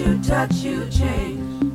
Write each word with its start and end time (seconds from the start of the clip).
You 0.00 0.18
touch, 0.22 0.54
you 0.54 0.88
change. 0.88 1.74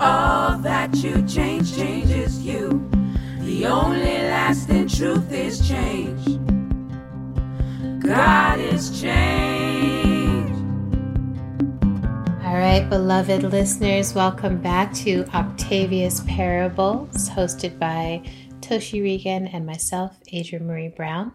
All 0.00 0.58
that 0.58 0.92
you 0.96 1.24
change 1.24 1.76
changes 1.76 2.44
you. 2.44 2.90
The 3.42 3.66
only 3.66 4.18
lasting 4.18 4.88
truth 4.88 5.30
is 5.32 5.64
change. 5.64 6.20
God 8.02 8.58
is 8.58 9.00
change. 9.00 10.50
All 12.44 12.56
right, 12.56 12.84
beloved 12.90 13.44
listeners, 13.44 14.14
welcome 14.14 14.60
back 14.60 14.92
to 15.04 15.24
Octavia's 15.32 16.22
Parables, 16.22 17.30
hosted 17.30 17.78
by 17.78 18.24
Toshi 18.62 19.00
Reagon 19.00 19.48
and 19.54 19.64
myself, 19.64 20.18
Adrienne 20.34 20.66
Maree 20.66 20.96
Brown. 20.96 21.32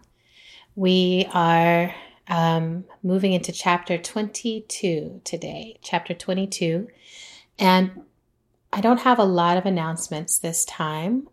We 0.76 1.26
are 1.32 1.94
um, 2.30 2.84
moving 3.02 3.32
into 3.32 3.52
chapter 3.52 3.98
22 3.98 5.20
today, 5.24 5.78
chapter 5.82 6.14
22. 6.14 6.88
And 7.58 8.02
I 8.72 8.80
don't 8.80 9.00
have 9.00 9.18
a 9.18 9.24
lot 9.24 9.56
of 9.56 9.66
announcements 9.66 10.38
this 10.38 10.64
time. 10.64 11.28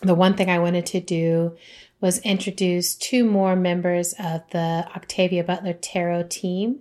The 0.00 0.14
one 0.14 0.34
thing 0.34 0.48
I 0.48 0.58
wanted 0.58 0.86
to 0.86 1.00
do 1.00 1.56
was 2.00 2.18
introduce 2.20 2.94
two 2.94 3.26
more 3.26 3.54
members 3.54 4.14
of 4.18 4.40
the 4.50 4.88
Octavia 4.96 5.44
Butler 5.44 5.74
Tarot 5.74 6.28
team. 6.30 6.80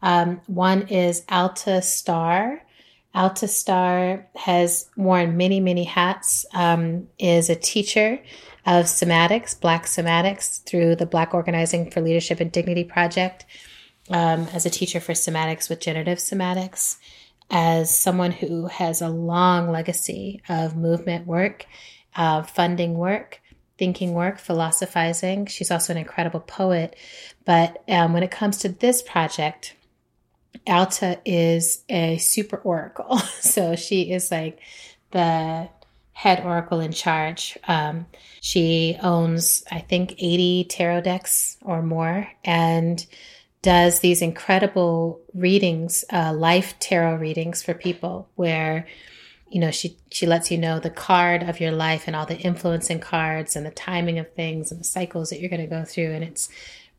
Um, 0.00 0.40
one 0.46 0.88
is 0.88 1.22
Alta 1.28 1.82
Starr. 1.82 2.62
Alta 3.14 3.46
Starr 3.46 4.26
has 4.36 4.88
worn 4.96 5.36
many, 5.36 5.60
many 5.60 5.84
hats, 5.84 6.46
um, 6.54 7.08
is 7.18 7.50
a 7.50 7.54
teacher 7.54 8.20
of 8.66 8.86
somatics, 8.86 9.58
Black 9.58 9.84
somatics, 9.84 10.62
through 10.64 10.96
the 10.96 11.06
Black 11.06 11.34
Organizing 11.34 11.90
for 11.90 12.00
Leadership 12.00 12.40
and 12.40 12.50
Dignity 12.50 12.84
Project, 12.84 13.44
um, 14.10 14.48
as 14.52 14.66
a 14.66 14.70
teacher 14.70 15.00
for 15.00 15.12
somatics 15.12 15.68
with 15.68 15.80
generative 15.80 16.18
somatics, 16.18 16.96
as 17.50 17.96
someone 17.96 18.32
who 18.32 18.66
has 18.66 19.02
a 19.02 19.08
long 19.08 19.70
legacy 19.70 20.42
of 20.48 20.76
movement 20.76 21.26
work, 21.26 21.66
uh, 22.16 22.42
funding 22.42 22.94
work, 22.94 23.40
thinking 23.78 24.12
work, 24.12 24.38
philosophizing. 24.38 25.46
She's 25.46 25.70
also 25.70 25.92
an 25.92 25.98
incredible 25.98 26.40
poet. 26.40 26.96
But 27.44 27.82
um, 27.88 28.12
when 28.12 28.22
it 28.22 28.30
comes 28.30 28.58
to 28.58 28.68
this 28.68 29.02
project, 29.02 29.74
Alta 30.66 31.20
is 31.24 31.84
a 31.88 32.16
super 32.18 32.56
oracle. 32.58 33.18
so 33.40 33.76
she 33.76 34.12
is 34.12 34.30
like 34.30 34.60
the 35.10 35.68
head 36.14 36.44
oracle 36.44 36.80
in 36.80 36.92
charge. 36.92 37.58
Um, 37.68 38.06
she 38.40 38.96
owns, 39.02 39.64
I 39.70 39.80
think, 39.80 40.12
80 40.12 40.64
tarot 40.70 41.02
decks 41.02 41.58
or 41.62 41.82
more 41.82 42.28
and 42.44 43.04
does 43.62 44.00
these 44.00 44.22
incredible 44.22 45.20
readings, 45.32 46.04
uh, 46.12 46.32
life 46.34 46.78
tarot 46.78 47.16
readings 47.16 47.62
for 47.62 47.74
people 47.74 48.28
where 48.36 48.86
you 49.48 49.60
know 49.60 49.70
she 49.70 49.96
she 50.10 50.26
lets 50.26 50.50
you 50.50 50.58
know 50.58 50.80
the 50.80 50.90
card 50.90 51.42
of 51.42 51.60
your 51.60 51.70
life 51.70 52.04
and 52.06 52.14
all 52.14 52.26
the 52.26 52.36
influencing 52.36 53.00
cards 53.00 53.56
and 53.56 53.64
the 53.64 53.70
timing 53.70 54.18
of 54.18 54.30
things 54.34 54.70
and 54.70 54.80
the 54.80 54.84
cycles 54.84 55.30
that 55.30 55.40
you're 55.40 55.48
going 55.48 55.62
to 55.62 55.66
go 55.66 55.84
through. 55.84 56.12
And 56.12 56.22
it's 56.22 56.48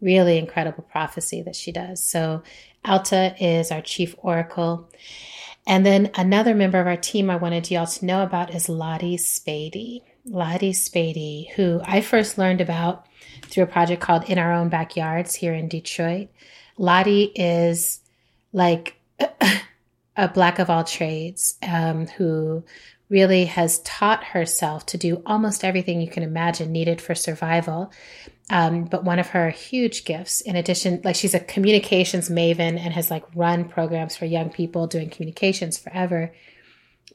really 0.01 0.37
incredible 0.37 0.83
prophecy 0.83 1.41
that 1.43 1.55
she 1.55 1.71
does. 1.71 2.03
So 2.03 2.41
alta 2.83 3.35
is 3.39 3.71
our 3.71 3.81
chief 3.81 4.15
oracle 4.17 4.89
and 5.67 5.85
then 5.85 6.11
another 6.15 6.53
member 6.53 6.79
of 6.79 6.87
our 6.87 6.97
team 6.97 7.29
I 7.29 7.35
wanted 7.35 7.69
y'all 7.71 7.87
to 7.87 8.05
know 8.05 8.23
about 8.23 8.53
is 8.53 8.69
Lottie 8.69 9.17
Spady. 9.17 10.01
Lottie 10.25 10.73
Spady, 10.73 11.51
who 11.51 11.81
I 11.85 12.01
first 12.01 12.37
learned 12.37 12.61
about 12.61 13.05
through 13.43 13.63
a 13.63 13.67
project 13.67 14.01
called 14.01 14.29
In 14.29 14.37
Our 14.37 14.53
Own 14.53 14.69
Backyards 14.69 15.35
here 15.35 15.53
in 15.53 15.67
Detroit. 15.67 16.29
Lottie 16.77 17.31
is 17.35 17.99
like 18.53 18.95
a 20.15 20.27
black 20.27 20.59
of 20.59 20.69
all 20.69 20.83
trades 20.83 21.55
um, 21.63 22.07
who 22.07 22.63
really 23.09 23.45
has 23.45 23.79
taught 23.79 24.23
herself 24.23 24.85
to 24.87 24.97
do 24.97 25.21
almost 25.25 25.63
everything 25.63 26.01
you 26.01 26.09
can 26.09 26.23
imagine 26.23 26.71
needed 26.71 26.99
for 26.99 27.13
survival. 27.13 27.91
Um, 28.49 28.85
but 28.85 29.03
one 29.03 29.17
of 29.17 29.29
her 29.29 29.49
huge 29.49 30.05
gifts, 30.05 30.41
in 30.41 30.55
addition, 30.55 31.01
like 31.03 31.15
she's 31.15 31.33
a 31.33 31.39
communications 31.39 32.29
maven 32.29 32.77
and 32.79 32.93
has 32.93 33.09
like 33.09 33.23
run 33.33 33.65
programs 33.65 34.15
for 34.15 34.25
young 34.25 34.49
people 34.49 34.85
doing 34.85 35.09
communications 35.09 35.77
forever. 35.77 36.33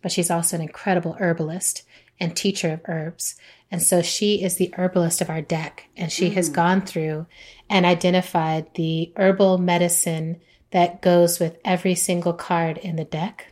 But 0.03 0.11
she's 0.11 0.31
also 0.31 0.57
an 0.57 0.63
incredible 0.63 1.17
herbalist 1.21 1.85
and 2.19 2.37
teacher 2.37 2.73
of 2.73 2.81
herbs. 2.87 3.37
And 3.71 3.81
so 3.81 4.03
she 4.03 4.43
is 4.43 4.57
the 4.57 4.75
herbalist 4.77 5.21
of 5.21 5.31
our 5.31 5.41
deck. 5.41 5.89
And 5.97 6.11
she 6.11 6.31
mm. 6.31 6.33
has 6.33 6.49
gone 6.49 6.83
through 6.83 7.27
and 7.69 7.87
identified 7.87 8.75
the 8.75 9.13
herbal 9.17 9.59
medicine 9.59 10.41
that 10.73 11.01
goes 11.01 11.39
with 11.39 11.59
every 11.65 11.95
single 11.95 12.33
card 12.33 12.79
in 12.79 12.97
the 12.97 13.05
deck. 13.05 13.47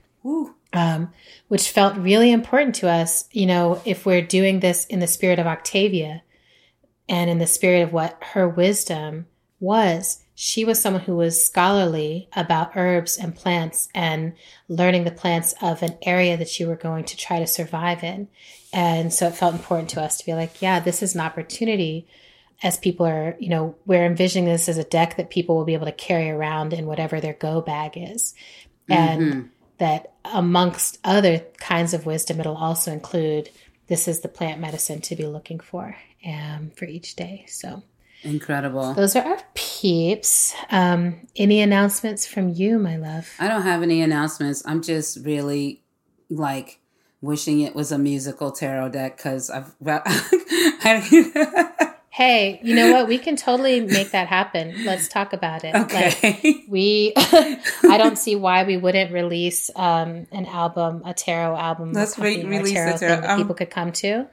Um, 0.72 1.12
which 1.49 1.71
felt 1.71 1.97
really 1.97 2.31
important 2.31 2.75
to 2.77 2.91
us. 2.91 3.28
You 3.33 3.47
know, 3.47 3.81
if 3.84 4.05
we're 4.05 4.21
doing 4.21 4.60
this 4.60 4.84
in 4.87 4.99
the 4.99 5.06
spirit 5.06 5.39
of 5.39 5.47
Octavia, 5.47 6.22
and 7.09 7.31
in 7.31 7.39
the 7.39 7.47
spirit 7.47 7.83
of 7.83 7.93
what 7.93 8.19
her 8.33 8.49
wisdom 8.49 9.27
was, 9.61 10.23
she 10.35 10.65
was 10.65 10.81
someone 10.81 11.03
who 11.03 11.17
was 11.17 11.45
scholarly 11.45 12.29
about 12.35 12.77
herbs 12.77 13.17
and 13.17 13.35
plants 13.35 13.89
and 13.95 14.35
learning 14.69 15.05
the 15.05 15.11
plants 15.11 15.53
of 15.61 15.83
an 15.83 15.99
area 16.03 16.37
that 16.37 16.61
you 16.61 16.69
were 16.69 16.77
going 16.77 17.05
to 17.05 17.17
try 17.17 17.41
to 17.41 17.47
survive 17.47 18.05
in. 18.05 18.29
And 18.73 19.13
so 19.13 19.27
it 19.27 19.35
felt 19.35 19.55
important 19.55 19.91
to 19.91 20.03
us 20.03 20.19
to 20.19 20.27
be 20.27 20.35
like, 20.35 20.63
yeah, 20.63 20.79
this 20.79 21.03
is 21.03 21.15
an 21.15 21.23
opportunity 21.23 22.07
as 22.63 22.77
people 22.77 23.07
are, 23.07 23.37
you 23.41 23.49
know, 23.49 23.75
we're 23.87 24.05
envisioning 24.05 24.45
this 24.49 24.69
as 24.69 24.79
a 24.79 24.85
deck 24.85 25.17
that 25.17 25.31
people 25.31 25.57
will 25.57 25.65
be 25.65 25.75
able 25.75 25.87
to 25.87 25.93
carry 25.93 26.31
around 26.31 26.73
in 26.73 26.87
whatever 26.87 27.21
their 27.21 27.35
go 27.35 27.61
bag 27.61 27.93
is. 27.97 28.35
And 28.89 29.23
mm-hmm. 29.23 29.47
that 29.79 30.13
amongst 30.25 30.99
other 31.03 31.41
kinds 31.59 31.95
of 31.95 32.07
wisdom, 32.07 32.39
it'll 32.41 32.57
also 32.57 32.93
include 32.93 33.51
this 33.89 34.07
is 34.07 34.21
the 34.21 34.29
plant 34.29 34.61
medicine 34.61 35.01
to 35.01 35.17
be 35.17 35.27
looking 35.27 35.59
for 35.59 35.97
um, 36.27 36.71
for 36.77 36.84
each 36.84 37.17
day. 37.17 37.47
So 37.49 37.83
incredible. 38.23 38.95
Those 38.95 39.17
are 39.17 39.25
our 39.25 39.39
peeps. 39.55 40.55
Um, 40.71 41.27
any 41.37 41.61
announcements 41.61 42.27
from 42.27 42.49
you, 42.49 42.79
my 42.79 42.97
love? 42.97 43.31
I 43.39 43.49
don't 43.49 43.62
have 43.62 43.83
any 43.83 44.03
announcements. 44.03 44.62
I'm 44.67 44.83
just 44.83 45.25
really 45.25 45.83
like 46.31 46.81
wishing 47.21 47.61
it 47.61 47.75
was 47.75 47.93
a 47.93 47.99
musical 47.99 48.53
tarot 48.53 48.91
deck 48.91 49.17
because 49.17 49.51
I've. 49.51 49.75
hey, 52.11 52.61
you 52.62 52.75
know 52.75 52.93
what? 52.93 53.07
We 53.07 53.19
can 53.19 53.37
totally 53.37 53.81
make 53.81 54.11
that 54.11 54.27
happen. 54.27 54.84
Let's 54.84 55.09
talk 55.09 55.33
about 55.33 55.65
it. 55.65 55.75
Okay. 55.75 56.15
Like, 56.23 56.65
we, 56.69 57.12
I 57.17 57.97
don't 57.97 58.19
see 58.19 58.34
why 58.34 58.65
we 58.65 58.77
wouldn't 58.77 59.12
release 59.12 59.71
um, 59.77 60.27
an 60.33 60.47
album, 60.47 61.03
a 61.05 61.15
tarot 61.15 61.57
album. 61.57 61.93
Let's 61.93 62.19
re- 62.19 62.45
release 62.45 62.73
tarot 62.73 62.95
a 62.95 62.99
tarot 62.99 63.21
that 63.21 63.31
um, 63.31 63.39
people 63.39 63.55
could 63.55 63.71
come 63.71 63.93
to. 63.93 64.27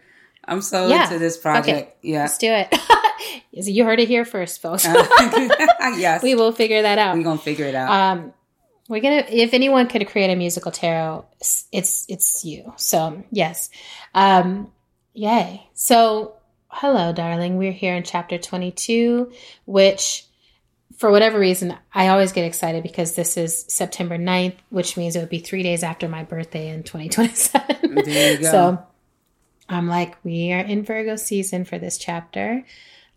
I'm 0.47 0.61
so 0.61 0.88
yeah. 0.88 1.06
into 1.06 1.19
this 1.19 1.38
project. 1.38 1.67
Okay. 1.67 1.94
Yeah. 2.01 2.22
Let's 2.22 2.38
do 2.38 2.51
it. 2.51 2.73
you 3.51 3.83
heard 3.83 4.00
it 4.00 4.07
here 4.07 4.25
first, 4.25 4.61
folks. 4.61 4.85
yes. 4.85 6.22
We 6.23 6.35
will 6.35 6.51
figure 6.51 6.81
that 6.83 6.97
out. 6.97 7.17
We're 7.17 7.23
going 7.23 7.38
to 7.38 7.44
figure 7.44 7.66
it 7.66 7.75
out. 7.75 7.89
Um, 7.89 8.33
we're 8.88 9.01
gonna 9.01 9.25
if 9.29 9.53
anyone 9.53 9.88
could 9.88 10.07
create 10.07 10.31
a 10.31 10.35
musical 10.35 10.72
tarot 10.72 11.25
it's 11.72 12.06
it's 12.07 12.45
you 12.45 12.73
so 12.75 13.23
yes 13.31 13.69
um 14.13 14.72
yay 15.13 15.67
so 15.73 16.35
hello 16.67 17.12
darling 17.12 17.57
we're 17.57 17.72
here 17.72 17.95
in 17.95 18.03
chapter 18.03 18.38
22 18.38 19.31
which 19.66 20.25
for 20.97 21.09
whatever 21.09 21.39
reason 21.39 21.75
i 21.94 22.09
always 22.09 22.31
get 22.31 22.45
excited 22.45 22.83
because 22.83 23.16
this 23.16 23.38
is 23.38 23.66
september 23.67 24.17
9th 24.17 24.57
which 24.69 24.97
means 24.97 25.16
it 25.16 25.19
would 25.19 25.29
be 25.29 25.39
three 25.39 25.63
days 25.63 25.81
after 25.81 26.07
my 26.07 26.24
birthday 26.24 26.69
in 26.69 26.83
2027 26.83 27.95
there 28.06 28.33
you 28.33 28.38
go. 28.39 28.51
so 28.51 28.86
I'm 29.67 29.88
like, 29.88 30.23
we 30.23 30.51
are 30.51 30.59
in 30.59 30.83
Virgo 30.83 31.15
season 31.15 31.65
for 31.65 31.79
this 31.79 31.97
chapter, 31.97 32.65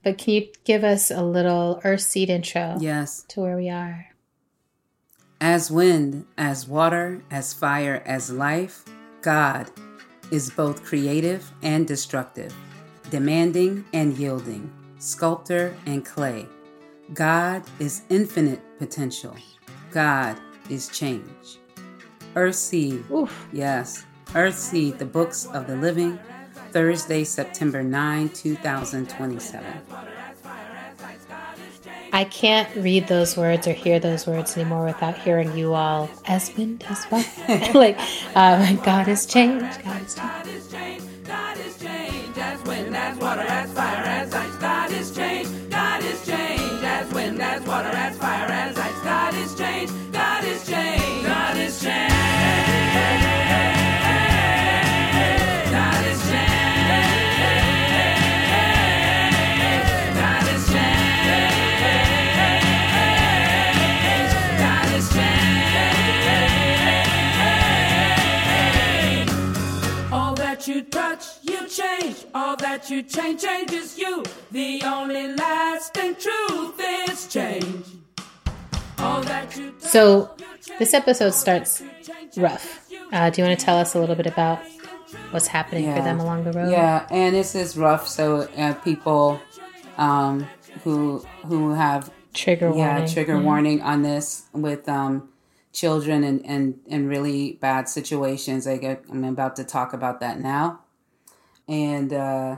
but 0.03 0.19
can 0.19 0.35
you 0.35 0.49
give 0.65 0.85
us 0.85 1.11
a 1.11 1.23
little 1.23 1.81
earth 1.85 2.01
seed 2.01 2.31
intro? 2.31 2.77
Yes. 2.81 3.25
To 3.29 3.41
where 3.41 3.57
we 3.57 3.69
are. 3.69 4.07
As 5.41 5.71
wind, 5.71 6.27
as 6.37 6.67
water, 6.67 7.23
as 7.31 7.53
fire, 7.53 8.03
as 8.07 8.31
life, 8.31 8.85
God 9.21 9.71
is 10.31 10.51
both 10.51 10.85
creative 10.85 11.51
and 11.63 11.87
destructive, 11.87 12.55
demanding 13.11 13.85
and 13.93 14.17
yielding, 14.17 14.73
sculptor 14.99 15.75
and 15.87 16.05
clay. 16.05 16.47
God 17.15 17.63
is 17.79 18.03
infinite 18.09 18.61
potential. 18.79 19.37
God 19.91 20.37
is 20.69 20.89
change. 20.89 21.59
Earth 22.35 22.57
Seed. 22.57 23.05
Oof. 23.11 23.49
Yes. 23.53 24.05
Earth 24.35 24.59
Seed, 24.59 24.99
the 24.99 25.07
books 25.07 25.47
of 25.47 25.67
the 25.67 25.77
living 25.77 26.19
Thursday, 26.73 27.25
September 27.25 27.83
9, 27.83 28.29
2027. 28.31 29.67
I 32.13 32.25
can't 32.25 32.75
read 32.75 33.07
those 33.07 33.37
words 33.37 33.67
or 33.67 33.73
hear 33.73 34.01
those 34.01 34.27
words 34.27 34.57
anymore 34.57 34.87
without 34.87 35.19
hearing 35.19 35.57
you 35.57 35.75
all 35.75 36.09
as 36.25 36.55
wind 36.57 36.85
as 36.89 37.07
well. 37.11 37.25
like, 37.75 37.99
um, 38.35 38.77
God 38.77 39.07
has 39.07 39.27
changed. 39.27 39.83
God 39.85 40.03
has 40.03 40.15
changed. 40.15 40.68
That 72.89 72.95
you 72.95 73.03
change 73.03 73.43
changes 73.43 73.99
you. 73.99 74.23
The 74.51 74.83
only 74.85 75.35
lasting 75.35 76.17
truth 76.17 76.81
is 77.09 77.27
change. 77.29 77.87
All 78.99 79.21
that 79.23 79.57
you 79.57 79.71
do, 79.73 79.81
So, 79.81 80.35
this 80.79 80.95
episode 80.95 81.31
starts 81.35 81.83
rough. 82.37 82.87
Uh, 83.13 83.31
do 83.31 83.41
you 83.43 83.47
want 83.49 83.59
to 83.59 83.65
tell 83.65 83.77
us 83.77 83.95
a 83.95 84.01
little 84.01 84.15
bit 84.17 84.27
about 84.27 84.61
what's 85.31 85.47
happening 85.47 85.95
for 85.95 86.03
them 86.03 86.19
along 86.21 86.45
the 86.45 86.53
road? 86.53 86.71
Yeah, 86.71 87.07
and 87.11 87.35
this 87.35 87.55
is 87.55 87.77
rough. 87.77 88.09
So 88.09 88.49
uh, 88.57 88.75
people 88.75 89.41
um, 89.97 90.47
who 90.85 91.19
who 91.47 91.73
have 91.73 92.11
Trigger 92.35 92.71
yeah 92.75 92.93
warning. 92.99 93.13
trigger 93.13 93.41
warning 93.41 93.83
on 93.83 94.03
this 94.03 94.47
with 94.53 94.89
um, 94.89 95.29
children 95.73 96.23
and 96.25 96.45
and 96.45 96.79
and 96.89 97.09
really 97.09 97.53
bad 97.61 97.89
situations. 97.89 98.67
I 98.67 98.77
get, 98.77 99.05
I'm 99.11 99.25
about 99.25 99.57
to 99.57 99.65
talk 99.65 99.93
about 99.93 100.21
that 100.21 100.39
now, 100.39 100.81
and 101.67 102.13
uh, 102.13 102.57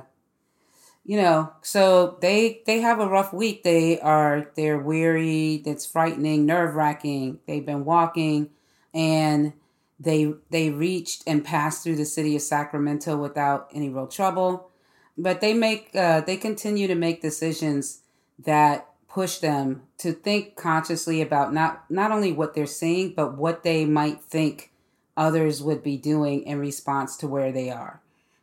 you 1.10 1.16
know, 1.16 1.52
so 1.60 2.18
they 2.20 2.62
they 2.66 2.82
have 2.82 3.00
a 3.00 3.08
rough 3.08 3.32
week. 3.32 3.64
They 3.64 3.98
are 3.98 4.52
they're 4.54 4.78
weary. 4.78 5.60
It's 5.66 5.84
frightening, 5.84 6.46
nerve 6.46 6.76
wracking. 6.76 7.40
They've 7.48 7.66
been 7.66 7.84
walking, 7.84 8.50
and 8.94 9.54
they 9.98 10.34
they 10.50 10.70
reached 10.70 11.24
and 11.26 11.44
passed 11.44 11.82
through 11.82 11.96
the 11.96 12.04
city 12.04 12.36
of 12.36 12.42
Sacramento 12.42 13.16
without 13.16 13.70
any 13.74 13.88
real 13.88 14.06
trouble. 14.06 14.70
But 15.18 15.40
they 15.40 15.52
make 15.52 15.90
uh, 15.96 16.20
they 16.20 16.36
continue 16.36 16.86
to 16.86 16.94
make 16.94 17.20
decisions 17.20 18.02
that 18.38 18.86
push 19.08 19.38
them 19.38 19.82
to 19.98 20.12
think 20.12 20.54
consciously 20.54 21.20
about 21.20 21.52
not 21.52 21.90
not 21.90 22.12
only 22.12 22.30
what 22.30 22.54
they're 22.54 22.66
seeing, 22.66 23.14
but 23.14 23.36
what 23.36 23.64
they 23.64 23.84
might 23.84 24.20
think 24.20 24.70
others 25.16 25.60
would 25.60 25.82
be 25.82 25.96
doing 25.96 26.44
in 26.44 26.60
response 26.60 27.16
to 27.16 27.26
where 27.26 27.50
they 27.50 27.68
are. 27.68 28.00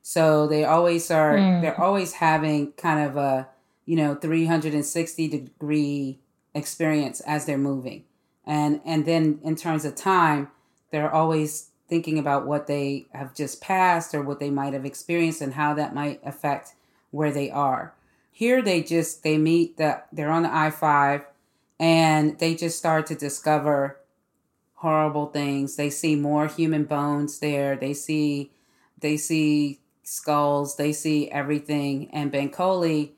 So 0.09 0.48
they 0.48 0.63
always 0.63 1.12
are 1.12 1.36
Mm. 1.36 1.59
they're 1.62 1.81
always 1.81 2.13
having 2.13 2.71
kind 2.77 3.06
of 3.06 3.18
a 3.18 3.50
you 3.86 3.98
know 3.98 4.15
360 4.15 5.27
degree 5.27 6.18
experience 6.56 7.19
as 7.21 7.44
they're 7.45 7.57
moving. 7.57 8.06
And 8.45 8.80
and 8.86 9.06
then 9.06 9.39
in 9.44 9.57
terms 9.57 9.83
of 9.83 9.95
time, 9.95 10.48
they're 10.92 11.13
always 11.13 11.71
thinking 11.89 12.18
about 12.18 12.48
what 12.48 12.68
they 12.68 13.07
have 13.12 13.36
just 13.36 13.59
passed 13.59 14.15
or 14.15 14.21
what 14.21 14.39
they 14.39 14.50
might 14.50 14.71
have 14.71 14.86
experienced 14.86 15.42
and 15.42 15.56
how 15.56 15.74
that 15.74 15.94
might 15.94 16.21
affect 16.24 16.74
where 17.12 17.31
they 17.33 17.51
are. 17.51 17.94
Here 18.31 18.62
they 18.62 18.81
just 18.83 19.24
they 19.24 19.38
meet 19.38 19.75
that 19.75 20.07
they're 20.13 20.31
on 20.31 20.44
the 20.44 20.56
I-5 20.56 21.25
and 21.81 22.39
they 22.39 22.56
just 22.56 22.77
start 22.77 23.07
to 23.07 23.15
discover 23.15 23.98
horrible 24.75 25.25
things. 25.25 25.75
They 25.75 25.89
see 25.89 26.15
more 26.15 26.48
human 26.48 26.86
bones 26.86 27.39
there. 27.39 27.75
They 27.75 27.94
see 27.94 28.51
they 29.01 29.18
see 29.18 29.80
skulls, 30.07 30.77
they 30.77 30.94
see 30.94 31.30
everything 31.30 32.09
and 32.12 32.31
Bankole 32.31 33.12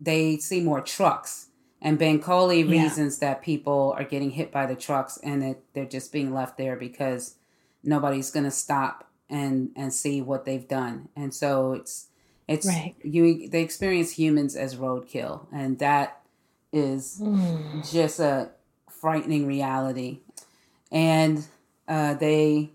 they 0.00 0.36
see 0.38 0.60
more 0.60 0.80
trucks. 0.82 1.48
And 1.80 1.98
Bankole 1.98 2.64
Yeah. 2.68 2.82
reasons 2.82 3.18
that 3.18 3.42
people 3.42 3.94
are 3.96 4.04
getting 4.04 4.30
hit 4.30 4.50
by 4.52 4.66
the 4.66 4.74
trucks 4.74 5.18
and 5.22 5.40
that 5.42 5.58
they're 5.72 5.84
just 5.86 6.12
being 6.12 6.34
left 6.34 6.58
there 6.58 6.76
because 6.76 7.36
nobody's 7.82 8.30
going 8.30 8.44
to 8.44 8.50
stop 8.50 9.08
and 9.30 9.70
and 9.76 9.92
see 9.92 10.20
what 10.20 10.44
they've 10.44 10.66
done. 10.68 11.08
And 11.16 11.32
so 11.34 11.72
it's 11.72 12.08
it's 12.48 12.66
Right. 12.66 12.94
you 13.02 13.48
they 13.48 13.62
experience 13.62 14.12
humans 14.12 14.56
as 14.56 14.76
roadkill 14.76 15.46
and 15.52 15.78
that 15.78 16.20
is 16.72 17.20
Mm. 17.22 17.90
just 17.90 18.18
a 18.20 18.50
frightening 18.90 19.46
reality. 19.46 20.20
And 20.90 21.44
uh, 21.88 22.14
they 22.14 22.70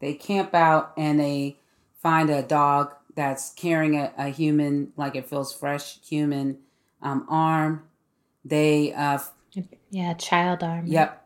they 0.00 0.14
camp 0.14 0.54
out 0.54 0.92
and 0.96 1.18
they 1.18 1.56
find 2.02 2.30
a 2.30 2.42
dog 2.42 2.94
that's 3.14 3.52
carrying 3.54 3.96
a, 3.96 4.12
a 4.18 4.28
human, 4.28 4.92
like 4.96 5.14
it 5.14 5.28
feels 5.28 5.52
fresh 5.52 5.98
human 6.00 6.58
um, 7.00 7.26
arm. 7.28 7.84
They 8.44 8.92
uh, 8.92 9.18
Yeah, 9.90 10.14
child 10.14 10.62
arm. 10.62 10.86
Yep. 10.86 11.18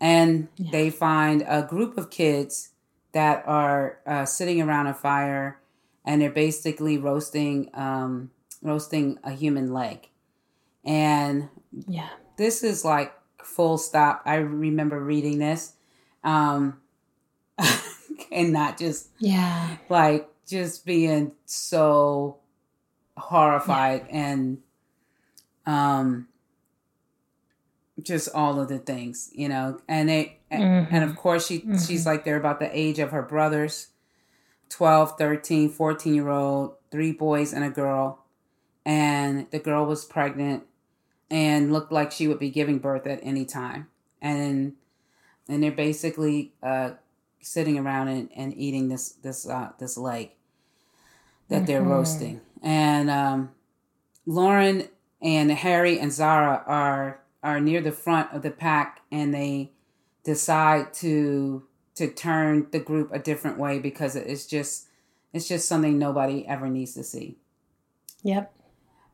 And 0.00 0.48
Yeah. 0.56 0.70
they 0.72 0.90
find 0.90 1.44
a 1.48 1.62
group 1.62 1.96
of 1.96 2.10
kids 2.10 2.70
that 3.12 3.44
are 3.46 4.00
uh, 4.06 4.24
sitting 4.24 4.60
around 4.60 4.88
a 4.88 4.94
fire, 4.94 5.60
and 6.04 6.20
they're 6.20 6.30
basically 6.30 6.98
roasting 6.98 7.70
um, 7.74 8.30
roasting 8.62 9.18
a 9.24 9.30
human 9.30 9.72
leg. 9.72 10.08
And 10.84 11.48
Yeah. 11.86 12.10
this 12.36 12.62
is 12.62 12.84
like 12.84 13.14
full 13.42 13.78
stop. 13.78 14.22
I 14.26 14.36
remember 14.36 15.00
reading 15.00 15.38
this, 15.38 15.74
um, 16.24 16.80
and 18.34 18.52
not 18.52 18.76
just 18.78 19.08
Yeah. 19.18 19.76
like 19.88 20.28
just 20.46 20.84
being 20.84 21.32
so 21.46 22.36
horrified 23.16 24.06
and 24.10 24.58
um 25.66 26.28
just 28.02 28.28
all 28.34 28.60
of 28.60 28.68
the 28.68 28.78
things 28.78 29.30
you 29.32 29.48
know? 29.48 29.80
And 29.88 30.08
they 30.08 30.38
and, 30.50 30.62
and 30.90 31.04
of 31.04 31.16
course 31.16 31.46
she 31.46 31.64
she's 31.86 32.04
like 32.06 32.24
they're 32.24 32.36
about 32.36 32.60
the 32.60 32.76
age 32.76 32.98
of 32.98 33.10
her 33.12 33.22
brothers. 33.22 33.88
12 34.70 35.16
13 35.16 35.68
14 35.70 36.14
year 36.14 36.28
old 36.28 36.74
three 36.90 37.12
boys 37.12 37.52
and 37.52 37.64
a 37.64 37.70
girl. 37.70 38.24
And 38.84 39.46
the 39.50 39.58
girl 39.60 39.86
was 39.86 40.04
pregnant 40.04 40.64
and 41.30 41.72
looked 41.72 41.92
like 41.92 42.10
she 42.12 42.28
would 42.28 42.38
be 42.38 42.50
giving 42.50 42.78
birth 42.78 43.06
at 43.06 43.20
any 43.22 43.44
time. 43.44 43.86
And 44.20 44.74
and 45.48 45.62
they're 45.62 45.70
basically 45.72 46.52
uh 46.62 46.92
sitting 47.44 47.78
around 47.78 48.08
and, 48.08 48.28
and 48.34 48.54
eating 48.56 48.88
this 48.88 49.10
this 49.22 49.46
uh 49.48 49.70
this 49.78 49.96
leg 49.96 50.30
that 51.48 51.66
they're 51.66 51.82
Mhm. 51.82 51.88
roasting 51.90 52.40
and 52.62 53.10
um 53.10 53.50
lauren 54.26 54.88
and 55.20 55.50
harry 55.52 55.98
and 55.98 56.12
zara 56.12 56.62
are 56.66 57.20
are 57.42 57.60
near 57.60 57.80
the 57.82 57.92
front 57.92 58.32
of 58.32 58.42
the 58.42 58.50
pack 58.50 59.00
and 59.12 59.34
they 59.34 59.70
decide 60.24 60.92
to 60.94 61.62
to 61.94 62.08
turn 62.08 62.66
the 62.72 62.80
group 62.80 63.10
a 63.12 63.18
different 63.18 63.58
way 63.58 63.78
because 63.78 64.16
it's 64.16 64.46
just 64.46 64.86
it's 65.32 65.46
just 65.46 65.68
something 65.68 65.98
nobody 65.98 66.46
ever 66.46 66.68
needs 66.68 66.94
to 66.94 67.04
see 67.04 67.36
Yep. 68.22 68.50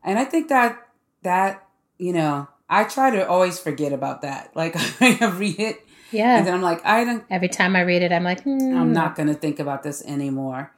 and 0.04 0.18
I 0.18 0.24
think 0.24 0.48
that 0.48 0.86
that 1.22 1.66
you 1.98 2.12
know, 2.14 2.48
I 2.68 2.84
try 2.84 3.10
to 3.10 3.28
always 3.28 3.58
forget 3.58 3.92
about 3.92 4.22
that. 4.22 4.56
Like 4.56 4.74
I 5.02 5.34
read 5.36 5.58
it, 5.60 5.76
Yeah. 6.12 6.38
and 6.38 6.46
then 6.46 6.54
I'm 6.54 6.62
like, 6.62 6.84
I 6.84 7.04
don't. 7.04 7.24
Every 7.30 7.48
time 7.48 7.76
I 7.76 7.82
read 7.82 8.02
it, 8.02 8.12
I'm 8.12 8.24
like, 8.24 8.42
hmm. 8.42 8.76
I'm 8.76 8.92
not 8.92 9.14
going 9.16 9.28
to 9.28 9.34
think 9.34 9.58
about 9.60 9.82
this 9.82 10.04
anymore. 10.04 10.72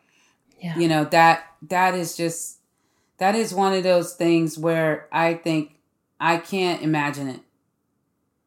Yeah. 0.60 0.78
You 0.78 0.88
know 0.88 1.04
that 1.06 1.46
that 1.68 1.94
is 1.94 2.16
just 2.16 2.58
that 3.18 3.34
is 3.34 3.52
one 3.54 3.72
of 3.72 3.82
those 3.82 4.14
things 4.14 4.58
where 4.58 5.08
I 5.12 5.34
think 5.34 5.76
I 6.20 6.38
can't 6.38 6.82
imagine 6.82 7.28
it. 7.28 7.40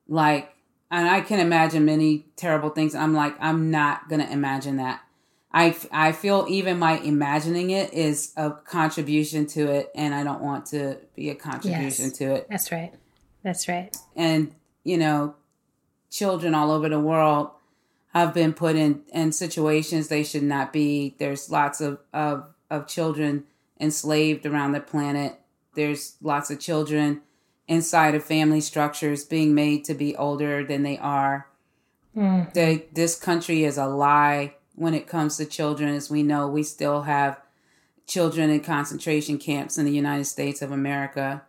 Like, 0.07 0.53
and 0.91 1.07
I 1.09 1.21
can 1.21 1.39
imagine 1.39 1.85
many 1.85 2.25
terrible 2.35 2.69
things. 2.69 2.95
I'm 2.95 3.13
like, 3.13 3.35
I'm 3.39 3.71
not 3.71 4.07
going 4.07 4.21
to 4.21 4.31
imagine 4.31 4.77
that. 4.77 5.01
I, 5.51 5.75
I 5.91 6.11
feel 6.11 6.45
even 6.49 6.77
my 6.79 6.97
imagining 6.99 7.69
it 7.71 7.93
is 7.93 8.33
a 8.35 8.51
contribution 8.51 9.45
to 9.47 9.71
it, 9.71 9.89
and 9.95 10.13
I 10.13 10.23
don't 10.23 10.41
want 10.41 10.65
to 10.67 10.97
be 11.15 11.29
a 11.29 11.35
contribution 11.35 12.05
Yes. 12.07 12.17
to 12.17 12.35
it. 12.35 12.47
That's 12.49 12.71
right. 12.71 12.93
That's 13.43 13.67
right. 13.67 13.95
and 14.15 14.53
you 14.83 14.97
know 14.97 15.35
children 16.15 16.55
all 16.55 16.71
over 16.71 16.87
the 16.87 16.99
world 16.99 17.49
have 18.13 18.33
been 18.33 18.53
put 18.53 18.75
in 18.77 19.03
in 19.13 19.31
situations 19.31 20.07
they 20.07 20.23
should 20.23 20.43
not 20.43 20.71
be. 20.71 21.15
There's 21.19 21.49
lots 21.49 21.81
of 21.81 21.99
of, 22.13 22.45
of 22.69 22.87
children 22.87 23.43
enslaved 23.79 24.45
around 24.45 24.71
the 24.71 24.79
planet. 24.79 25.39
There's 25.75 26.15
lots 26.21 26.49
of 26.49 26.59
children 26.59 27.21
inside 27.67 28.15
of 28.15 28.23
family 28.23 28.61
structures 28.61 29.25
being 29.25 29.53
made 29.53 29.83
to 29.85 29.93
be 29.93 30.15
older 30.15 30.63
than 30.63 30.83
they 30.83 30.97
are. 30.97 31.47
Mm. 32.15 32.53
they, 32.53 32.85
this 32.93 33.19
country 33.19 33.65
is 33.65 33.77
a 33.77 33.87
lie 33.87 34.53
when 34.75 34.93
it 34.93 35.05
comes 35.05 35.35
to 35.35 35.45
children. 35.45 35.93
As 35.93 36.09
we 36.09 36.23
know 36.23 36.47
we 36.47 36.63
still 36.63 37.01
have 37.01 37.41
children 38.07 38.49
in 38.49 38.61
concentration 38.61 39.37
camps 39.37 39.77
in 39.77 39.85
the 39.85 39.91
united 39.91 40.25
states 40.25 40.61
of 40.61 40.71
america 40.71 41.41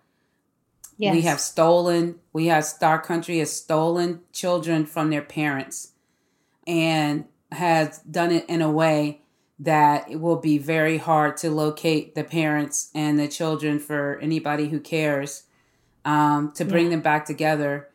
Yes. 0.98 1.14
we 1.14 1.22
have 1.22 1.40
stolen, 1.40 2.16
we 2.32 2.46
have, 2.46 2.66
our 2.82 3.00
country 3.00 3.38
has 3.38 3.52
stolen 3.52 4.20
children 4.32 4.86
from 4.86 5.10
their 5.10 5.22
parents 5.22 5.92
and 6.66 7.26
has 7.52 7.98
done 8.00 8.32
it 8.32 8.46
in 8.48 8.62
a 8.62 8.70
way 8.70 9.20
that 9.58 10.10
it 10.10 10.20
will 10.20 10.36
be 10.36 10.58
very 10.58 10.98
hard 10.98 11.36
to 11.38 11.50
locate 11.50 12.14
the 12.14 12.24
parents 12.24 12.90
and 12.94 13.18
the 13.18 13.28
children 13.28 13.78
for 13.78 14.18
anybody 14.22 14.68
who 14.68 14.80
cares 14.80 15.44
um, 16.04 16.52
to 16.52 16.64
bring 16.64 16.84
Yeah. 16.86 16.90
them 16.92 17.00
back 17.00 17.24
together. 17.26 17.88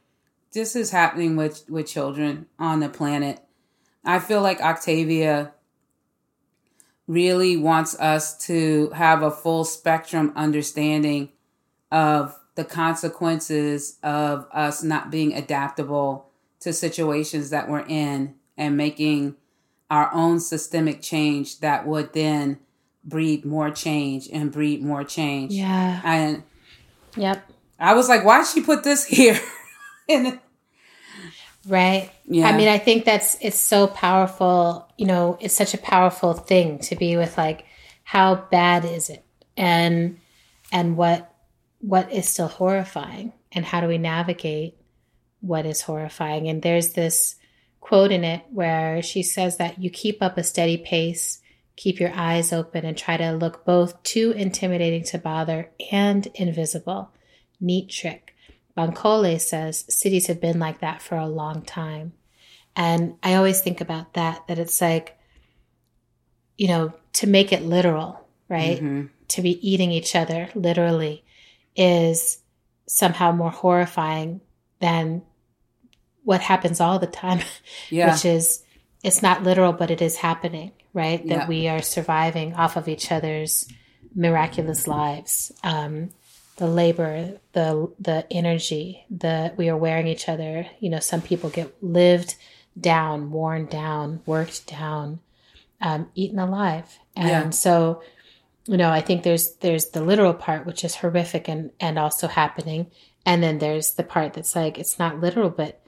This 0.54 0.76
is 0.76 0.92
happening 0.92 1.36
with, 1.36 1.64
with 1.70 1.88
children 1.88 2.48
on 2.60 2.80
the 2.82 2.90
planet. 2.90 3.40
I 4.04 4.20
feel 4.20 4.42
like 4.42 4.60
Octavia 4.62 5.54
really 7.08 7.58
wants 7.58 7.98
us 8.00 8.38
to 8.48 8.90
have 8.96 9.22
a 9.22 9.32
full 9.32 9.64
spectrum 9.64 10.32
understanding 10.36 11.30
of 11.92 12.38
the 12.56 12.64
consequences 12.66 13.98
of 14.04 14.48
us 14.52 14.84
not 14.84 15.10
being 15.12 15.34
adaptable 15.34 16.30
to 16.60 16.74
situations 16.74 17.50
that 17.50 17.70
we're 17.70 17.86
in 17.88 18.36
and 18.58 18.78
making 18.78 19.36
our 19.90 20.14
own 20.14 20.40
systemic 20.40 21.02
change 21.02 21.60
that 21.60 21.86
would 21.88 22.14
then 22.14 22.60
breed 23.04 23.44
more 23.46 23.72
change 23.72 24.30
and 24.32 24.52
breed 24.52 24.82
more 24.84 25.04
change. 25.04 25.54
Yeah. 25.54 26.02
And 26.04 26.44
Yep. 27.18 27.50
I 27.80 27.94
was 27.94 28.08
like, 28.08 28.24
why'd 28.24 28.46
she 28.46 28.62
put 28.62 28.84
this 28.84 29.06
here? 29.18 29.40
and 30.08 30.40
Right. 31.68 32.10
Yeah. 32.26 32.48
I 32.48 32.58
mean, 32.58 32.68
I 32.68 32.80
think 32.80 33.06
that's 33.06 33.38
it's 33.40 33.60
so 33.60 33.86
powerful. 33.88 34.88
You 34.98 35.06
know, 35.06 35.38
it's 35.40 35.54
such 35.54 35.74
a 35.74 35.78
powerful 35.78 36.34
thing 36.34 36.80
to 36.80 36.96
be 36.96 37.18
with 37.18 37.38
like 37.38 37.66
how 38.04 38.36
bad 38.36 38.84
is 38.84 39.10
it? 39.10 39.24
And 39.56 40.20
and 40.72 40.98
what 40.98 41.31
what 41.82 42.12
is 42.12 42.30
still 42.30 42.48
horrifying 42.48 43.34
and 43.52 43.66
how 43.66 43.82
do 43.82 43.88
we 43.88 43.98
navigate 43.98 44.78
what 45.42 45.66
is 45.66 45.82
horrifying? 45.82 46.48
And 46.48 46.62
there's 46.62 46.94
this 46.94 47.36
quote 47.80 48.12
in 48.12 48.24
it 48.24 48.44
where 48.52 49.02
she 49.02 49.24
says 49.24 49.58
that 49.58 49.82
you 49.82 49.90
keep 49.90 50.22
up 50.22 50.38
a 50.38 50.44
steady 50.44 50.78
pace, 50.78 51.42
keep 51.76 52.00
your 52.00 52.14
eyes 52.14 52.54
open 52.54 52.86
and 52.86 52.96
try 52.96 53.18
to 53.18 53.32
look 53.32 53.66
both 53.66 54.02
too 54.04 54.32
intimidating 54.32 55.04
to 55.06 55.18
bother 55.18 55.72
and 55.92 56.28
invisible. 56.36 57.12
Neat 57.60 57.90
trick. 57.90 58.36
Bankole 58.78 59.42
says 59.42 59.86
cities 59.90 60.28
have 60.28 60.40
been 60.40 60.60
like 60.60 60.80
that 60.80 61.02
for 61.02 61.18
a 61.18 61.28
long 61.28 61.64
time. 61.64 62.14
And 62.76 63.16
I 63.22 63.34
always 63.34 63.60
think 63.60 63.82
about 63.82 64.14
that, 64.14 64.48
that 64.48 64.60
it's 64.60 64.80
like, 64.80 65.18
you 66.58 66.68
know, 66.68 66.94
to 67.14 67.28
make 67.28 67.52
it 67.52 67.64
literal, 67.64 68.26
right? 68.48 68.78
Mm-hmm. 68.78 69.08
To 69.30 69.42
be 69.42 69.68
eating 69.68 69.92
each 69.92 70.16
other 70.16 70.50
literally 70.54 71.26
is 71.76 72.40
somehow 72.88 73.32
more 73.32 73.52
horrifying 73.52 74.42
than 74.80 75.22
what 76.24 76.42
happens 76.42 76.80
all 76.80 77.00
the 77.00 77.08
time, 77.08 77.40
yeah. 77.90 78.12
which 78.14 78.26
is 78.26 78.64
it's 79.04 79.22
not 79.22 79.44
literal, 79.44 79.74
but 79.74 79.90
it 79.90 80.02
is 80.02 80.18
happening, 80.18 80.72
right? 80.94 81.26
That 81.28 81.40
Yeah. 81.40 81.48
we 81.48 81.68
are 81.68 81.82
surviving 81.82 82.54
off 82.56 82.76
of 82.78 82.88
each 82.88 83.12
other's 83.12 83.68
miraculous 84.16 84.88
lives. 84.88 85.52
Um, 85.64 86.10
the 86.58 86.68
labor, 86.68 87.40
the 87.54 87.92
the 88.00 88.28
energy, 88.30 89.06
the 89.10 89.54
we 89.58 89.70
are 89.70 89.78
wearing 89.78 90.06
each 90.08 90.30
other. 90.30 90.68
You 90.80 90.90
know, 90.90 91.00
some 91.00 91.22
people 91.22 91.50
get 91.50 91.74
lived 91.82 92.36
down, 92.80 93.32
worn 93.32 93.66
down, 93.66 94.22
worked 94.26 94.68
down, 94.68 95.20
um, 95.82 96.10
eaten 96.14 96.38
alive, 96.40 97.00
and 97.16 97.28
Yeah. 97.30 97.50
so 97.50 98.04
you 98.66 98.78
know, 98.78 98.90
I 98.90 99.02
think 99.02 99.24
there's 99.24 99.56
there's 99.56 99.90
the 99.90 100.04
literal 100.04 100.34
part, 100.34 100.66
which 100.66 100.84
is 100.84 100.96
horrific 100.96 101.48
and 101.48 101.72
and 101.80 101.98
also 101.98 102.28
happening, 102.28 102.92
and 103.26 103.42
then 103.42 103.60
there's 103.60 103.96
the 103.96 104.04
part 104.04 104.34
that's 104.34 104.56
like 104.56 104.78
it's 104.78 105.00
not 105.00 105.20
literal, 105.20 105.50
but 105.50 105.82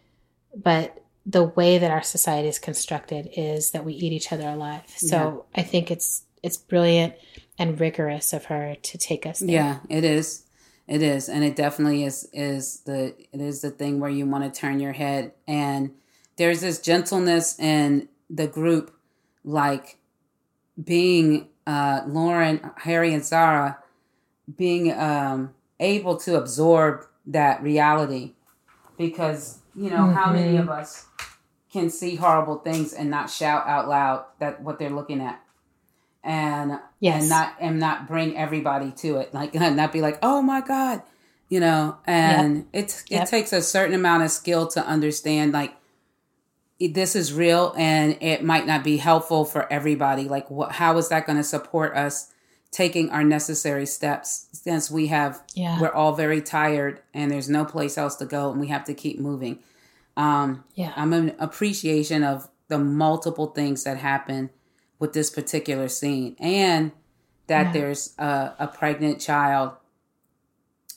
but 0.55 1.03
the 1.25 1.43
way 1.43 1.77
that 1.77 1.91
our 1.91 2.03
society 2.03 2.47
is 2.47 2.59
constructed 2.59 3.29
is 3.35 3.71
that 3.71 3.85
we 3.85 3.93
eat 3.93 4.11
each 4.11 4.31
other 4.31 4.47
alive. 4.47 4.83
So 4.87 5.45
I 5.55 5.61
think 5.61 5.91
it's 5.91 6.23
it's 6.41 6.57
brilliant 6.57 7.13
and 7.57 7.79
rigorous 7.79 8.33
of 8.33 8.45
her 8.45 8.75
to 8.81 8.97
take 8.97 9.25
us 9.25 9.39
there. 9.39 9.49
Yeah, 9.49 9.79
it 9.89 10.03
is. 10.03 10.43
It 10.85 11.01
is, 11.01 11.29
and 11.29 11.45
it 11.45 11.55
definitely 11.55 12.03
is. 12.03 12.27
Is 12.33 12.81
the 12.81 13.15
it 13.31 13.39
is 13.39 13.61
the 13.61 13.71
thing 13.71 13.99
where 13.99 14.09
you 14.09 14.25
want 14.25 14.51
to 14.51 14.59
turn 14.59 14.79
your 14.79 14.91
head, 14.91 15.31
and 15.47 15.91
there's 16.35 16.61
this 16.61 16.79
gentleness 16.79 17.57
in 17.57 18.09
the 18.29 18.47
group, 18.47 18.93
like 19.45 19.97
being 20.83 21.47
uh, 21.65 22.01
Lauren, 22.07 22.71
Harry, 22.77 23.13
and 23.13 23.23
Zara, 23.23 23.79
being 24.57 24.91
um, 24.91 25.53
able 25.79 26.17
to 26.17 26.37
absorb 26.37 27.05
that 27.25 27.63
reality, 27.63 28.33
because 28.97 29.59
you 29.75 29.89
know 29.89 30.07
how 30.07 30.31
many 30.31 30.57
of 30.57 30.69
us 30.69 31.07
can 31.71 31.89
see 31.89 32.15
horrible 32.15 32.57
things 32.57 32.93
and 32.93 33.09
not 33.09 33.29
shout 33.29 33.65
out 33.67 33.87
loud 33.87 34.25
that 34.39 34.61
what 34.61 34.77
they're 34.79 34.89
looking 34.89 35.21
at? 35.21 35.41
And 36.23 36.79
Yes. 36.99 37.21
and 37.21 37.29
not 37.29 37.55
and 37.59 37.79
not 37.79 38.07
bring 38.07 38.37
everybody 38.37 38.91
to 38.97 39.17
it. 39.17 39.33
Like 39.33 39.53
not 39.55 39.91
be 39.91 40.01
like 40.01 40.19
oh 40.21 40.41
my 40.41 40.61
god 40.61 41.01
you 41.49 41.59
know? 41.59 41.97
And 42.07 42.65
it 42.73 43.03
it 43.11 43.17
Yep. 43.17 43.27
takes 43.29 43.53
a 43.53 43.61
certain 43.61 43.93
amount 43.93 44.23
of 44.23 44.31
skill 44.31 44.67
to 44.69 44.83
understand 44.85 45.51
like 45.53 45.69
it- 45.71 45.77
this 46.87 47.15
is 47.15 47.33
real 47.33 47.73
and 47.77 48.17
it 48.21 48.43
might 48.43 48.65
not 48.65 48.83
be 48.83 48.97
helpful 48.97 49.45
for 49.45 49.71
everybody 49.71 50.23
like 50.27 50.49
what 50.51 50.73
how 50.73 50.97
is 50.97 51.09
that 51.09 51.25
going 51.25 51.37
to 51.37 51.43
support 51.43 51.95
us 51.95 52.31
taking 52.71 53.09
our 53.11 53.23
necessary 53.23 53.85
steps 53.85 54.47
since 54.51 54.89
we 54.91 55.07
have 55.07 55.43
Yeah. 55.53 55.79
we're 55.79 55.91
all 55.93 56.13
very 56.13 56.41
tired 56.41 57.01
and 57.13 57.31
there's 57.31 57.49
no 57.49 57.63
place 57.65 57.97
else 57.97 58.15
to 58.17 58.25
go 58.25 58.51
and 58.51 58.59
we 58.59 58.67
have 58.67 58.83
to 58.85 58.93
keep 58.93 59.19
moving 59.19 59.59
um 60.17 60.63
Yeah. 60.75 60.93
i'm 60.95 61.13
an 61.13 61.35
appreciation 61.39 62.23
of 62.23 62.49
the 62.67 62.79
multiple 62.79 63.47
things 63.47 63.83
that 63.83 63.97
happen 63.97 64.49
with 64.99 65.13
this 65.13 65.29
particular 65.29 65.87
scene 65.87 66.35
and 66.39 66.91
that 67.47 67.67
Yeah. 67.67 67.71
there's 67.73 68.13
a, 68.17 68.53
a 68.59 68.67
pregnant 68.67 69.19
child 69.21 69.73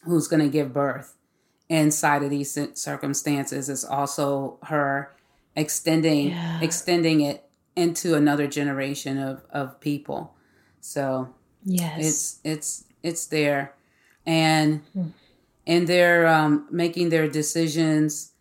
who's 0.05 0.29
going 0.29 0.43
to 0.43 0.49
give 0.49 0.73
birth 0.73 1.15
inside 1.69 2.23
of 2.23 2.31
these 2.31 2.57
circumstances 2.75 3.69
is 3.69 3.85
also 3.85 4.59
her 4.65 5.11
extending 5.57 6.29
Yeah. 6.31 6.61
extending 6.61 7.21
it 7.23 7.45
into 7.75 8.15
another 8.15 8.47
generation 8.47 9.19
of, 9.19 9.43
of 9.51 9.81
people. 9.81 10.35
So 10.81 11.35
Yes. 11.65 11.99
it's 11.99 12.39
it's 12.45 12.85
it's 13.03 13.27
there. 13.27 13.75
And 14.25 14.83
Hmm. 14.93 15.09
and 15.67 15.87
they're 15.89 16.27
um, 16.27 16.67
making 16.71 17.09
their 17.09 17.29
decisions. 17.29 18.33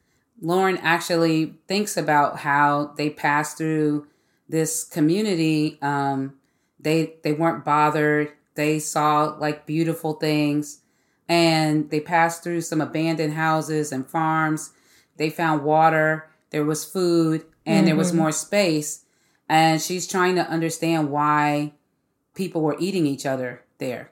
Lauren 0.41 0.77
actually 0.77 1.55
thinks 1.67 1.98
about 1.98 2.39
how 2.39 2.93
they 2.98 3.10
passed 3.10 3.57
through 3.57 4.07
this 4.48 4.84
community 4.84 5.79
um, 5.81 6.36
they 6.79 7.15
they 7.24 7.34
weren't 7.34 7.65
bothered. 7.65 8.31
They 8.55 8.79
saw 8.79 9.36
like 9.39 9.65
beautiful 9.65 10.13
things. 10.13 10.81
And 11.27 11.89
they 11.89 12.00
passed 12.00 12.43
through 12.43 12.62
some 12.62 12.79
abandoned 12.81 13.34
houses 13.34 13.91
and 13.91 14.07
farms. 14.07 14.72
They 15.17 15.31
found 15.31 15.63
water 15.63 16.29
there 16.55 16.63
was 16.63 16.85
food 16.85 17.43
and 17.65 17.85
there 17.85 17.97
was 17.97 18.13
more 18.13 18.31
space 18.31 19.03
and 19.50 19.81
she's 19.81 20.07
trying 20.07 20.35
to 20.35 20.50
understand 20.50 21.12
why 21.12 21.74
people 22.33 22.62
were 22.62 22.77
eating 22.79 23.05
each 23.05 23.25
other 23.25 23.62
there 23.77 24.12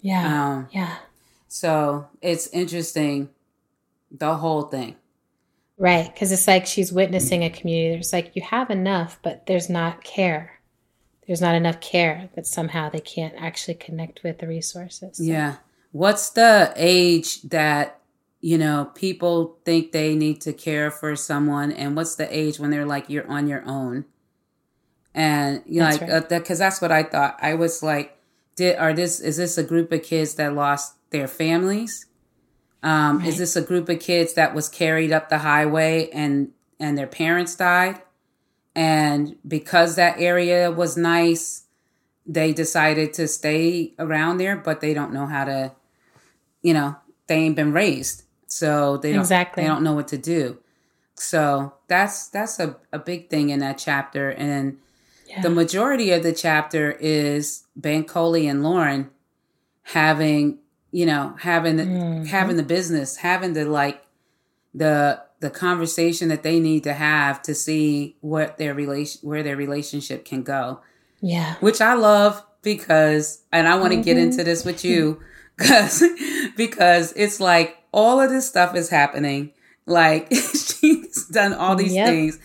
yeah. 0.00 0.52
um, 0.52 0.68
yeah. 0.70 0.98
so 1.48 2.06
it's 2.22 2.46
interesting 2.48 3.28
the 4.12 4.36
whole 4.36 4.62
thing 4.62 4.94
Right. 5.78 6.12
Because 6.12 6.32
it's 6.32 6.46
like 6.46 6.66
she's 6.66 6.92
witnessing 6.92 7.44
a 7.44 7.50
community. 7.50 7.94
There's 7.94 8.12
like, 8.12 8.34
you 8.34 8.42
have 8.42 8.70
enough, 8.70 9.18
but 9.22 9.46
there's 9.46 9.68
not 9.68 10.02
care. 10.04 10.60
There's 11.26 11.40
not 11.40 11.54
enough 11.54 11.80
care 11.80 12.30
that 12.34 12.46
somehow 12.46 12.88
they 12.88 13.00
can't 13.00 13.34
actually 13.36 13.74
connect 13.74 14.22
with 14.22 14.38
the 14.38 14.46
resources. 14.46 15.20
Yeah. 15.20 15.56
What's 15.92 16.30
the 16.30 16.72
age 16.76 17.42
that, 17.42 18.00
you 18.40 18.58
know, 18.58 18.90
people 18.94 19.58
think 19.64 19.92
they 19.92 20.14
need 20.14 20.40
to 20.42 20.52
care 20.52 20.90
for 20.90 21.16
someone? 21.16 21.72
And 21.72 21.96
what's 21.96 22.16
the 22.16 22.36
age 22.36 22.58
when 22.58 22.70
they're 22.70 22.86
like, 22.86 23.08
you're 23.08 23.28
on 23.30 23.48
your 23.48 23.64
own? 23.66 24.04
And, 25.14 25.62
you 25.66 25.80
know, 25.80 25.86
That's 25.86 26.00
like, 26.00 26.10
right. 26.10 26.32
uh, 26.32 26.38
because 26.38 26.58
that's 26.58 26.80
what 26.80 26.92
I 26.92 27.02
thought. 27.02 27.38
I 27.40 27.54
was 27.54 27.82
like, 27.82 28.18
did, 28.54 28.76
are 28.76 28.92
this, 28.92 29.20
is 29.20 29.36
this 29.38 29.56
a 29.58 29.64
group 29.64 29.90
of 29.92 30.02
kids 30.02 30.34
that 30.34 30.54
lost 30.54 30.96
their 31.10 31.26
families? 31.26 32.06
Um, 32.82 33.24
Is 33.24 33.38
this 33.38 33.56
a 33.56 33.62
group 33.62 33.88
of 33.88 33.98
kids 33.98 34.34
that 34.34 34.54
was 34.54 34.68
carried 34.68 35.10
up 35.10 35.28
the 35.28 35.38
highway 35.38 36.08
and, 36.12 36.50
and 36.78 36.96
their 36.96 37.08
parents 37.08 37.56
died? 37.56 38.00
And 38.76 39.36
because 39.48 39.96
that 39.96 40.20
area 40.20 40.70
was 40.70 40.96
nice, 40.96 41.64
they 42.26 42.52
decided 42.52 43.14
to 43.14 43.26
stay 43.26 43.94
around 43.98 44.36
there, 44.38 44.56
but 44.56 44.80
they 44.80 44.94
don't 44.94 45.12
know 45.12 45.26
how 45.26 45.46
to, 45.46 45.72
you 46.62 46.74
know, 46.74 46.94
they 47.26 47.36
ain't 47.36 47.56
been 47.56 47.72
raised. 47.72 48.22
So 48.46 48.96
they 48.98 49.12
don't 49.12 49.20
Exactly. 49.20 49.62
they 49.62 49.68
don't 49.68 49.82
know 49.82 49.94
what 49.94 50.08
to 50.08 50.18
do. 50.18 50.58
So 51.14 51.72
that's 51.88 52.28
that's 52.28 52.58
a, 52.60 52.76
a 52.92 52.98
big 52.98 53.28
thing 53.30 53.50
in 53.50 53.60
that 53.60 53.78
chapter. 53.78 54.30
And 54.30 54.78
Yeah. 55.26 55.40
the 55.42 55.50
majority 55.50 56.12
of 56.12 56.22
the 56.22 56.32
chapter 56.32 56.92
is 56.92 57.64
Bankole 57.80 58.48
and 58.48 58.62
Lauren 58.62 59.10
having, 59.82 60.58
you 60.90 61.06
know, 61.06 61.34
having 61.40 61.76
the, 61.76 61.84
Mhm. 61.84 62.26
having 62.26 62.56
the 62.56 62.62
business, 62.62 63.16
having 63.16 63.52
the 63.54 63.64
like 63.64 64.02
the 64.74 65.20
the 65.40 65.50
conversation 65.50 66.28
that 66.28 66.42
they 66.42 66.58
need 66.58 66.82
to 66.84 66.94
have 66.94 67.42
to 67.42 67.54
see 67.54 68.16
what 68.20 68.56
their 68.56 68.74
relation 68.74 69.20
where 69.28 69.42
their 69.42 69.56
relationship 69.56 70.24
can 70.24 70.42
go 70.42 70.80
yeah. 71.20 71.56
which 71.60 71.80
I 71.82 71.92
love 71.94 72.42
because, 72.62 73.42
and 73.52 73.68
I 73.68 73.76
want 73.78 73.92
to 73.92 74.00
get 74.00 74.16
into 74.18 74.42
this 74.44 74.64
with 74.64 74.84
you 74.84 75.20
because, 75.56 76.02
because 76.56 77.12
it's 77.16 77.38
like 77.38 77.76
all 77.96 78.20
of 78.20 78.30
this 78.30 78.46
stuff 78.46 78.76
is 78.76 78.88
happening. 78.90 79.52
Like 79.86 80.28
she's 80.32 81.26
done 81.26 81.52
all 81.54 81.74
these 81.74 81.94
Yep. 81.94 82.06
things. 82.06 82.38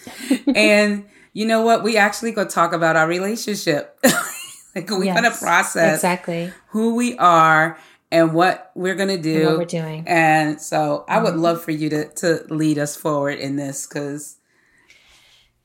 And 0.55 1.05
you 1.33 1.45
know 1.45 1.61
what? 1.61 1.83
We 1.83 1.97
actually 1.97 2.31
go 2.31 2.45
talk 2.45 2.73
about 2.73 2.95
our 2.95 3.07
relationship. 3.07 3.99
like 4.75 4.89
we 4.89 5.05
Yes. 5.07 5.19
going 5.19 5.31
to 5.31 5.37
process 5.37 5.97
Exactly. 5.99 6.53
who 6.69 6.95
we 6.95 7.17
are 7.17 7.77
and 8.11 8.33
what 8.33 8.71
we're 8.75 8.95
going 8.95 9.09
to 9.09 9.15
And 9.15 9.23
do. 9.23 9.45
what 9.45 9.57
we're 9.57 9.65
doing. 9.65 10.03
And 10.07 10.61
so 10.61 11.05
I 11.07 11.21
would 11.21 11.33
Mm-hmm. 11.33 11.41
love 11.41 11.63
for 11.63 11.71
you 11.71 11.89
to, 11.89 12.07
to 12.15 12.45
lead 12.49 12.77
us 12.77 12.95
forward 12.95 13.39
in 13.39 13.55
this 13.57 13.85
because 13.87 14.37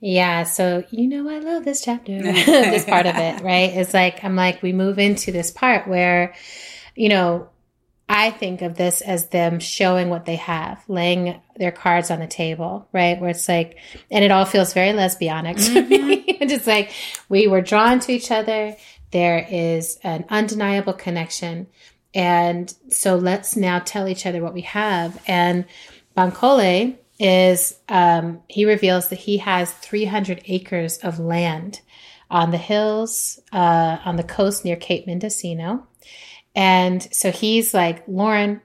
Yeah, 0.00 0.42
so 0.44 0.84
you 0.90 1.08
know 1.08 1.28
I 1.28 1.38
love 1.38 1.64
this 1.64 1.82
chapter, 1.82 2.20
this 2.22 2.84
part 2.84 3.06
of 3.06 3.16
it, 3.16 3.42
right? 3.42 3.70
It's 3.74 3.94
like 3.94 4.22
I'm 4.24 4.36
like 4.36 4.62
we 4.62 4.72
move 4.72 4.98
into 4.98 5.32
this 5.32 5.50
part 5.50 5.88
where, 5.88 6.34
you 6.94 7.08
know, 7.08 7.48
I 8.08 8.30
think 8.30 8.62
of 8.62 8.76
this 8.76 9.00
as 9.00 9.28
them 9.28 9.58
showing 9.58 10.10
what 10.10 10.26
they 10.26 10.36
have, 10.36 10.82
laying 10.86 11.40
their 11.56 11.72
cards 11.72 12.10
on 12.10 12.20
the 12.20 12.26
table, 12.26 12.88
right? 12.92 13.20
Where 13.20 13.30
it's 13.30 13.48
like, 13.48 13.78
and 14.10 14.24
it 14.24 14.30
all 14.30 14.44
feels 14.44 14.72
very 14.72 14.90
lesbianic 14.90 15.56
to 15.66 15.82
mm-hmm. 15.82 16.06
me. 16.06 16.24
it's 16.40 16.66
like 16.66 16.92
we 17.28 17.48
were 17.48 17.60
drawn 17.60 17.98
to 18.00 18.12
each 18.12 18.30
other. 18.30 18.76
There 19.10 19.46
is 19.50 19.98
an 20.04 20.24
undeniable 20.28 20.92
connection. 20.92 21.66
And 22.14 22.72
so 22.90 23.16
let's 23.16 23.56
now 23.56 23.80
tell 23.80 24.08
each 24.08 24.24
other 24.24 24.40
what 24.40 24.54
we 24.54 24.62
have. 24.62 25.20
And 25.26 25.64
Bankole 26.16 26.96
is, 27.18 27.76
um, 27.88 28.40
he 28.48 28.66
reveals 28.66 29.08
that 29.08 29.18
he 29.18 29.38
has 29.38 29.72
300 29.72 30.42
acres 30.46 30.98
of 30.98 31.18
land 31.18 31.80
on 32.30 32.50
the 32.52 32.58
hills, 32.58 33.40
uh, 33.52 33.98
on 34.04 34.16
the 34.16 34.22
coast 34.24 34.64
near 34.64 34.76
Cape 34.76 35.06
Mendocino. 35.06 35.86
And 36.56 37.06
so 37.14 37.30
he's 37.30 37.74
like, 37.74 38.02
Lauren, 38.08 38.62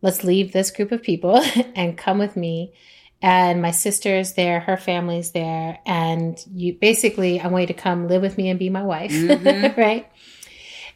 let's 0.00 0.24
leave 0.24 0.52
this 0.52 0.70
group 0.70 0.90
of 0.90 1.02
people 1.02 1.36
and 1.76 1.96
come 1.96 2.18
with 2.18 2.36
me. 2.36 2.72
And 3.20 3.62
my 3.62 3.70
sister's 3.70 4.32
there, 4.32 4.60
her 4.60 4.76
family's 4.76 5.30
there. 5.30 5.78
And 5.86 6.42
you 6.52 6.72
basically, 6.74 7.40
I 7.40 7.46
want 7.48 7.62
you 7.62 7.66
to 7.68 7.74
come 7.74 8.08
live 8.08 8.22
with 8.22 8.36
me 8.36 8.48
and 8.48 8.58
be 8.58 8.70
my 8.70 8.82
wife. 8.82 9.12
Mm-hmm. 9.12 9.80
right. 9.80 10.10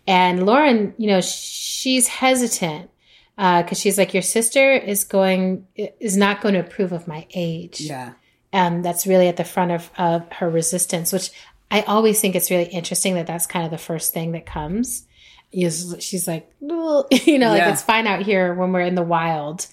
And 0.07 0.47
Lauren, 0.47 0.95
you 0.97 1.09
know, 1.09 1.21
she's 1.21 2.09
hesitant 2.09 2.90
because 3.37 3.73
uh, 3.73 3.75
she's 3.75 3.99
like, 3.99 4.14
your 4.14 4.23
sister 4.23 4.73
is 4.73 5.05
going, 5.05 5.67
is 5.76 6.17
not 6.17 6.40
going 6.40 6.55
to 6.55 6.61
approve 6.61 6.93
of 6.93 7.07
my 7.07 7.26
age. 7.35 7.83
Yeah. 7.83 8.14
And 8.52 8.83
that's 8.83 9.07
really 9.07 9.28
at 9.28 9.37
the 9.37 9.45
front 9.45 9.71
of, 9.71 9.90
of 9.99 10.31
her 10.33 10.49
resistance, 10.49 11.12
which 11.12 11.31
I 11.71 11.83
always 11.83 12.21
think 12.21 12.35
it's 12.35 12.50
really 12.50 12.64
interesting 12.64 13.14
that 13.14 13.26
that's 13.26 13.47
kind 13.47 13.67
of 13.67 13.71
the 13.71 13.78
first 13.78 14.14
thing 14.14 14.33
that 14.33 14.47
comes 14.47 15.07
is 15.52 15.97
she's 16.00 16.28
like, 16.28 16.50
you 16.61 17.38
know, 17.38 17.55
yeah. 17.55 17.64
like 17.64 17.73
it's 17.73 17.83
fine 17.83 18.07
out 18.07 18.23
here 18.23 18.55
when 18.55 18.73
we're 18.73 18.81
in 18.81 18.95
the 18.95 19.02
wild. 19.02 19.67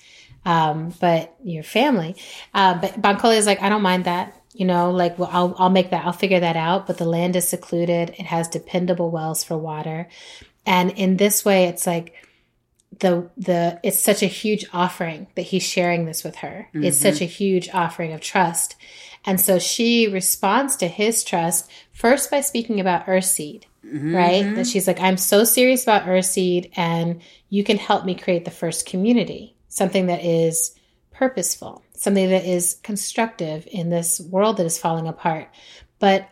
Um, 0.45 0.93
but 1.01 1.35
your 1.43 1.63
family, 1.63 2.15
uh, 2.53 2.79
but 2.79 3.01
Bankole 3.01 3.35
is 3.35 3.47
like, 3.47 3.61
I 3.61 3.69
don't 3.69 3.81
mind 3.81 4.05
that. 4.05 4.39
You 4.53 4.65
know, 4.65 4.91
like, 4.91 5.19
well, 5.19 5.29
I'll, 5.33 5.55
I'll 5.57 5.69
make 5.69 5.89
that, 5.89 6.05
I'll 6.05 6.13
figure 6.13 6.39
that 6.39 6.55
out. 6.55 6.87
But 6.87 6.97
the 6.97 7.05
land 7.05 7.35
is 7.35 7.47
secluded. 7.47 8.11
It 8.11 8.25
has 8.27 8.47
dependable 8.47 9.09
wells 9.09 9.43
for 9.43 9.57
water. 9.57 10.07
And 10.65 10.91
in 10.91 11.17
this 11.17 11.43
way, 11.43 11.65
it's 11.65 11.85
like, 11.85 12.13
the 12.99 13.29
the 13.35 13.79
it's 13.83 14.01
such 14.01 14.23
a 14.23 14.27
huge 14.27 14.65
offering 14.71 15.27
that 15.35 15.43
he's 15.43 15.63
sharing 15.63 16.05
this 16.05 16.23
with 16.23 16.37
her. 16.37 16.69
Mm-hmm. 16.69 16.85
It's 16.85 16.97
such 16.97 17.21
a 17.21 17.25
huge 17.25 17.69
offering 17.73 18.13
of 18.13 18.21
trust. 18.21 18.75
And 19.25 19.41
so 19.41 19.57
she 19.57 20.07
responds 20.07 20.75
to 20.77 20.87
his 20.87 21.23
trust 21.23 21.69
first 21.91 22.29
by 22.29 22.41
speaking 22.41 22.79
about 22.79 23.07
Earthseed 23.07 23.63
mm-hmm. 23.85 24.15
right? 24.15 24.55
That 24.55 24.67
she's 24.67 24.87
like, 24.87 24.99
I'm 24.99 25.17
so 25.17 25.43
serious 25.43 25.83
about 25.83 26.05
Earthseed, 26.05 26.71
and 26.75 27.21
you 27.49 27.63
can 27.63 27.77
help 27.77 28.05
me 28.05 28.15
create 28.15 28.45
the 28.45 28.51
first 28.51 28.85
community, 28.85 29.55
something 29.67 30.07
that 30.07 30.23
is 30.23 30.75
purposeful, 31.11 31.83
something 31.93 32.29
that 32.29 32.45
is 32.45 32.79
constructive 32.83 33.67
in 33.71 33.89
this 33.89 34.19
world 34.19 34.57
that 34.57 34.65
is 34.65 34.77
falling 34.77 35.07
apart. 35.07 35.49
But 35.99 36.27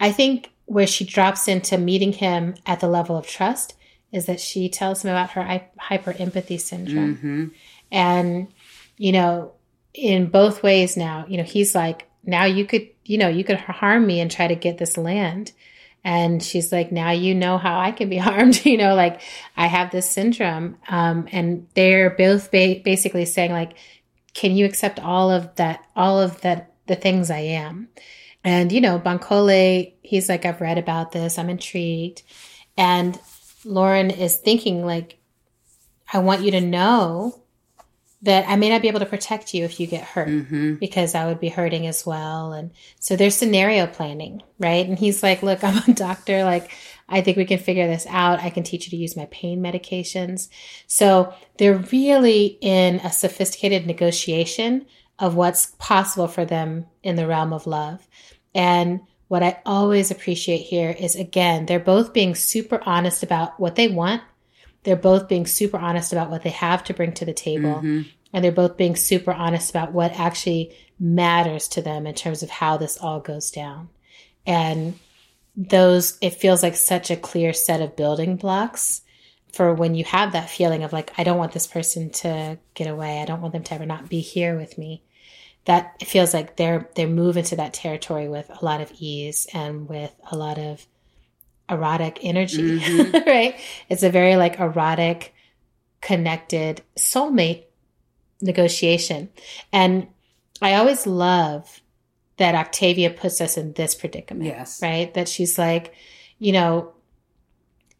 I 0.00 0.10
think 0.10 0.50
where 0.66 0.86
she 0.86 1.04
drops 1.04 1.46
into 1.46 1.78
meeting 1.78 2.12
him 2.12 2.54
at 2.66 2.80
the 2.80 2.88
level 2.88 3.16
of 3.16 3.26
trust 3.26 3.74
is 4.12 4.26
that 4.26 4.40
she 4.40 4.68
tells 4.68 5.04
him 5.04 5.10
about 5.10 5.30
her 5.30 5.68
hyper 5.78 6.12
empathy 6.18 6.58
syndrome. 6.58 7.16
Mm-hmm. 7.16 7.44
And, 7.92 8.48
you 8.96 9.12
know, 9.12 9.52
in 9.92 10.26
both 10.26 10.62
ways 10.62 10.96
now, 10.96 11.26
you 11.28 11.36
know, 11.36 11.44
he's 11.44 11.74
like, 11.74 12.08
now 12.24 12.44
you 12.44 12.64
could, 12.64 12.88
you 13.04 13.18
know, 13.18 13.28
you 13.28 13.44
could 13.44 13.58
harm 13.58 14.06
me 14.06 14.20
and 14.20 14.30
try 14.30 14.46
to 14.48 14.54
get 14.54 14.78
this 14.78 14.96
land. 14.96 15.52
And 16.04 16.42
she's 16.42 16.70
like, 16.70 16.92
now 16.92 17.10
you 17.10 17.34
know 17.34 17.56
how 17.56 17.78
I 17.78 17.90
can 17.90 18.08
be 18.08 18.16
harmed. 18.28 18.64
you 18.64 18.76
know, 18.76 18.94
like 18.94 19.20
I 19.56 19.66
have 19.66 19.90
this 19.90 20.08
syndrome. 20.08 20.76
Um, 20.88 21.28
and 21.32 21.66
they're 21.74 22.10
both 22.10 22.50
ba- 22.50 22.80
basically 22.84 23.24
saying, 23.24 23.52
like, 23.52 23.72
can 24.34 24.54
you 24.56 24.66
accept 24.66 25.00
all 25.00 25.30
of 25.30 25.54
that, 25.56 25.84
all 25.96 26.20
of 26.20 26.40
that, 26.42 26.72
the 26.86 26.96
things 26.96 27.30
I 27.30 27.38
am? 27.38 27.88
And, 28.42 28.70
you 28.70 28.80
know, 28.80 28.98
Bankole, 28.98 29.94
he's 30.02 30.28
like, 30.28 30.44
I've 30.44 30.60
read 30.60 30.76
about 30.76 31.12
this. 31.12 31.38
I'm 31.38 31.48
intrigued. 31.48 32.22
And 32.76 33.18
Lauren 33.64 34.10
is 34.10 34.36
thinking, 34.36 34.84
like, 34.84 35.18
I 36.12 36.18
want 36.18 36.42
you 36.42 36.50
to 36.50 36.60
know 36.60 37.43
that 38.24 38.48
I 38.48 38.56
may 38.56 38.70
not 38.70 38.80
be 38.80 38.88
able 38.88 39.00
to 39.00 39.06
protect 39.06 39.52
you 39.52 39.64
if 39.64 39.78
you 39.78 39.86
get 39.86 40.02
hurt 40.02 40.28
mm-hmm. 40.28 40.74
because 40.74 41.14
I 41.14 41.26
would 41.26 41.40
be 41.40 41.50
hurting 41.50 41.86
as 41.86 42.06
well. 42.06 42.52
And 42.52 42.70
so 42.98 43.16
there's 43.16 43.36
scenario 43.36 43.86
planning, 43.86 44.42
right? 44.58 44.86
And 44.86 44.98
he's 44.98 45.22
like, 45.22 45.42
look, 45.42 45.62
I'm 45.64 45.82
a 45.86 45.94
doctor. 45.94 46.42
Like, 46.42 46.70
I 47.06 47.20
think 47.20 47.36
we 47.36 47.44
can 47.44 47.58
figure 47.58 47.86
this 47.86 48.06
out. 48.08 48.40
I 48.40 48.48
can 48.48 48.62
teach 48.62 48.86
you 48.86 48.90
to 48.90 48.96
use 48.96 49.14
my 49.14 49.26
pain 49.26 49.62
medications. 49.62 50.48
So 50.86 51.34
they're 51.58 51.84
really 51.92 52.58
in 52.62 52.96
a 52.96 53.12
sophisticated 53.12 53.86
negotiation 53.86 54.86
of 55.18 55.36
what's 55.36 55.74
possible 55.78 56.26
for 56.26 56.46
them 56.46 56.86
in 57.02 57.16
the 57.16 57.26
realm 57.26 57.52
of 57.52 57.66
love. 57.66 58.08
And 58.54 59.00
what 59.28 59.42
I 59.42 59.60
always 59.66 60.10
appreciate 60.10 60.62
here 60.62 60.96
is 60.98 61.14
again, 61.14 61.66
they're 61.66 61.78
both 61.78 62.14
being 62.14 62.34
super 62.34 62.80
honest 62.86 63.22
about 63.22 63.60
what 63.60 63.74
they 63.74 63.88
want 63.88 64.22
they're 64.84 64.96
both 64.96 65.28
being 65.28 65.46
super 65.46 65.78
honest 65.78 66.12
about 66.12 66.30
what 66.30 66.42
they 66.42 66.50
have 66.50 66.84
to 66.84 66.94
bring 66.94 67.12
to 67.14 67.24
the 67.24 67.32
table. 67.32 67.74
Mm-hmm. 67.76 68.02
And 68.32 68.44
they're 68.44 68.52
both 68.52 68.76
being 68.76 68.96
super 68.96 69.32
honest 69.32 69.70
about 69.70 69.92
what 69.92 70.18
actually 70.18 70.74
matters 70.98 71.68
to 71.68 71.82
them 71.82 72.06
in 72.06 72.14
terms 72.14 72.42
of 72.42 72.50
how 72.50 72.76
this 72.76 72.98
all 72.98 73.20
goes 73.20 73.50
down. 73.50 73.88
And 74.46 74.98
those, 75.56 76.18
it 76.20 76.34
feels 76.34 76.62
like 76.62 76.76
such 76.76 77.10
a 77.10 77.16
clear 77.16 77.52
set 77.52 77.80
of 77.80 77.96
building 77.96 78.36
blocks 78.36 79.02
for 79.52 79.72
when 79.72 79.94
you 79.94 80.04
have 80.04 80.32
that 80.32 80.50
feeling 80.50 80.82
of 80.82 80.92
like, 80.92 81.12
I 81.16 81.22
don't 81.22 81.38
want 81.38 81.52
this 81.52 81.66
person 81.66 82.10
to 82.10 82.58
get 82.74 82.88
away. 82.88 83.20
I 83.20 83.24
don't 83.24 83.40
want 83.40 83.52
them 83.52 83.62
to 83.62 83.74
ever 83.74 83.86
not 83.86 84.08
be 84.08 84.20
here 84.20 84.56
with 84.56 84.76
me. 84.76 85.04
That 85.64 86.02
feels 86.02 86.34
like 86.34 86.56
they're, 86.56 86.90
they're 86.96 87.06
moving 87.06 87.44
to 87.44 87.56
that 87.56 87.72
territory 87.72 88.28
with 88.28 88.50
a 88.50 88.64
lot 88.64 88.80
of 88.80 88.92
ease 88.98 89.46
and 89.54 89.88
with 89.88 90.12
a 90.30 90.36
lot 90.36 90.58
of 90.58 90.84
erotic 91.68 92.18
energy, 92.22 92.78
mm-hmm. 92.78 93.16
right? 93.28 93.58
It's 93.88 94.02
a 94.02 94.10
very 94.10 94.36
like 94.36 94.58
erotic, 94.58 95.34
connected 96.00 96.82
soulmate 96.96 97.64
negotiation. 98.40 99.30
And 99.72 100.08
I 100.60 100.74
always 100.74 101.06
love 101.06 101.80
that 102.36 102.54
Octavia 102.54 103.10
puts 103.10 103.40
us 103.40 103.56
in 103.56 103.72
this 103.72 103.94
predicament. 103.94 104.46
Yes. 104.46 104.82
Right? 104.82 105.12
That 105.14 105.28
she's 105.28 105.58
like, 105.58 105.94
you 106.38 106.52
know, 106.52 106.92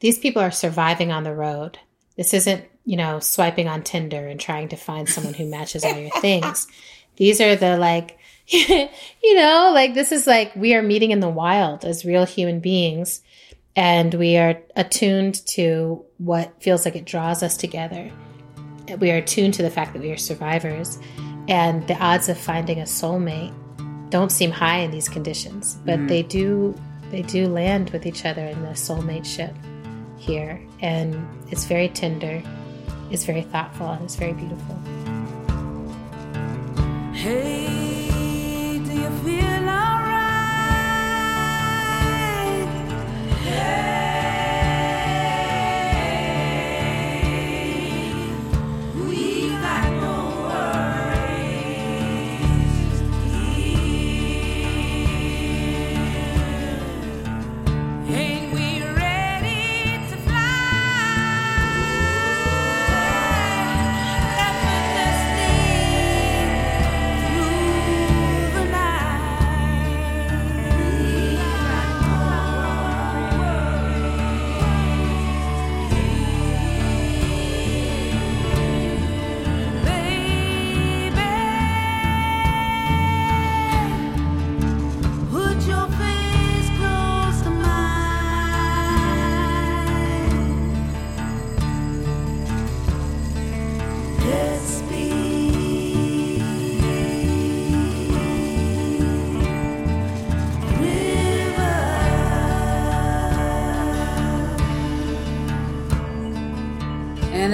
these 0.00 0.18
people 0.18 0.42
are 0.42 0.50
surviving 0.50 1.12
on 1.12 1.24
the 1.24 1.35
road. 1.35 1.79
This 2.16 2.35
isn't, 2.35 2.64
you 2.85 2.96
know, 2.96 3.20
swiping 3.20 3.68
on 3.68 3.83
Tinder 3.83 4.27
and 4.27 4.38
trying 4.38 4.68
to 4.68 4.77
find 4.77 5.09
someone 5.09 5.35
who 5.35 5.46
matches 5.46 5.85
all 5.85 5.96
your 5.96 6.11
things. 6.20 6.66
These 7.16 7.40
are 7.40 7.55
the 7.55 7.79
like, 7.79 8.18
you 8.48 9.35
know, 9.37 9.70
like 9.72 9.94
this 9.94 10.11
is 10.11 10.27
like 10.27 10.55
we 10.57 10.74
are 10.74 10.83
meeting 10.83 11.12
in 11.12 11.20
the 11.20 11.29
wild 11.29 11.85
as 11.85 12.05
real 12.05 12.27
human 12.27 12.59
beings 12.59 13.22
and 13.77 14.15
we 14.15 14.37
are 14.37 14.59
attuned 14.77 15.47
to 15.47 16.05
what 16.19 16.63
feels 16.63 16.85
like 16.85 16.97
it 16.97 17.05
draws 17.05 17.43
us 17.43 17.57
together. 17.57 18.11
We 18.99 19.11
are 19.11 19.17
attuned 19.17 19.55
to 19.55 19.63
the 19.63 19.71
fact 19.71 19.93
that 19.95 20.03
we 20.03 20.11
are 20.11 20.17
survivors, 20.17 20.99
and 21.49 21.87
the 21.89 21.97
odds 21.97 22.29
of 22.29 22.39
finding 22.39 22.81
a 22.81 22.85
soulmate 22.85 23.55
don't 24.11 24.31
seem 24.31 24.51
high 24.51 24.79
in 24.79 24.91
these 24.91 25.09
conditions, 25.09 25.79
but 25.85 25.99
mm. 25.99 26.09
they 26.09 26.23
do 26.23 26.75
they 27.11 27.23
do 27.23 27.47
land 27.47 27.91
with 27.91 28.07
each 28.07 28.25
other 28.25 28.45
in 28.45 28.63
the 28.63 28.71
soulmate 28.71 29.25
ship 29.25 29.55
here, 30.17 30.61
and 30.81 31.27
it's 31.51 31.65
very 31.65 31.89
tender, 31.89 32.43
it's 33.11 33.25
very 33.25 33.43
thoughtful, 33.43 33.91
and 33.91 34.05
it's 34.05 34.17
very 34.17 34.33
beautiful. 34.33 34.75
Hey, 37.13 37.74
and 43.57 43.84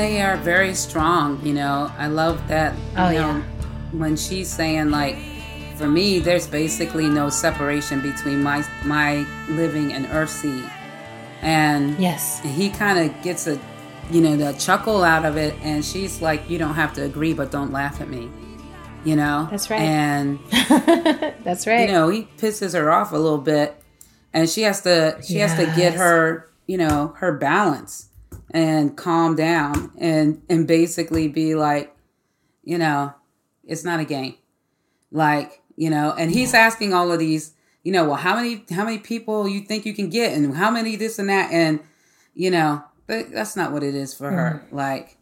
they 0.01 0.23
are 0.23 0.37
very 0.39 0.75
strong. 0.75 1.45
You 1.45 1.53
know, 1.55 1.93
I 1.99 2.07
love 2.07 2.47
that. 2.49 2.75
Oh, 2.97 3.11
you 3.11 3.19
know, 3.19 3.37
yeah. 3.37 3.43
when 3.93 4.17
she's 4.17 4.49
saying 4.49 4.91
like, 4.91 5.17
for 5.77 5.87
me, 5.89 6.19
there's 6.19 6.47
basically 6.47 7.09
no 7.09 7.29
separation 7.29 8.01
between 8.01 8.43
my 8.43 8.65
my 8.85 9.27
living 9.49 9.93
and 9.93 10.07
Earthseed, 10.07 10.69
and 11.43 11.99
Yes. 11.99 12.41
and 12.43 12.53
he 12.53 12.71
kind 12.71 12.99
of 12.99 13.23
gets 13.23 13.47
a, 13.47 13.59
you 14.11 14.21
know, 14.21 14.37
the 14.37 14.53
chuckle 14.59 15.03
out 15.05 15.25
of 15.25 15.37
it, 15.37 15.55
and 15.63 15.85
she's 15.85 16.21
like, 16.21 16.49
"You 16.51 16.59
don't 16.59 16.75
have 16.75 16.93
to 16.95 17.03
agree, 17.05 17.33
but 17.35 17.51
don't 17.51 17.73
laugh 17.73 18.01
at 18.01 18.09
me," 18.09 18.31
you 19.05 19.17
know. 19.17 19.49
That's 19.51 19.71
right. 19.71 19.81
And 19.81 20.39
That's 21.45 21.67
right. 21.67 21.89
you 21.89 21.95
know, 21.95 22.09
he 22.09 22.29
pisses 22.39 22.75
her 22.75 22.91
off 22.91 23.13
a 23.13 23.17
little 23.17 23.39
bit, 23.39 23.83
and 24.35 24.49
she 24.49 24.63
has 24.63 24.83
to 24.83 25.19
she 25.23 25.39
has 25.39 25.55
to 25.57 25.65
get 25.77 25.95
her, 25.95 26.51
you 26.67 26.77
know, 26.77 27.15
her 27.19 27.33
balance 27.33 28.10
and 28.53 28.97
calm 28.97 29.37
down 29.37 29.93
and 29.99 30.43
and 30.49 30.67
basically 30.67 31.29
be 31.29 31.55
like, 31.55 31.95
you 32.65 32.79
know, 32.79 33.15
it's 33.65 33.85
not 33.85 34.01
a 34.01 34.05
game, 34.05 34.35
like 35.11 35.63
you 35.77 35.91
know. 35.91 36.15
And 36.17 36.31
he's 36.31 36.55
asking 36.55 36.93
all 36.93 37.11
of 37.13 37.19
these, 37.19 37.53
you 37.83 37.93
know, 37.93 38.05
well, 38.05 38.17
how 38.17 38.35
many 38.37 38.65
how 38.71 38.85
many 38.85 38.99
people 38.99 39.49
you 39.49 39.61
think 39.61 39.87
you 39.87 39.95
can 39.95 40.11
get, 40.11 40.33
and 40.37 40.57
how 40.57 40.71
many 40.71 40.97
this 40.97 41.19
and 41.19 41.29
that, 41.29 41.53
and 41.53 41.81
you 42.35 42.51
know, 42.51 42.83
but 43.07 43.31
that's 43.31 43.57
not 43.57 43.73
what 43.73 43.83
it 43.83 43.95
is 43.95 44.15
for 44.15 44.31
her. 44.31 44.67
Like, 44.73 45.17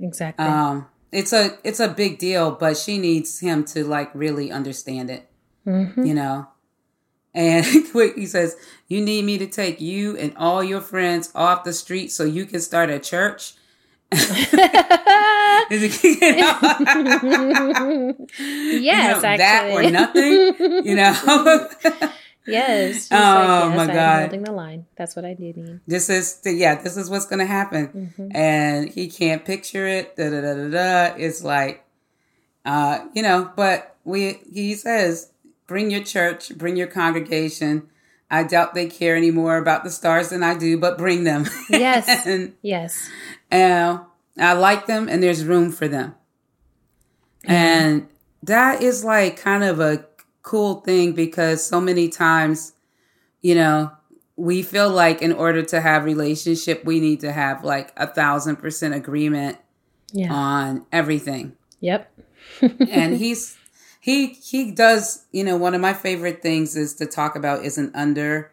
exactly. 0.00 0.44
um, 0.44 0.86
it's 1.12 1.32
a 1.32 1.58
it's 1.64 1.80
a 1.80 1.88
big 1.88 2.18
deal, 2.18 2.50
but 2.52 2.76
she 2.76 2.98
needs 2.98 3.40
him 3.40 3.64
to 3.66 3.84
like 3.84 4.14
really 4.14 4.50
understand 4.50 5.10
it 5.10 5.28
Mhm. 5.66 6.06
you 6.06 6.14
know. 6.14 6.48
And 7.34 7.66
quick, 7.90 8.14
he 8.16 8.26
says, 8.26 8.56
"You 8.88 9.00
need 9.00 9.24
me 9.24 9.38
to 9.38 9.46
take 9.46 9.80
you 9.80 10.16
and 10.16 10.32
all 10.36 10.62
your 10.62 10.80
friends 10.80 11.30
off 11.34 11.64
the 11.64 11.72
street 11.72 12.12
so 12.12 12.24
you 12.24 12.46
can 12.46 12.60
start 12.60 12.90
a 12.90 12.98
church." 12.98 13.54
Is 14.12 15.82
it- 15.82 16.04
you 16.04 16.20
know? 16.36 18.16
yes, 18.38 18.82
You 18.82 18.92
know, 18.92 19.20
actually. 19.22 19.36
that 19.38 19.70
or 19.72 19.90
nothing. 19.90 20.86
You 20.86 20.94
know, 20.96 21.68
yes. 22.46 23.08
Oh, 23.10 23.14
like, 23.16 23.76
yes, 23.76 23.76
my 23.76 23.86
God. 23.86 24.20
holding 24.22 24.42
the 24.44 24.52
line. 24.52 24.86
That's 24.96 25.16
what 25.16 25.24
I 25.24 25.34
do 25.34 25.52
mean. 25.56 25.80
this 25.86 26.08
is 26.10 26.40
yeah, 26.44 26.80
this 26.80 26.96
is 26.96 27.08
what's 27.10 27.26
gonna 27.26 27.46
happen, 27.46 27.88
Mm-hmm. 28.18 28.36
and 28.36 28.88
he 28.90 29.08
can't 29.08 29.44
picture 29.44 29.86
it. 29.86 30.16
Da 30.16 30.30
da 30.30 30.40
da 30.40 30.54
da 30.54 30.68
da. 30.68 31.14
It's 31.16 31.42
like, 31.42 31.84
uh, 32.64 33.06
you 33.14 33.22
know, 33.22 33.50
but 33.56 33.96
we 34.04 34.38
he 34.52 34.74
says, 34.74 35.30
bring 35.66 35.90
your 35.90 36.02
church, 36.04 36.56
bring 36.56 36.76
your 36.76 36.86
congregation. 36.86 37.88
I 38.30 38.42
doubt 38.44 38.74
they 38.74 38.86
care 38.86 39.16
any 39.16 39.30
more 39.30 39.56
about 39.58 39.84
the 39.84 39.90
stars 39.90 40.30
than 40.30 40.42
I 40.42 40.56
do, 40.56 40.78
but 40.78 40.98
bring 40.98 41.24
them. 41.24 41.46
Yes. 41.70 42.08
and 42.26 42.54
Yes. 42.62 43.08
and 43.50 44.00
I 44.38 44.54
like 44.54 44.86
them, 44.86 45.08
and 45.08 45.22
there's 45.22 45.44
room 45.44 45.70
for 45.70 45.86
them. 45.86 46.14
And 47.44 48.08
that 48.42 48.82
is 48.82 49.04
like 49.04 49.36
kind 49.36 49.64
of 49.64 49.80
a 49.80 50.06
cool 50.42 50.80
thing 50.80 51.12
because 51.12 51.64
so 51.64 51.80
many 51.80 52.08
times, 52.08 52.72
you 53.42 53.54
know, 53.54 53.92
we 54.36 54.62
feel 54.62 54.90
like 54.90 55.22
in 55.22 55.32
order 55.32 55.62
to 55.62 55.80
have 55.80 56.04
relationship, 56.04 56.84
we 56.84 57.00
need 57.00 57.20
to 57.20 57.30
have 57.32 57.62
like 57.64 57.92
a 57.96 58.06
thousand 58.06 58.56
percent 58.56 58.94
agreement 58.94 59.58
Yeah. 60.12 60.32
on 60.32 60.86
everything. 60.90 61.52
yep. 61.80 62.10
and 62.60 63.16
he's 63.16 63.56
he 64.04 64.34
he 64.50 64.70
does 64.70 65.24
you 65.32 65.42
know 65.42 65.56
one 65.56 65.74
of 65.74 65.80
my 65.80 65.94
favorite 65.94 66.42
things 66.42 66.76
is 66.76 66.94
to 66.96 67.06
talk 67.06 67.36
about 67.36 67.64
is 67.64 67.78
an 67.78 67.90
under 67.94 68.50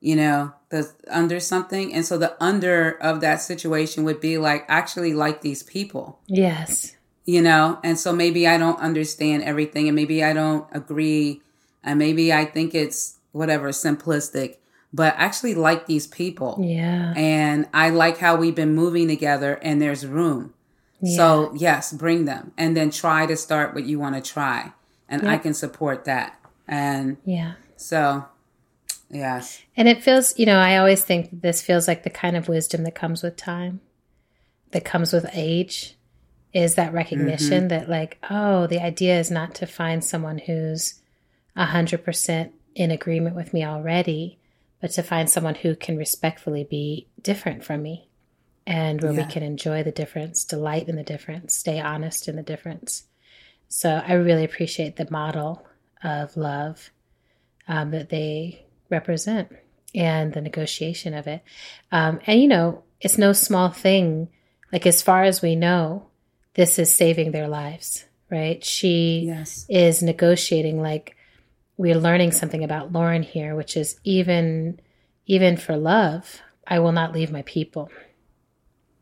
you 0.00 0.16
know 0.16 0.52
the 0.70 0.90
under 1.10 1.38
something. 1.40 1.92
And 1.94 2.04
so 2.06 2.16
the 2.18 2.34
under 2.42 2.92
of 3.02 3.20
that 3.20 3.40
situation 3.42 4.04
would 4.04 4.20
be 4.20 4.38
like 4.38 4.64
actually 4.66 5.12
like 5.14 5.42
these 5.42 5.62
people. 5.62 6.06
Yes. 6.26 6.96
you 7.26 7.42
know 7.42 7.78
and 7.84 7.98
so 7.98 8.12
maybe 8.12 8.46
i 8.46 8.56
don't 8.58 8.78
understand 8.80 9.42
everything 9.44 9.88
and 9.88 9.96
maybe 9.96 10.22
i 10.22 10.32
don't 10.34 10.66
agree 10.72 11.40
and 11.82 11.98
maybe 11.98 12.32
i 12.32 12.44
think 12.44 12.74
it's 12.74 13.16
whatever 13.32 13.70
simplistic 13.70 14.56
but 14.92 15.14
actually 15.16 15.54
like 15.54 15.86
these 15.86 16.06
people. 16.06 16.52
Yeah. 16.60 17.12
and 17.16 17.66
i 17.72 17.86
like 17.90 18.16
how 18.18 18.36
we've 18.36 18.54
been 18.62 18.74
moving 18.74 19.06
together 19.08 19.52
and 19.62 19.80
there's 19.82 20.06
room. 20.06 20.52
So 21.16 21.52
yes, 21.54 21.92
bring 21.92 22.24
them, 22.24 22.52
and 22.56 22.74
then 22.74 22.90
try 22.90 23.26
to 23.26 23.36
start 23.36 23.74
what 23.74 23.84
you 23.84 23.98
want 23.98 24.14
to 24.16 24.22
try, 24.36 24.72
and 25.08 25.28
I 25.28 25.38
can 25.38 25.54
support 25.54 26.04
that. 26.04 26.38
And 26.66 27.16
Yeah. 27.24 27.54
so, 27.76 28.24
yes, 29.10 29.62
And 29.76 29.88
it 29.88 30.02
feels, 30.02 30.38
you 30.38 30.46
know, 30.46 30.58
I 30.58 30.76
always 30.76 31.04
think 31.04 31.42
this 31.42 31.62
feels 31.62 31.86
like 31.86 32.02
the 32.02 32.10
kind 32.10 32.36
of 32.36 32.48
wisdom 32.48 32.84
that 32.84 32.94
comes 32.94 33.22
with 33.22 33.36
time, 33.36 33.80
that 34.70 34.84
comes 34.84 35.12
with 35.12 35.26
age, 35.32 35.96
is 36.52 36.76
that 36.76 36.92
recognition 36.92 37.64
mm-hmm. 37.64 37.68
that, 37.68 37.88
like, 37.88 38.18
oh, 38.30 38.66
the 38.66 38.80
idea 38.80 39.18
is 39.18 39.30
not 39.30 39.54
to 39.56 39.66
find 39.66 40.04
someone 40.04 40.38
who's 40.38 41.00
100% 41.56 42.52
in 42.74 42.90
agreement 42.90 43.36
with 43.36 43.52
me 43.52 43.64
already, 43.64 44.38
but 44.80 44.90
to 44.92 45.02
find 45.02 45.28
someone 45.30 45.54
who 45.56 45.74
can 45.74 45.96
respectfully 45.96 46.64
be 46.64 47.06
different 47.20 47.64
from 47.64 47.82
me 47.82 48.08
and 48.66 49.02
where 49.02 49.12
we 49.12 49.24
can 49.24 49.42
enjoy 49.42 49.82
the 49.82 49.92
difference, 49.92 50.44
delight 50.44 50.88
in 50.88 50.96
the 50.96 51.02
difference, 51.02 51.54
stay 51.54 51.80
honest 51.80 52.28
in 52.28 52.36
the 52.36 52.42
difference. 52.42 53.04
So 53.76 54.00
I 54.06 54.12
really 54.12 54.44
appreciate 54.44 54.94
the 54.94 55.10
model 55.10 55.66
of 56.04 56.36
love 56.36 56.92
um, 57.66 57.90
that 57.90 58.08
they 58.08 58.66
represent 58.88 59.50
and 59.92 60.32
the 60.32 60.40
negotiation 60.40 61.12
of 61.12 61.26
it. 61.26 61.42
Um, 61.90 62.20
and, 62.24 62.40
you 62.40 62.46
know, 62.46 62.84
it's 63.00 63.18
no 63.18 63.32
small 63.32 63.70
thing. 63.70 64.28
Like, 64.72 64.86
as 64.86 65.02
far 65.02 65.24
as 65.24 65.42
we 65.42 65.56
know, 65.56 66.06
this 66.54 66.78
is 66.78 66.94
saving 66.94 67.32
their 67.32 67.48
lives, 67.48 68.04
right? 68.30 68.64
She 68.64 69.24
yes, 69.26 69.66
is 69.68 70.04
negotiating 70.04 70.80
like 70.80 71.16
we're 71.76 71.98
learning 71.98 72.30
something 72.30 72.62
about 72.62 72.92
Lauren 72.92 73.24
here, 73.24 73.56
which 73.56 73.76
is 73.76 73.98
even 74.04 74.78
even 75.26 75.56
for 75.56 75.76
love, 75.76 76.42
I 76.64 76.78
will 76.78 76.92
not 76.92 77.12
leave 77.12 77.32
my 77.32 77.42
people. 77.42 77.90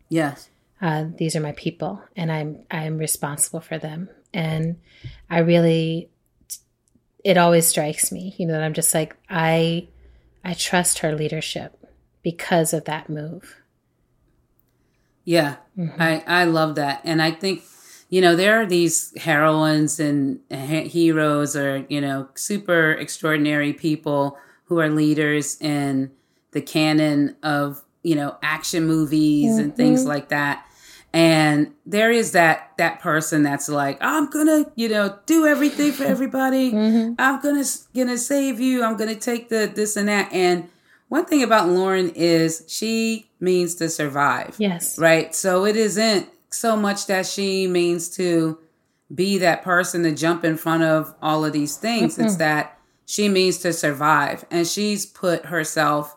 yes, 0.09 0.49
Uh, 0.81 1.05
these 1.15 1.37
are 1.37 1.41
my 1.41 1.53
people, 1.53 2.03
and 2.17 2.33
I'm 2.33 2.65
I'm 2.71 2.97
responsible 2.97 3.61
for 3.61 3.77
them. 3.77 4.09
And 4.35 4.81
I 5.31 5.39
really, 5.41 6.09
it 7.25 7.37
always 7.37 7.67
strikes 7.67 8.11
me, 8.13 8.35
you 8.39 8.47
know, 8.47 8.55
that 8.55 8.63
I'm 8.63 8.75
just 8.75 8.95
like 8.95 9.17
I, 9.29 9.89
I 10.45 10.55
trust 10.55 11.01
her 11.01 11.15
leadership 11.15 11.79
because 12.23 12.73
of 12.73 12.85
that 12.85 13.09
move. 13.09 13.57
yeah. 15.25 15.57
Mm-hmm. 15.79 16.01
I 16.01 16.23
I 16.27 16.45
love 16.45 16.75
that, 16.77 17.01
and 17.05 17.23
I 17.23 17.31
think 17.31 17.63
you 18.11 18.21
know 18.21 18.37
there 18.37 18.61
are 18.61 18.67
these 18.67 19.17
heroines 19.19 19.99
and 20.01 20.41
heroes, 20.51 21.57
or 21.57 21.87
you 21.89 22.01
know, 22.01 22.29
super 22.35 22.93
extraordinary 22.93 23.73
people 23.73 24.37
who 24.65 24.81
are 24.81 24.91
leaders 24.91 25.61
in 25.61 26.11
the 26.53 26.61
canon 26.61 27.37
of 27.43 27.83
you 28.03 28.15
know 28.15 28.37
action 28.43 28.87
movies 28.87 29.57
and 29.59 29.77
things 29.77 30.01
mm-hmm. 30.01 30.09
like 30.11 30.29
that 30.29 30.67
and 31.15 31.73
there 31.85 32.11
is 32.11 32.33
that 32.33 32.73
that 32.79 33.01
person 33.01 33.43
that's 33.43 33.69
like 33.69 33.99
i'm 34.01 34.31
gonna 34.31 34.65
you 34.77 34.89
know 34.89 35.19
do 35.27 35.47
everything 35.47 35.93
for 35.93 36.05
everybody. 36.05 36.73
Mm-hmm. 36.83 37.15
I'm 37.19 37.41
gonna 37.41 37.65
gonna 37.95 38.19
save 38.19 38.59
you. 38.59 38.83
I'm 38.83 38.97
gonna 38.97 39.15
take 39.15 39.49
the 39.49 39.71
this 39.73 39.97
and 39.97 40.09
that. 40.09 40.33
And 40.33 40.69
one 41.09 41.27
thing 41.27 41.43
about 41.43 41.69
lauren 41.69 42.11
is 42.11 42.65
she 42.67 43.31
means 43.41 43.75
to 43.77 43.89
survive. 43.89 44.57
Yes. 44.59 44.99
right? 44.99 45.35
So 45.35 45.65
it 45.65 45.77
isn't 45.77 46.29
so 46.51 46.77
much 46.77 47.07
that 47.07 47.27
she 47.27 47.67
means 47.67 48.09
to 48.17 48.59
be 49.15 49.39
that 49.39 49.63
person 49.63 50.03
to 50.05 50.13
jump 50.13 50.45
in 50.45 50.57
front 50.57 50.83
of 50.83 51.15
all 51.23 51.45
of 51.45 51.53
these 51.53 51.77
things. 51.77 52.19
It's 52.19 52.33
mm-hmm. 52.33 52.39
that 52.39 52.79
she 53.07 53.29
means 53.29 53.59
to 53.59 53.73
survive. 53.73 54.45
And 54.51 54.67
she's 54.67 55.07
put 55.07 55.47
herself 55.47 56.17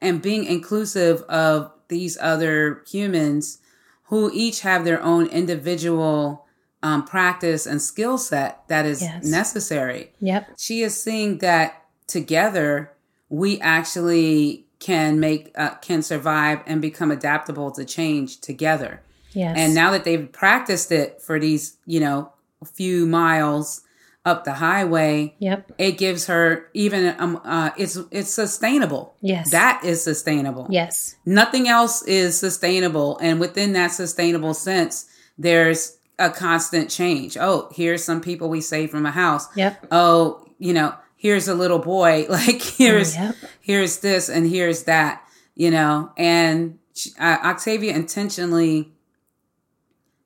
and 0.00 0.20
being 0.20 0.44
inclusive 0.44 1.22
of 1.22 1.72
these 1.88 2.18
other 2.20 2.82
humans 2.86 3.58
who 4.04 4.30
each 4.34 4.60
have 4.60 4.84
their 4.84 5.02
own 5.02 5.26
individual 5.26 6.46
um, 6.82 7.04
practice 7.04 7.66
and 7.66 7.80
skill 7.80 8.18
set 8.18 8.66
that 8.68 8.84
is 8.84 9.00
Yes. 9.02 9.24
necessary 9.24 10.12
Yep. 10.20 10.50
she 10.58 10.82
is 10.82 11.00
seeing 11.00 11.38
that 11.38 11.82
together 12.06 12.92
we 13.30 13.58
actually 13.60 14.66
can 14.80 15.18
make 15.18 15.50
uh, 15.56 15.74
can 15.76 16.02
survive 16.02 16.60
and 16.66 16.82
become 16.82 17.10
adaptable 17.10 17.70
to 17.72 17.84
change 17.84 18.40
together 18.40 19.00
Yes. 19.32 19.54
and 19.58 19.74
now 19.74 19.90
that 19.92 20.04
they've 20.04 20.30
practiced 20.30 20.92
it 20.92 21.22
for 21.22 21.40
these 21.40 21.76
you 21.86 22.00
know 22.00 22.30
few 22.64 23.06
miles 23.06 23.80
up 24.24 24.44
the 24.44 24.54
highway 24.54 25.34
Yep. 25.38 25.72
it 25.78 25.98
gives 25.98 26.26
her 26.26 26.68
even 26.72 27.14
um 27.18 27.40
uh 27.44 27.70
it's 27.76 27.98
it's 28.10 28.30
sustainable 28.30 29.14
Yes. 29.20 29.50
that 29.50 29.82
is 29.84 30.02
sustainable 30.02 30.66
Yes. 30.70 31.16
nothing 31.26 31.68
else 31.68 32.02
is 32.04 32.38
sustainable 32.38 33.18
and 33.18 33.38
within 33.38 33.72
that 33.74 33.88
sustainable 33.88 34.54
sense 34.54 35.06
there's 35.36 35.98
a 36.18 36.30
constant 36.30 36.88
change 36.90 37.36
oh 37.36 37.68
here's 37.74 38.02
some 38.02 38.20
people 38.22 38.48
we 38.48 38.60
saved 38.62 38.90
from 38.92 39.04
a 39.04 39.10
house 39.10 39.46
Yep. 39.56 39.88
oh 39.92 40.46
you 40.58 40.72
know 40.72 40.94
here's 41.16 41.46
a 41.48 41.54
little 41.54 41.78
boy 41.80 42.24
like 42.30 42.62
here's 42.62 43.14
Yep. 43.16 43.34
here's 43.60 43.98
this 43.98 44.30
and 44.30 44.48
here's 44.48 44.84
that 44.84 45.22
you 45.54 45.70
know 45.70 46.10
and 46.16 46.78
she, 46.94 47.10
uh, 47.20 47.38
octavia 47.44 47.94
intentionally 47.94 48.92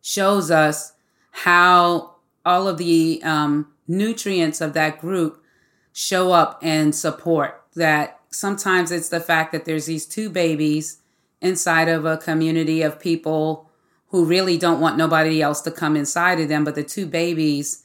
shows 0.02 0.50
us 0.50 0.92
how 1.30 2.14
all 2.44 2.68
of 2.68 2.78
the 2.78 3.20
um, 3.24 3.66
nutrients 3.88 4.60
of 4.60 4.74
that 4.74 5.00
group 5.00 5.42
show 5.92 6.32
up 6.32 6.60
and 6.62 6.94
support 6.94 7.64
that 7.74 8.20
sometimes 8.30 8.92
it's 8.92 9.08
the 9.08 9.20
fact 9.20 9.52
that 9.52 9.64
there's 9.64 9.86
these 9.86 10.06
two 10.06 10.28
babies 10.28 10.98
inside 11.40 11.88
of 11.88 12.04
a 12.04 12.16
community 12.16 12.82
of 12.82 13.00
people 13.00 13.70
who 14.08 14.24
really 14.24 14.58
don't 14.58 14.80
want 14.80 14.96
nobody 14.96 15.42
else 15.42 15.60
to 15.62 15.70
come 15.70 15.96
inside 15.96 16.40
of 16.40 16.48
them 16.48 16.64
but 16.64 16.74
the 16.74 16.84
two 16.84 17.06
babies 17.06 17.84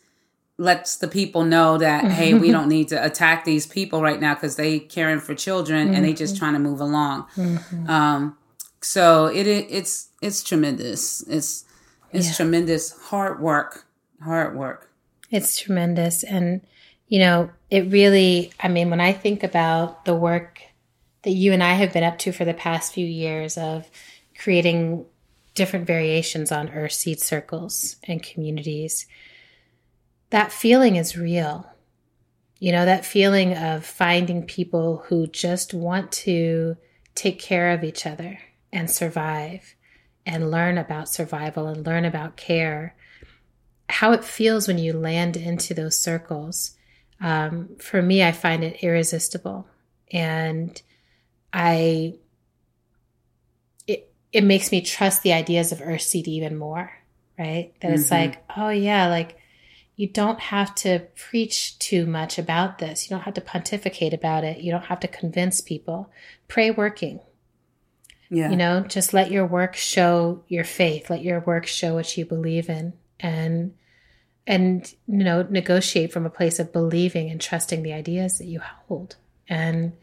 lets 0.58 0.98
the 0.98 1.08
people 1.08 1.44
know 1.44 1.78
that 1.78 2.04
hey 2.12 2.34
we 2.34 2.52
don't 2.52 2.70
need 2.70 2.88
to 2.88 3.04
attack 3.04 3.46
these 3.46 3.66
people 3.66 4.02
right 4.02 4.20
now 4.20 4.34
because 4.34 4.56
they 4.56 4.80
caring 4.80 5.20
for 5.20 5.34
children 5.34 5.88
mm-hmm. 5.88 5.96
and 5.96 6.06
they 6.06 6.14
just 6.14 6.36
mm-hmm. 6.36 6.40
trying 6.40 6.54
to 6.54 6.60
move 6.60 6.80
along 6.80 7.26
mm-hmm. 7.36 7.90
um, 7.90 8.38
so 8.82 9.26
it, 9.28 9.48
it, 9.48 9.68
it's 9.70 10.10
it's 10.22 10.44
tremendous 10.44 11.22
it's 11.28 11.66
it's 12.12 12.28
yeah. 12.28 12.34
tremendous 12.34 12.92
hard 13.06 13.40
work 13.40 13.86
hard 14.24 14.56
work 14.56 14.90
it's 15.34 15.58
tremendous 15.58 16.24
and 16.24 16.62
you 17.08 17.20
know 17.20 17.50
it 17.70 17.92
really 17.92 18.52
i 18.62 18.68
mean 18.68 18.90
when 18.90 19.02
i 19.02 19.12
think 19.12 19.44
about 19.44 20.06
the 20.06 20.16
work 20.16 20.62
that 21.24 21.32
you 21.32 21.52
and 21.52 21.64
i 21.64 21.74
have 21.74 21.92
been 21.92 22.04
up 22.04 22.18
to 22.18 22.32
for 22.32 22.46
the 22.46 22.54
past 22.54 22.94
few 22.94 23.06
years 23.06 23.58
of 23.58 23.90
creating 24.38 25.06
different 25.56 25.86
variations 25.86 26.52
on 26.52 26.70
earth 26.70 26.94
seed 26.94 27.20
circles 27.20 27.98
and 28.08 28.24
communities 28.24 29.06
that 30.34 30.52
feeling 30.52 30.96
is 30.96 31.16
real. 31.16 31.68
You 32.58 32.72
know, 32.72 32.86
that 32.86 33.06
feeling 33.06 33.56
of 33.56 33.86
finding 33.86 34.48
people 34.48 35.04
who 35.06 35.28
just 35.28 35.76
want 35.76 36.12
to 36.24 36.76
take 37.14 37.38
care 37.38 37.70
of 37.70 37.84
each 37.84 38.08
other 38.08 38.40
and 38.72 38.90
survive 38.90 39.76
and 40.26 40.50
learn 40.50 40.80
about 40.80 41.08
survival 41.08 41.68
and 41.68 41.86
learn 41.86 42.04
about 42.04 42.36
care. 42.36 42.96
How 43.90 44.14
it 44.14 44.24
feels 44.24 44.68
when 44.68 44.78
you 44.78 44.94
land 44.94 45.38
into 45.38 45.74
those 45.74 45.98
circles. 45.98 46.76
Um, 47.22 47.70
for 47.80 48.02
me, 48.02 48.24
I 48.24 48.32
find 48.32 48.64
it 48.64 48.84
irresistible. 48.84 49.68
And 50.12 50.82
I, 51.52 52.16
it, 53.88 54.12
it 54.32 54.44
makes 54.44 54.72
me 54.72 54.82
trust 54.82 55.24
the 55.24 55.34
ideas 55.34 55.72
of 55.72 55.82
Earth 55.82 56.02
Seed 56.02 56.28
even 56.28 56.58
more, 56.58 56.92
right? 57.38 57.74
That 57.82 57.88
mm-hmm. 57.88 57.96
it's 57.96 58.12
like, 58.12 58.44
oh 58.58 58.70
yeah, 58.70 59.08
like 59.08 59.38
you 59.96 60.08
don't 60.08 60.40
have 60.40 60.74
to 60.76 61.08
preach 61.16 61.78
too 61.80 62.06
much 62.06 62.40
about 62.40 62.80
this. 62.80 63.06
You 63.10 63.16
don't 63.16 63.26
have 63.26 63.36
to 63.36 63.42
pontificate 63.42 64.14
about 64.14 64.44
it. 64.44 64.60
You 64.60 64.72
don't 64.72 64.86
have 64.86 65.00
to 65.02 65.08
convince 65.08 65.62
people. 65.62 66.10
Pray 66.48 66.72
working. 66.72 67.20
Yeah. 68.30 68.50
You 68.50 68.56
know, 68.56 68.82
just 68.82 69.14
let 69.14 69.30
your 69.30 69.46
work 69.46 69.76
show 69.76 70.44
your 70.48 70.64
faith. 70.64 71.12
Let 71.12 71.22
your 71.22 71.42
work 71.42 71.68
show 71.68 71.94
what 71.94 72.18
you 72.18 72.26
believe 72.26 72.70
in 72.70 72.94
and 73.24 73.74
and 74.46 74.94
you 75.08 75.24
know, 75.24 75.44
negotiate 75.50 76.12
from 76.12 76.26
a 76.26 76.30
place 76.30 76.60
of 76.60 76.74
believing 76.74 77.30
and 77.30 77.40
trusting 77.40 77.82
the 77.82 77.94
ideas 77.94 78.38
that 78.38 78.46
you 78.46 78.60
hold. 78.60 79.16
And 79.48 79.94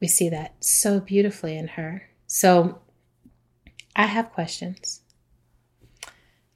we 0.00 0.08
see 0.08 0.28
that 0.30 0.56
so 0.62 0.98
beautifully 1.00 1.56
in 1.56 1.68
her. 1.68 2.10
So 2.26 2.80
I 3.94 4.06
have 4.06 4.32
questions 4.32 5.02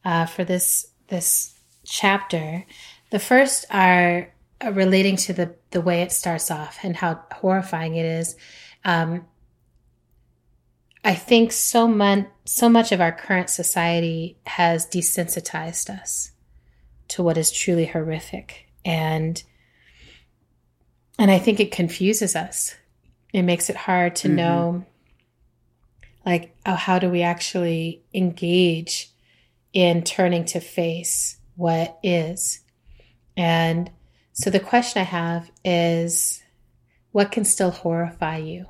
uh, 0.04 0.26
for 0.26 0.44
this 0.44 0.88
this 1.06 1.54
chapter. 1.86 2.66
The 3.10 3.20
first 3.20 3.64
are 3.70 4.32
uh, 4.62 4.72
relating 4.72 5.16
to 5.16 5.32
the, 5.32 5.54
the 5.70 5.80
way 5.80 6.02
it 6.02 6.12
starts 6.12 6.50
off 6.50 6.78
and 6.82 6.96
how 6.96 7.22
horrifying 7.32 7.94
it 7.94 8.04
is. 8.04 8.36
Um, 8.84 9.24
I 11.04 11.14
think 11.14 11.52
so 11.52 11.86
much 11.86 12.26
so 12.44 12.68
much 12.68 12.92
of 12.92 13.00
our 13.00 13.12
current 13.12 13.50
society 13.50 14.38
has 14.46 14.86
desensitized 14.86 15.90
us 15.90 16.32
to 17.08 17.22
what 17.22 17.36
is 17.36 17.50
truly 17.50 17.86
horrific 17.86 18.68
and 18.84 19.42
and 21.18 21.30
I 21.30 21.38
think 21.40 21.58
it 21.58 21.72
confuses 21.72 22.36
us. 22.36 22.76
It 23.32 23.42
makes 23.42 23.68
it 23.68 23.76
hard 23.76 24.16
to 24.16 24.28
mm-hmm. 24.28 24.36
know 24.36 24.84
like 26.24 26.54
oh, 26.66 26.74
how 26.74 26.98
do 26.98 27.08
we 27.08 27.22
actually 27.22 28.02
engage 28.12 29.10
in 29.72 30.02
turning 30.02 30.44
to 30.46 30.60
face 30.60 31.38
what 31.56 31.98
is. 32.02 32.60
And 33.36 33.90
so 34.32 34.50
the 34.50 34.60
question 34.60 35.00
I 35.00 35.04
have 35.04 35.50
is 35.64 36.42
what 37.12 37.32
can 37.32 37.44
still 37.44 37.70
horrify 37.70 38.38
you? 38.38 38.66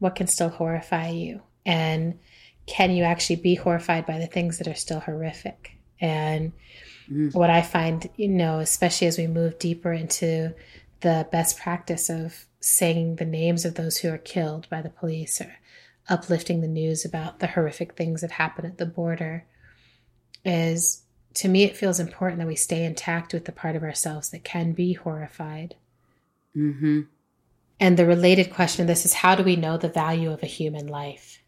What 0.00 0.16
can 0.16 0.26
still 0.26 0.48
horrify 0.48 1.10
you? 1.10 1.42
And 1.64 2.18
can 2.66 2.90
you 2.90 3.04
actually 3.04 3.36
be 3.36 3.54
horrified 3.54 4.06
by 4.06 4.18
the 4.18 4.26
things 4.26 4.58
that 4.58 4.68
are 4.68 4.74
still 4.74 5.00
horrific? 5.00 5.76
And 6.00 6.52
mm. 7.10 7.32
what 7.34 7.50
I 7.50 7.62
find, 7.62 8.08
you 8.16 8.28
know, 8.28 8.58
especially 8.58 9.06
as 9.06 9.18
we 9.18 9.26
move 9.26 9.58
deeper 9.58 9.92
into 9.92 10.54
the 11.00 11.28
best 11.30 11.58
practice 11.58 12.10
of 12.10 12.46
saying 12.60 13.16
the 13.16 13.24
names 13.24 13.64
of 13.64 13.74
those 13.74 13.98
who 13.98 14.10
are 14.10 14.18
killed 14.18 14.68
by 14.68 14.82
the 14.82 14.90
police 14.90 15.40
or 15.40 15.54
uplifting 16.08 16.60
the 16.60 16.68
news 16.68 17.04
about 17.04 17.38
the 17.38 17.46
horrific 17.46 17.94
things 17.94 18.20
that 18.20 18.32
happen 18.32 18.66
at 18.66 18.78
the 18.78 18.86
border 18.86 19.46
is 20.44 21.02
to 21.34 21.48
me, 21.48 21.62
it 21.62 21.76
feels 21.76 22.00
important 22.00 22.38
that 22.38 22.48
we 22.48 22.56
stay 22.56 22.84
intact 22.84 23.32
with 23.32 23.44
the 23.44 23.52
part 23.52 23.76
of 23.76 23.82
ourselves 23.82 24.30
that 24.30 24.44
can 24.44 24.72
be 24.72 24.94
horrified. 24.94 25.76
Mm-hmm. 26.56 27.02
And 27.80 27.96
the 27.96 28.06
related 28.06 28.52
question 28.52 28.82
of 28.82 28.88
this 28.88 29.06
is 29.06 29.14
how 29.14 29.34
do 29.34 29.42
we 29.42 29.56
know 29.56 29.78
the 29.78 29.88
value 29.88 30.30
of 30.30 30.42
a 30.42 30.46
human 30.46 30.86
life? 30.86 31.42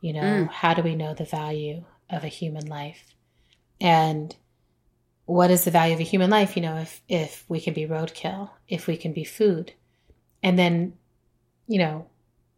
You 0.00 0.12
know, 0.12 0.20
mm. 0.20 0.50
how 0.50 0.74
do 0.74 0.82
we 0.82 0.96
know 0.96 1.14
the 1.14 1.24
value 1.24 1.84
of 2.10 2.24
a 2.24 2.28
human 2.28 2.66
life? 2.66 3.14
And 3.80 4.34
what 5.26 5.50
is 5.50 5.64
the 5.64 5.70
value 5.70 5.94
of 5.94 6.00
a 6.00 6.04
human 6.04 6.28
life? 6.28 6.56
You 6.56 6.62
know, 6.62 6.76
if 6.76 7.00
if 7.08 7.44
we 7.48 7.60
can 7.60 7.72
be 7.72 7.86
roadkill, 7.86 8.50
if 8.68 8.86
we 8.86 8.96
can 8.96 9.12
be 9.12 9.24
food. 9.24 9.72
And 10.42 10.58
then, 10.58 10.94
you 11.66 11.78
know, 11.78 12.08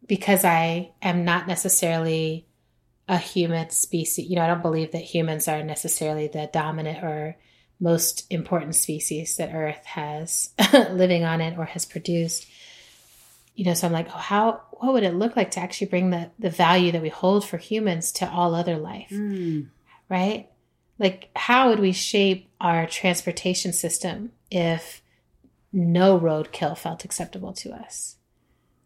because 0.07 0.45
I 0.45 0.93
am 1.03 1.25
not 1.25 1.47
necessarily 1.47 2.47
a 3.09 3.19
human 3.19 3.71
species. 3.71 4.29
You 4.29 4.37
know, 4.37 4.43
I 4.43 4.49
don't 4.49 4.63
believe 4.63 4.93
that 4.93 5.03
humans 5.03 5.47
are 5.47 5.63
necessarily 5.63 6.29
the 6.29 6.51
dominant 6.53 7.05
or 7.05 7.37
most 7.79 8.27
important 8.31 8.75
species 8.75 9.37
that 9.37 9.55
Earth 9.55 9.85
has 9.85 10.51
living 10.91 11.25
on 11.25 11.41
it 11.41 11.59
or 11.59 11.67
has 11.67 11.85
produced. 11.85 12.47
You 13.57 13.65
know, 13.65 13.75
so 13.75 13.87
I'm 13.87 13.93
like, 13.93 14.09
oh, 14.09 14.19
how 14.19 14.63
what 14.71 14.93
would 14.93 15.03
it 15.03 15.15
look 15.15 15.35
like 15.35 15.51
to 15.53 15.61
actually 15.61 15.89
bring 15.89 16.11
the 16.11 16.31
the 16.39 16.51
value 16.51 16.93
that 16.93 17.03
we 17.03 17.09
hold 17.09 17.45
for 17.45 17.57
humans 17.57 18.13
to 18.13 18.31
all 18.31 18.55
other 18.55 18.77
life, 18.77 19.11
mm. 19.11 19.69
right? 20.09 20.49
Like, 20.99 21.31
how 21.35 21.69
would 21.69 21.81
we 21.81 21.93
shape 21.93 22.49
our 22.61 22.87
transportation 22.87 23.73
system 23.73 24.33
if 24.51 25.03
no 25.73 26.19
roadkill 26.19 26.77
felt 26.77 27.05
acceptable 27.05 27.53
to 27.55 27.73
us, 27.73 28.17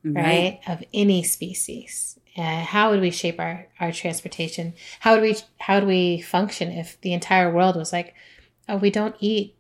right? 0.04 0.24
right? 0.24 0.61
Of 0.66 0.83
any 0.92 1.22
species, 1.22 2.18
how 2.37 2.90
would 2.90 3.00
we 3.00 3.11
shape 3.11 3.38
our, 3.38 3.66
our 3.78 3.92
transportation? 3.92 4.74
How 5.00 5.14
would 5.14 5.22
we 5.22 5.37
how 5.59 5.76
would 5.76 5.88
we 5.88 6.20
function 6.20 6.70
if 6.70 7.00
the 7.00 7.12
entire 7.12 7.52
world 7.52 7.76
was 7.76 7.92
like, 7.92 8.14
oh, 8.68 8.76
we 8.76 8.90
don't 8.90 9.16
eat 9.20 9.56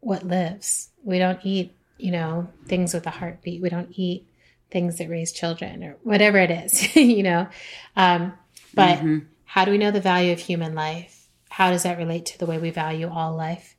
what 0.00 0.26
lives. 0.26 0.90
We 1.02 1.18
don't 1.18 1.40
eat, 1.44 1.74
you 1.98 2.10
know, 2.10 2.48
things 2.66 2.94
with 2.94 3.06
a 3.06 3.10
heartbeat. 3.10 3.62
We 3.62 3.68
don't 3.68 3.92
eat 3.92 4.26
things 4.70 4.98
that 4.98 5.08
raise 5.08 5.32
children 5.32 5.82
or 5.82 5.96
whatever 6.02 6.38
it 6.38 6.50
is, 6.50 6.96
you 6.96 7.22
know. 7.22 7.48
Um, 7.96 8.32
but 8.74 8.98
mm-hmm. 8.98 9.18
how 9.44 9.64
do 9.64 9.70
we 9.70 9.78
know 9.78 9.90
the 9.90 10.00
value 10.00 10.32
of 10.32 10.38
human 10.38 10.74
life? 10.74 11.28
How 11.48 11.70
does 11.70 11.82
that 11.82 11.98
relate 11.98 12.26
to 12.26 12.38
the 12.38 12.46
way 12.46 12.58
we 12.58 12.70
value 12.70 13.08
all 13.08 13.36
life? 13.36 13.76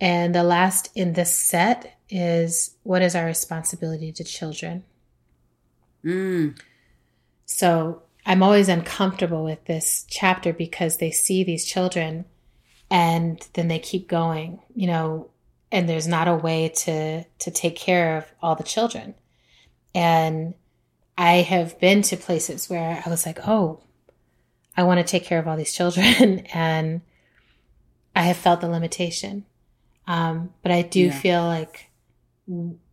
And 0.00 0.34
the 0.34 0.42
last 0.42 0.90
in 0.94 1.12
this 1.12 1.34
set 1.34 1.96
is 2.10 2.74
what 2.82 3.02
is 3.02 3.14
our 3.14 3.26
responsibility 3.26 4.10
to 4.12 4.24
children? 4.24 4.84
Mm. 6.04 6.58
So 7.46 8.02
I'm 8.26 8.42
always 8.42 8.68
uncomfortable 8.68 9.44
with 9.44 9.64
this 9.66 10.04
chapter 10.08 10.52
because 10.52 10.96
they 10.96 11.10
see 11.10 11.44
these 11.44 11.64
children 11.64 12.24
and 12.90 13.46
then 13.54 13.68
they 13.68 13.78
keep 13.78 14.08
going, 14.08 14.60
you 14.74 14.86
know, 14.86 15.30
and 15.70 15.88
there's 15.88 16.06
not 16.06 16.28
a 16.28 16.34
way 16.34 16.68
to 16.68 17.24
to 17.24 17.50
take 17.50 17.76
care 17.76 18.18
of 18.18 18.26
all 18.42 18.54
the 18.54 18.62
children. 18.62 19.14
And 19.94 20.54
I 21.16 21.36
have 21.36 21.78
been 21.78 22.02
to 22.02 22.16
places 22.16 22.70
where 22.70 23.02
I 23.04 23.10
was 23.10 23.26
like, 23.26 23.46
"Oh, 23.46 23.80
I 24.76 24.84
want 24.84 24.98
to 24.98 25.04
take 25.04 25.24
care 25.24 25.38
of 25.38 25.46
all 25.46 25.56
these 25.56 25.74
children," 25.74 26.40
and 26.54 27.02
I 28.16 28.22
have 28.22 28.36
felt 28.36 28.60
the 28.60 28.68
limitation. 28.68 29.44
Um, 30.06 30.52
but 30.62 30.72
I 30.72 30.82
do 30.82 31.06
yeah. 31.06 31.18
feel 31.18 31.44
like, 31.44 31.90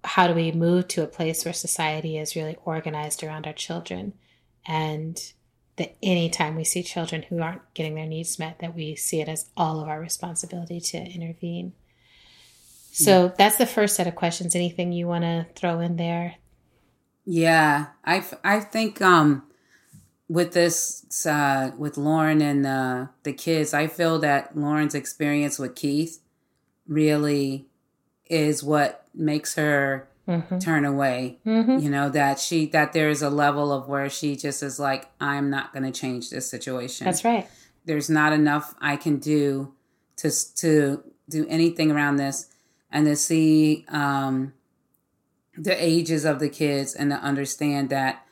how 0.04 0.28
do 0.28 0.34
we 0.34 0.52
move 0.52 0.88
to 0.90 1.04
a 1.04 1.08
place 1.08 1.44
where 1.44 1.54
society 1.54 2.18
is 2.18 2.36
really 2.36 2.58
organized 2.66 3.24
around 3.24 3.48
our 3.48 3.54
children? 3.54 4.14
and 4.70 5.34
that 5.78 5.96
anytime 6.04 6.56
we 6.56 6.64
see 6.64 6.84
children 6.84 7.24
who 7.24 7.42
aren't 7.42 7.74
getting 7.74 7.96
their 7.96 8.06
needs 8.06 8.38
met 8.38 8.60
that 8.60 8.76
we 8.76 8.96
see 8.96 9.22
it 9.22 9.28
as 9.28 9.50
all 9.56 9.82
of 9.82 9.88
our 9.88 10.00
responsibility 10.00 10.80
to 10.80 10.98
intervene 10.98 11.74
so 12.92 13.26
yeah. 13.26 13.32
that's 13.38 13.58
the 13.58 13.66
first 13.66 13.96
set 13.96 14.08
of 14.08 14.16
questions 14.16 14.56
anything 14.56 14.92
you 14.92 15.08
want 15.08 15.24
to 15.24 15.46
throw 15.56 15.80
in 15.80 15.96
there 15.96 16.36
yeah 17.32 17.86
i 18.04 18.24
i 18.44 18.60
think 18.60 19.00
um 19.02 19.44
with 20.28 20.54
this 20.54 21.26
uh, 21.26 21.72
with 21.78 21.98
Lauren 21.98 22.40
and 22.40 22.64
uh, 22.68 23.08
the 23.24 23.34
kids, 23.34 23.74
I 23.74 23.88
feel 23.88 24.20
that 24.20 24.56
Lauren's 24.56 24.94
experience 24.94 25.58
with 25.58 25.74
Keith 25.76 26.20
really 26.88 27.66
is 28.30 28.64
what 28.64 29.06
makes 29.14 29.56
her 29.56 30.06
Mm-hmm. 30.28 30.60
turn 30.60 30.86
away. 30.86 31.40
Mhm. 31.44 31.82
You 31.82 31.90
know 31.90 32.08
that 32.10 32.38
she 32.38 32.68
that 32.68 32.94
there 32.94 33.10
is 33.10 33.24
a 33.24 33.32
level 33.32 33.72
of 33.72 33.88
where 33.88 34.08
she 34.12 34.36
just 34.36 34.62
is 34.62 34.80
like, 34.80 35.08
I'm 35.20 35.50
not 35.50 35.74
going 35.74 35.92
to 35.92 35.92
change 35.92 36.30
this 36.30 36.48
situation. 36.48 37.06
That's 37.06 37.26
right. 37.26 37.48
There's 37.86 38.12
not 38.12 38.32
enough 38.32 38.76
I 38.80 38.96
can 38.96 39.18
do 39.18 39.74
to 40.18 40.30
to 40.58 41.04
do 41.28 41.48
anything 41.50 41.90
around 41.92 42.18
this, 42.18 42.46
and 42.92 43.08
to 43.08 43.16
see 43.16 43.86
um, 43.90 44.54
the 45.62 45.76
ages 45.84 46.24
of 46.26 46.40
the 46.40 46.50
kids 46.50 46.94
and 46.96 47.12
to 47.12 47.18
understand 47.18 47.90
that 47.90 48.26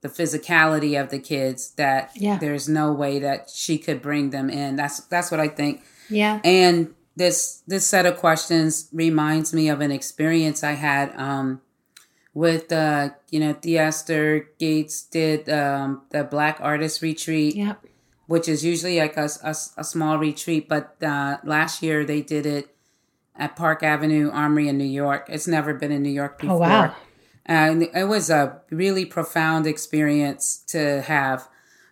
the 0.00 0.08
physicality 0.08 0.98
of 1.00 1.10
the 1.10 1.18
kids 1.18 1.72
that 1.76 2.10
Yeah. 2.16 2.38
there's 2.38 2.68
no 2.68 2.90
way 2.92 3.18
that 3.18 3.50
she 3.50 3.76
could 3.78 4.00
bring 4.00 4.30
them 4.30 4.48
in. 4.48 4.76
That's 4.76 5.00
that's 5.12 5.30
what 5.30 5.40
I 5.40 5.48
think. 5.48 5.82
Yeah. 6.08 6.40
And 6.42 6.94
this 7.16 7.62
this 7.66 7.86
set 7.86 8.06
of 8.06 8.16
questions 8.16 8.88
reminds 8.92 9.52
me 9.52 9.68
of 9.68 9.80
an 9.82 9.90
experience 9.92 10.64
I 10.64 10.72
had 10.72 11.14
um, 11.16 11.60
with 12.32 12.72
uh, 12.72 13.10
you 13.30 13.40
know 13.40 13.52
Theaster 13.52 14.48
Gates 14.58 15.02
did 15.02 15.48
um, 15.50 16.02
the 16.10 16.24
Black 16.24 16.58
Artist 16.60 17.02
Retreat, 17.02 17.56
Yep. 17.56 17.84
which 18.26 18.48
is 18.48 18.64
usually 18.64 18.98
like 18.98 19.16
a, 19.18 19.28
a, 19.44 19.54
a 19.76 19.84
small 19.84 20.16
retreat, 20.18 20.68
but 20.68 20.96
uh, 21.02 21.36
last 21.44 21.82
year 21.82 22.04
they 22.06 22.22
did 22.22 22.46
it 22.46 22.74
at 23.40 23.56
Park 23.56 23.82
Avenue 23.82 24.30
Armory 24.30 24.68
in 24.68 24.78
New 24.78 24.84
York. 24.84 25.26
It's 25.28 25.48
never 25.48 25.74
been 25.74 25.90
in 25.90 26.02
New 26.02 26.10
York 26.10 26.38
before. 26.38 26.56
Oh 26.56 26.58
wow. 26.60 26.94
And 27.46 27.82
it 27.82 28.04
was 28.06 28.30
a 28.30 28.60
really 28.70 29.04
profound 29.04 29.66
experience 29.66 30.62
to 30.68 31.00
have. 31.02 31.48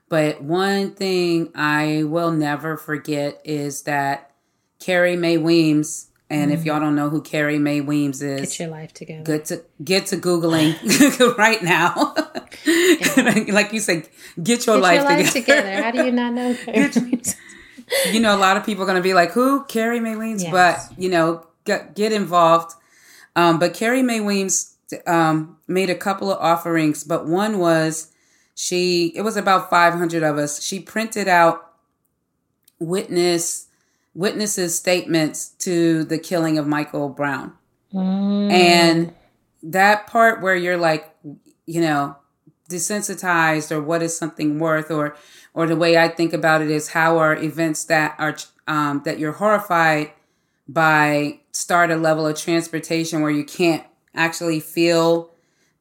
But 0.08 0.42
one 0.42 0.92
thing 0.94 1.50
I 1.56 2.04
will 2.04 2.30
never 2.30 2.76
forget 2.76 3.40
is 3.44 3.82
that 3.82 4.30
Carrie 4.78 5.16
Mae 5.16 5.38
Weems, 5.38 6.11
and 6.30 6.52
if 6.52 6.64
y'all 6.64 6.78
don't 6.80 6.94
know 6.94 7.08
who 7.08 7.20
Carrie 7.22 7.58
Mae 7.58 7.80
Weems 7.80 8.22
is, 8.22 8.40
Mm. 8.40 8.44
Get 8.44 8.58
your 8.61 8.68
life 8.68 8.92
together. 8.94 9.24
good 9.24 9.44
to 9.46 9.64
get 9.82 10.06
to 10.06 10.16
googling 10.16 10.76
right 11.38 11.62
now. 11.62 12.14
like 13.52 13.72
you 13.72 13.80
said, 13.80 14.08
get 14.42 14.66
your 14.66 14.76
Get 14.76 14.82
life 14.82 15.00
your 15.00 15.04
life 15.11 15.32
together. 15.32 15.62
together. 15.62 15.82
How 15.82 15.90
do 15.90 16.04
you 16.04 16.12
not 16.12 16.32
know? 16.34 16.52
that? 16.66 17.37
You 18.11 18.20
know, 18.20 18.35
a 18.35 18.38
lot 18.38 18.57
of 18.57 18.64
people 18.64 18.83
are 18.83 18.87
going 18.87 18.96
to 18.96 19.03
be 19.03 19.14
like, 19.14 19.33
"Who? 19.33 19.64
Carrie 19.64 20.01
Mae 20.01 20.16
Weems?" 20.16 20.42
Yes. 20.42 20.53
But 20.53 20.98
you 20.98 21.09
know, 21.09 21.46
get, 21.64 21.94
get 21.94 22.12
involved. 22.12 22.72
Um, 23.37 23.59
but 23.59 23.74
Carrie 23.74 24.03
Mae 24.03 24.20
Weems 24.20 24.77
um, 25.07 25.59
made 25.66 25.90
a 25.90 25.94
couple 25.94 26.31
of 26.33 26.38
offerings, 26.40 27.05
but 27.05 27.27
one 27.27 27.59
was 27.59 28.12
she. 28.55 29.12
It 29.14 29.22
was 29.22 29.37
about 29.37 29.70
five 29.70 29.94
hundred 29.94 30.22
of 30.22 30.38
us. 30.38 30.62
She 30.62 30.81
printed 30.81 31.29
out 31.29 31.72
witness 32.79 33.66
witnesses' 34.14 34.74
statements 34.77 35.51
to 35.51 36.03
the 36.05 36.18
killing 36.18 36.59
of 36.59 36.66
Michael 36.66 37.09
Brown, 37.09 37.53
Mm. 37.94 38.51
and 38.53 39.14
that 39.62 40.07
part 40.09 40.42
where 40.42 40.55
you're 40.57 40.77
like, 40.77 41.09
you 41.66 41.81
know, 41.81 42.16
desensitized 42.68 43.70
or 43.70 43.81
what 43.81 44.03
is 44.03 44.16
something 44.16 44.59
worth 44.59 44.90
or 44.90 45.16
or 45.58 45.66
the 45.66 45.74
way 45.74 45.98
I 45.98 46.06
think 46.06 46.32
about 46.32 46.62
it 46.62 46.70
is 46.70 46.90
how 46.90 47.18
are 47.18 47.34
events 47.34 47.82
that 47.86 48.14
are 48.16 48.36
um, 48.68 49.02
that 49.04 49.18
you're 49.18 49.32
horrified 49.32 50.12
by 50.68 51.40
start 51.50 51.90
a 51.90 51.96
level 51.96 52.28
of 52.28 52.38
transportation 52.38 53.22
where 53.22 53.32
you 53.32 53.44
can't 53.44 53.84
actually 54.14 54.60
feel 54.60 55.32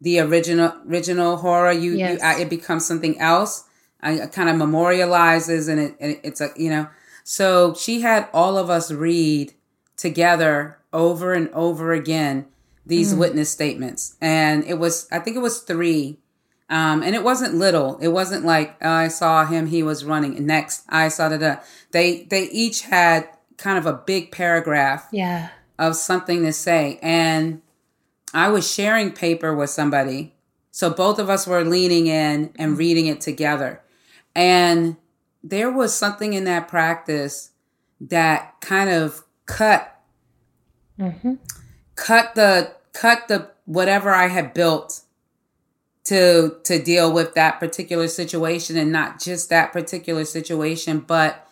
the 0.01 0.19
original 0.19 0.73
original 0.89 1.37
horror 1.37 1.71
you, 1.71 1.93
Yes. 1.93 2.19
you 2.19 2.25
uh, 2.27 2.39
it 2.39 2.49
becomes 2.49 2.87
something 2.87 3.19
else. 3.19 3.65
I, 4.01 4.13
it 4.13 4.31
kind 4.31 4.49
of 4.49 4.55
memorializes 4.55 5.69
and, 5.69 5.79
it, 5.79 5.95
and 5.99 6.19
it's 6.23 6.41
a 6.41 6.49
you 6.55 6.71
know. 6.71 6.87
So 7.23 7.75
she 7.75 8.01
had 8.01 8.27
all 8.33 8.57
of 8.57 8.71
us 8.71 8.91
read 8.91 9.53
together 9.95 10.79
over 10.91 11.33
and 11.33 11.49
over 11.49 11.93
again 11.93 12.47
these 12.83 13.13
witness 13.13 13.51
statements. 13.51 14.15
And 14.21 14.63
it 14.63 14.79
was 14.79 15.07
i 15.11 15.19
think 15.19 15.35
it 15.35 15.41
was 15.41 15.59
three 15.59 16.17
um, 16.69 17.01
and 17.03 17.15
it 17.15 17.23
wasn't 17.23 17.56
little. 17.56 17.97
It 17.99 18.10
wasn't 18.10 18.45
like 18.45 18.75
oh, 18.82 18.89
I 18.89 19.08
saw 19.08 19.45
him, 19.45 19.67
he 19.67 19.84
was 19.84 20.03
running. 20.03 20.36
And 20.38 20.47
next, 20.47 20.84
I 20.89 21.08
saw 21.10 21.30
that. 21.30 21.65
They 21.91 22.23
they 22.23 22.43
each 22.49 22.82
had 22.84 23.30
kind 23.58 23.77
of 23.77 23.86
a 23.86 23.93
big 23.93 24.32
paragraph 24.32 25.08
Yeah. 25.12 25.49
of 25.80 25.95
something 25.95 26.43
to 26.43 26.53
say, 26.53 26.99
and 27.01 27.62
I 28.34 28.49
was 28.49 28.69
sharing 28.71 29.12
paper 29.13 29.56
with 29.56 29.69
somebody, 29.69 30.34
so 30.71 30.89
both 30.89 31.17
of 31.19 31.30
us 31.30 31.47
were 31.47 31.63
leaning 31.63 32.08
in 32.08 32.51
and 32.60 32.77
reading 32.77 33.08
it 33.08 33.21
together. 33.21 33.82
And 34.36 34.97
there 35.43 35.71
was 35.71 35.95
something 35.95 36.34
in 36.34 36.43
that 36.43 36.67
practice 36.67 37.51
that 38.01 38.60
kind 38.62 38.89
of 38.89 39.23
cut 39.45 39.93
Mm-hmm. 40.99 41.34
cut 41.95 42.34
the 42.36 42.73
cut 42.93 43.27
the 43.27 43.51
whatever 43.65 44.10
I 44.10 44.27
had 44.27 44.53
built 44.53 45.01
to 46.08 46.56
to 46.63 46.82
deal 46.82 47.12
with 47.12 47.34
that 47.36 47.60
particular 47.60 48.08
situation 48.08 48.78
and 48.78 48.91
not 48.91 49.20
just 49.20 49.50
that 49.50 49.72
particular 49.74 50.24
situation 50.26 51.00
but 51.00 51.48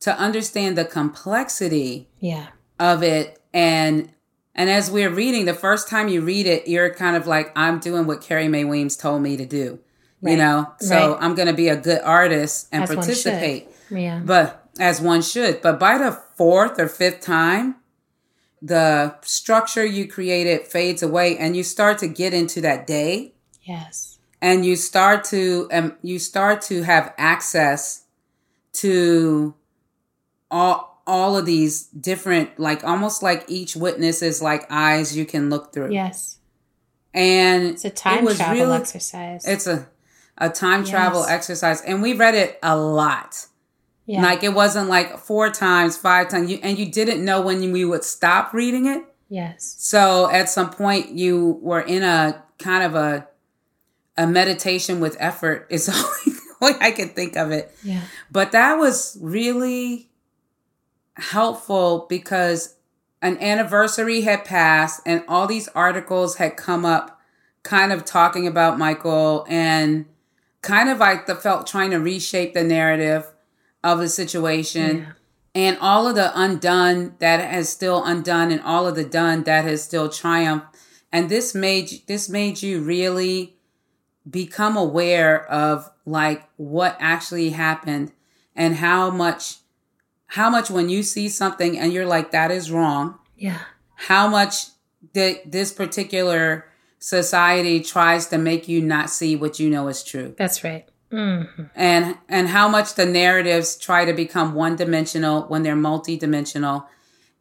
to 0.00 0.16
understand 0.18 0.76
the 0.76 0.84
complexity 0.84 2.08
Yeah. 2.20 2.46
of 2.78 3.02
it 3.02 3.40
and 3.54 4.10
and 4.54 4.70
as 4.70 4.90
we're 4.90 5.10
reading 5.10 5.44
the 5.44 5.54
first 5.54 5.88
time 5.88 6.08
you 6.08 6.20
read 6.20 6.46
it 6.46 6.68
you're 6.68 6.92
kind 6.94 7.16
of 7.16 7.26
like 7.26 7.50
I'm 7.56 7.78
doing 7.80 8.06
what 8.06 8.20
Carrie 8.20 8.48
Mae 8.48 8.64
Weems 8.64 8.96
told 8.96 9.22
me 9.22 9.36
to 9.36 9.46
do 9.46 9.80
you 10.22 10.36
know 10.36 10.72
so 10.80 11.12
Right. 11.12 11.18
I'm 11.22 11.34
going 11.34 11.48
to 11.48 11.54
be 11.54 11.68
a 11.68 11.76
good 11.76 12.00
artist 12.02 12.68
and 12.72 12.82
As 12.84 12.94
participate 12.94 13.68
Yeah. 13.90 14.20
but 14.24 14.62
as 14.78 15.00
one 15.00 15.22
should. 15.22 15.62
But 15.62 15.80
by 15.80 15.96
the 15.96 16.12
fourth 16.36 16.78
or 16.78 16.86
fifth 16.86 17.22
time, 17.22 17.76
the 18.60 19.16
structure 19.22 19.84
you 19.86 20.06
created 20.06 20.66
fades 20.66 21.02
away 21.02 21.36
and 21.38 21.56
you 21.56 21.62
start 21.62 21.96
to 21.98 22.06
get 22.08 22.34
into 22.34 22.60
that 22.60 22.86
day 22.86 23.32
yes. 23.66 24.18
and 24.40 24.64
you 24.64 24.76
start 24.76 25.24
to 25.24 25.68
um, 25.72 25.96
you 26.02 26.18
start 26.18 26.62
to 26.62 26.82
have 26.82 27.12
access 27.18 28.04
to 28.74 29.54
all 30.50 31.02
all 31.06 31.36
of 31.36 31.46
these 31.46 31.84
different 31.88 32.58
like 32.58 32.82
almost 32.84 33.22
like 33.22 33.44
each 33.48 33.76
witness 33.76 34.22
is 34.22 34.42
like 34.42 34.66
eyes 34.70 35.16
you 35.16 35.24
can 35.24 35.50
look 35.50 35.72
through 35.72 35.92
Yes. 35.92 36.38
and 37.14 37.64
It's 37.64 37.84
a 37.84 37.90
time 37.90 38.18
it 38.18 38.24
was 38.24 38.36
travel 38.38 38.54
really- 38.66 38.76
exercise. 38.78 39.46
it's 39.46 39.66
a 39.66 39.88
a 40.38 40.50
time 40.50 40.84
travel 40.84 41.24
exercise 41.24 41.80
and 41.80 42.02
we 42.02 42.12
read 42.12 42.34
it 42.34 42.58
a 42.62 42.76
lot 42.76 43.46
yeah. 44.08 44.22
Like 44.22 44.44
it 44.44 44.54
wasn't 44.54 44.88
like 44.88 45.18
four 45.18 45.50
times, 45.50 45.96
five 45.96 46.28
times, 46.28 46.48
you, 46.48 46.60
and 46.62 46.78
you 46.78 46.86
didn't 46.86 47.24
know 47.24 47.40
when 47.40 47.72
we 47.72 47.84
would 47.84 48.04
stop 48.04 48.52
reading 48.54 48.86
it. 48.86 49.02
yes. 49.28 49.74
So 49.80 50.30
at 50.30 50.48
some 50.48 50.70
point, 50.70 51.10
you 51.10 51.58
were 51.60 51.80
in 51.80 52.04
a 52.04 52.40
kind 52.60 52.84
of 52.84 52.94
a 52.94 53.26
a 54.18 54.26
meditation 54.26 55.00
with 55.00 55.16
effort. 55.18 55.66
Is 55.70 55.86
the 55.86 55.92
only 55.92 56.38
way 56.74 56.78
I 56.80 56.90
can 56.90 57.10
think 57.10 57.36
of 57.36 57.50
it. 57.50 57.76
Yeah. 57.82 58.02
But 58.30 58.52
that 58.52 58.74
was 58.74 59.18
really 59.20 60.08
helpful 61.16 62.06
because 62.08 62.76
an 63.22 63.38
anniversary 63.38 64.22
had 64.22 64.44
passed, 64.44 65.00
and 65.06 65.24
all 65.26 65.46
these 65.46 65.68
articles 65.68 66.36
had 66.36 66.56
come 66.56 66.84
up, 66.84 67.20
kind 67.62 67.92
of 67.92 68.04
talking 68.04 68.46
about 68.46 68.78
Michael, 68.78 69.46
and 69.48 70.04
kind 70.62 70.88
of 70.88 70.98
like 70.98 71.26
the 71.26 71.34
felt 71.34 71.66
trying 71.66 71.90
to 71.90 71.98
reshape 71.98 72.52
the 72.54 72.62
narrative 72.64 73.32
of 73.84 73.98
the 74.00 74.08
situation 74.08 74.98
Yeah. 74.98 75.04
and 75.54 75.78
all 75.80 76.08
of 76.08 76.16
the 76.16 76.32
undone 76.38 77.14
that 77.20 77.38
has 77.48 77.68
still 77.68 78.02
undone 78.04 78.50
and 78.50 78.60
all 78.62 78.86
of 78.88 78.96
the 78.96 79.04
done 79.04 79.44
that 79.44 79.64
has 79.64 79.84
still 79.84 80.08
triumphed 80.08 80.66
and 81.12 81.28
this 81.28 81.54
made 81.54 82.02
this 82.08 82.28
made 82.28 82.62
you 82.62 82.80
really 82.80 83.55
become 84.28 84.76
aware 84.76 85.44
of 85.50 85.90
like 86.04 86.42
what 86.56 86.96
actually 87.00 87.50
happened 87.50 88.12
and 88.54 88.76
how 88.76 89.10
much 89.10 89.56
how 90.30 90.50
much 90.50 90.70
when 90.70 90.88
you 90.88 91.02
see 91.02 91.28
something 91.28 91.78
and 91.78 91.92
you're 91.92 92.06
like 92.06 92.30
that 92.32 92.50
is 92.50 92.70
wrong 92.70 93.18
Yeah. 93.36 93.58
how 93.94 94.26
much 94.28 94.66
that 95.14 95.50
this 95.52 95.72
particular 95.72 96.66
society 96.98 97.80
tries 97.80 98.26
to 98.28 98.38
make 98.38 98.66
you 98.68 98.80
not 98.82 99.10
see 99.10 99.36
what 99.36 99.60
you 99.60 99.70
know 99.70 99.86
is 99.88 100.02
true 100.02 100.34
That's 100.36 100.64
right. 100.64 100.88
Mm-hmm. 101.12 101.62
and 101.76 102.16
and 102.28 102.48
how 102.48 102.66
much 102.68 102.94
the 102.94 103.06
narratives 103.06 103.76
try 103.76 104.04
to 104.04 104.12
become 104.12 104.54
one 104.54 104.74
dimensional 104.74 105.42
when 105.42 105.62
they're 105.62 105.76
multidimensional 105.76 106.86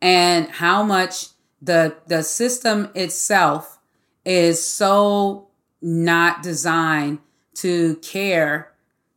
and 0.01 0.47
how 0.49 0.83
much 0.83 1.27
the 1.63 1.95
the 2.05 2.21
system 2.21 2.89
itself 2.93 3.79
is 4.23 4.65
so 4.65 5.44
not 5.86 6.41
designed 6.41 7.19
to 7.53 7.95
care 7.97 8.71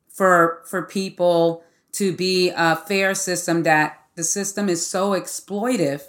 for 0.09 0.63
for 0.67 0.83
people 0.83 1.65
to 1.93 2.13
be 2.15 2.53
a 2.55 2.77
fair 2.77 3.15
system 3.15 3.63
that 3.63 3.99
the 4.17 4.23
system 4.23 4.69
is 4.69 4.87
so 4.87 5.13
exploitive 5.13 6.03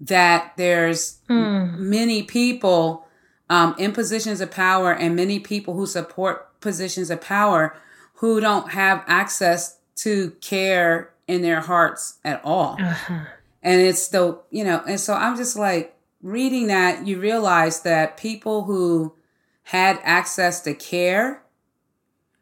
that 0.00 0.52
there's 0.56 1.18
Mm. 1.28 1.76
many 1.78 2.22
people 2.22 3.06
um, 3.50 3.74
in 3.78 3.92
positions 3.92 4.40
of 4.40 4.50
power 4.50 4.92
and 4.92 5.14
many 5.14 5.38
people 5.38 5.74
who 5.74 5.86
support 5.86 6.58
positions 6.60 7.10
of 7.10 7.20
power 7.20 7.76
who 8.14 8.40
don't 8.40 8.70
have 8.72 9.04
access 9.06 9.78
to 9.96 10.30
care 10.40 11.10
in 11.28 11.42
their 11.42 11.60
hearts 11.60 12.18
at 12.24 12.40
all. 12.44 12.76
Uh-huh. 12.80 13.20
And 13.62 13.80
it's 13.80 14.08
the, 14.08 14.38
you 14.50 14.64
know, 14.64 14.82
and 14.88 14.98
so 14.98 15.12
I'm 15.14 15.36
just 15.36 15.56
like 15.56 15.94
reading 16.22 16.68
that, 16.68 17.06
you 17.06 17.20
realize 17.20 17.80
that 17.82 18.16
people 18.16 18.64
who 18.64 19.12
had 19.66 19.98
access 20.04 20.60
to 20.60 20.72
care 20.72 21.42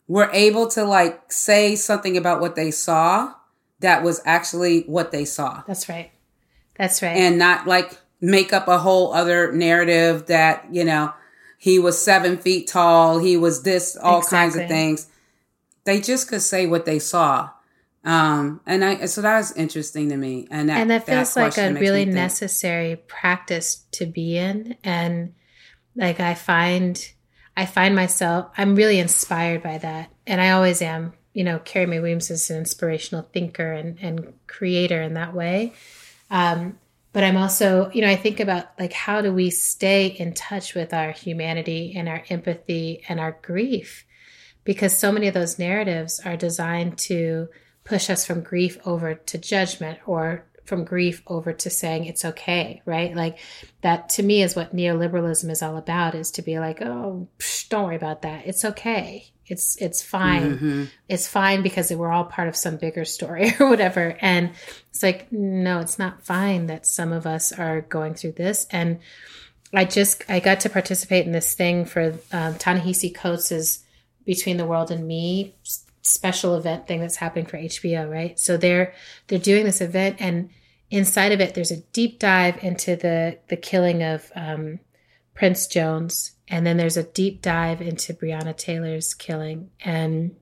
were 0.07 0.29
able 0.35 0.69
to 0.69 0.85
like 0.85 1.33
say 1.33 1.75
something 1.75 2.19
about 2.19 2.39
what 2.39 2.55
they 2.55 2.71
saw 2.71 3.33
that 3.81 4.03
was 4.03 4.21
actually 4.27 4.83
what 4.83 5.11
they 5.11 5.25
saw. 5.25 5.63
That's 5.67 5.89
right. 5.89 6.11
That's 6.77 7.01
right. 7.01 7.17
And 7.17 7.39
not 7.39 7.67
like 7.67 7.99
make 8.21 8.53
up 8.53 8.69
a 8.69 8.77
whole 8.77 9.15
other 9.15 9.53
narrative 9.53 10.27
that, 10.27 10.67
you 10.71 10.85
know, 10.85 11.15
he 11.57 11.79
was 11.79 12.01
seven 12.01 12.37
feet 12.37 12.69
tall, 12.69 13.19
he 13.19 13.39
was 13.39 13.63
this, 13.63 13.97
all 13.97 14.21
kinds 14.21 14.55
of 14.55 14.69
things. 14.69 15.09
They 15.85 16.03
just 16.03 16.29
could 16.29 16.43
say 16.43 16.67
what 16.67 16.85
they 16.85 16.99
saw. 16.99 17.49
Um, 18.05 18.61
and 18.67 18.85
I, 18.85 19.07
so 19.07 19.23
that 19.23 19.39
was 19.39 19.57
interesting 19.57 20.11
to 20.11 20.17
me. 20.19 20.47
And 20.51 20.69
that, 20.69 20.77
and 20.77 20.91
that 20.91 21.07
feels 21.07 21.37
like 21.37 21.57
a 21.57 21.73
really 21.73 22.05
necessary 22.05 22.97
practice 22.97 23.87
to 23.93 24.05
be 24.05 24.37
in 24.37 24.77
and 24.85 25.33
like 25.97 26.21
i 26.21 26.35
find 26.35 27.13
i 27.57 27.67
find 27.67 27.95
myself 27.95 28.51
i'm 28.57 28.75
really 28.75 28.99
inspired 28.99 29.63
by 29.63 29.79
that. 29.79 30.11
And 30.27 30.41
i 30.41 30.51
always 30.51 30.83
am 30.83 31.13
you 31.33 31.45
know 31.45 31.59
carrie 31.59 31.87
mae 31.87 32.01
williams 32.01 32.31
is 32.31 32.51
an 32.51 32.59
inspirational 32.59 33.29
thinker 33.33 33.73
and, 33.73 33.99
and 34.01 34.35
creator 34.47 35.01
in 35.03 35.15
that 35.15 35.35
way. 35.35 35.73
Um, 36.31 36.79
but 37.13 37.25
i'm 37.25 37.37
also 37.37 37.91
you 37.93 38.01
know 38.01 38.09
i 38.09 38.17
think 38.17 38.41
about 38.41 38.79
like 38.79 38.93
how 38.93 39.21
do 39.21 39.33
we 39.33 39.51
stay 39.51 40.07
in 40.07 40.35
touch 40.35 40.75
with 40.75 40.93
our 40.93 41.13
humanity 41.13 41.95
and 41.97 42.09
our 42.09 42.25
empathy 42.29 43.03
and 43.09 43.21
our 43.21 43.39
grief? 43.43 44.05
Because 44.65 44.97
so 44.97 45.13
many 45.13 45.29
of 45.29 45.35
those 45.35 45.59
narratives 45.59 46.21
are 46.25 46.37
designed 46.37 46.97
to 46.99 47.49
push 47.85 48.09
us 48.09 48.25
from 48.27 48.41
grief 48.41 48.79
over 48.87 49.15
to 49.15 49.39
judgment 49.39 49.99
or 50.07 50.47
from 50.65 50.85
grief 50.85 51.23
over 51.27 51.53
to 51.53 51.71
saying 51.71 52.07
it's 52.07 52.25
okay 52.25 52.83
right? 52.85 53.15
Like 53.15 53.39
that 53.83 54.09
to 54.11 54.23
me 54.23 54.43
is 54.43 54.57
what 54.57 54.75
neoliberalism 54.75 55.51
is 55.51 55.63
all 55.63 55.77
about 55.77 56.15
is 56.15 56.31
to 56.33 56.43
be 56.43 56.59
like 56.59 56.81
oh 56.83 57.29
psh, 57.39 57.69
don't 57.69 57.85
worry 57.85 57.97
about 57.97 58.23
that. 58.23 58.47
It's 58.47 58.65
okay. 58.65 59.27
It's 59.47 59.77
it's 59.77 60.03
fine. 60.03 60.59
Mhm. 60.59 60.89
it's 61.09 61.29
fine 61.29 61.63
because 61.63 61.93
we're 61.93 62.11
all 62.11 62.25
part 62.25 62.49
of 62.49 62.57
some 62.57 62.77
bigger 62.79 63.05
story 63.05 63.53
or 63.61 63.69
whatever. 63.69 64.17
And 64.21 64.53
it's 64.91 65.03
like 65.03 65.31
no 65.31 65.81
it's 65.81 65.99
not 65.99 66.25
fine 66.25 66.67
that 66.67 66.87
some 66.87 67.13
of 67.13 67.27
us 67.27 67.53
are 67.53 67.83
going 67.83 68.15
through 68.15 68.33
this. 68.33 68.67
And 68.71 69.01
i 69.77 69.85
just 69.85 70.23
i 70.29 70.39
got 70.39 70.61
to 70.61 70.71
participate 70.71 71.27
in 71.27 71.33
this 71.33 71.55
thing 71.55 71.85
for 71.85 72.15
um, 72.33 72.55
ta-nehisi 72.59 73.13
coates's 73.13 73.81
between 74.25 74.57
the 74.57 74.65
world 74.65 74.91
and 74.91 75.07
me 75.07 75.57
special 76.05 76.57
event 76.57 76.87
thing 76.87 77.01
that's 77.01 77.17
happening 77.17 77.47
for 77.47 77.57
hbo 77.57 78.09
right 78.11 78.39
so 78.39 78.57
they're 78.57 78.93
they're 79.27 79.39
doing 79.39 79.65
this 79.65 79.81
event 79.81 80.17
and 80.21 80.51
inside 80.91 81.33
of 81.33 81.41
it 81.41 81.55
there's 81.55 81.71
a 81.71 81.81
deep 81.93 82.19
dive 82.19 82.63
into 82.63 82.95
the 82.95 83.39
the 83.49 83.57
killing 83.57 84.03
of 84.03 84.31
um, 84.37 84.79
prince 85.35 85.67
jones 85.67 86.33
and 86.47 86.67
then 86.67 86.77
there's 86.77 86.97
a 86.97 87.03
deep 87.03 87.41
dive 87.41 87.81
into 87.81 88.13
breonna 88.13 88.57
taylor's 88.57 89.15
killing 89.15 89.71
and 89.81 90.37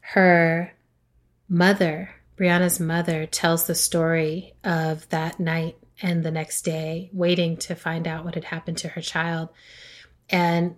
her 0.00 0.72
mother, 1.48 2.14
Breonna's 2.36 2.80
mother, 2.80 3.26
tells 3.26 3.66
the 3.66 3.74
story 3.74 4.54
of 4.64 5.08
that 5.10 5.38
night 5.38 5.76
and 6.02 6.24
the 6.24 6.30
next 6.30 6.62
day, 6.62 7.10
waiting 7.12 7.56
to 7.58 7.74
find 7.74 8.08
out 8.08 8.24
what 8.24 8.34
had 8.34 8.44
happened 8.44 8.78
to 8.78 8.88
her 8.88 9.00
child. 9.00 9.50
And 10.28 10.76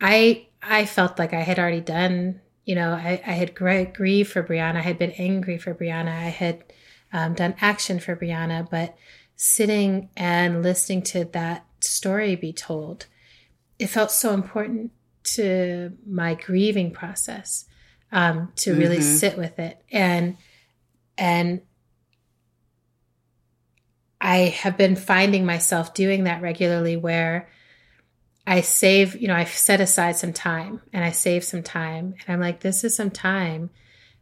I 0.00 0.46
I 0.62 0.86
felt 0.86 1.18
like 1.18 1.32
I 1.32 1.40
had 1.40 1.58
already 1.58 1.80
done, 1.80 2.40
you 2.64 2.74
know, 2.74 2.92
I, 2.92 3.22
I 3.26 3.32
had 3.32 3.54
gr- 3.54 3.84
grieved 3.84 4.30
for 4.32 4.42
Breonna, 4.42 4.76
I 4.76 4.80
had 4.82 4.98
been 4.98 5.12
angry 5.12 5.58
for 5.58 5.74
Breonna, 5.74 6.08
I 6.08 6.28
had 6.28 6.64
um, 7.12 7.34
done 7.34 7.54
action 7.60 8.00
for 8.00 8.16
Breonna, 8.16 8.68
but 8.68 8.96
sitting 9.36 10.10
and 10.16 10.62
listening 10.62 11.02
to 11.02 11.24
that 11.26 11.64
story 11.80 12.34
be 12.36 12.52
told, 12.52 13.06
it 13.78 13.86
felt 13.86 14.10
so 14.10 14.34
important 14.34 14.90
to 15.22 15.92
my 16.06 16.34
grieving 16.34 16.90
process 16.90 17.64
um, 18.10 18.52
to 18.56 18.74
really 18.74 18.98
Mhm. 18.98 19.18
sit 19.18 19.36
with 19.38 19.58
it. 19.58 19.82
And 19.92 20.36
and 21.16 21.62
I 24.20 24.36
have 24.62 24.76
been 24.76 24.96
finding 24.96 25.44
myself 25.46 25.94
doing 25.94 26.24
that 26.24 26.42
regularly 26.42 26.96
where 26.96 27.48
I 28.48 28.62
save, 28.62 29.14
you 29.20 29.28
know, 29.28 29.34
I 29.34 29.44
set 29.44 29.78
aside 29.78 30.16
some 30.16 30.32
time 30.32 30.80
and 30.90 31.04
I 31.04 31.10
save 31.10 31.44
some 31.44 31.62
time 31.62 32.14
and 32.18 32.32
I'm 32.34 32.40
like, 32.40 32.60
this 32.60 32.82
is 32.82 32.96
some 32.96 33.10
time 33.10 33.68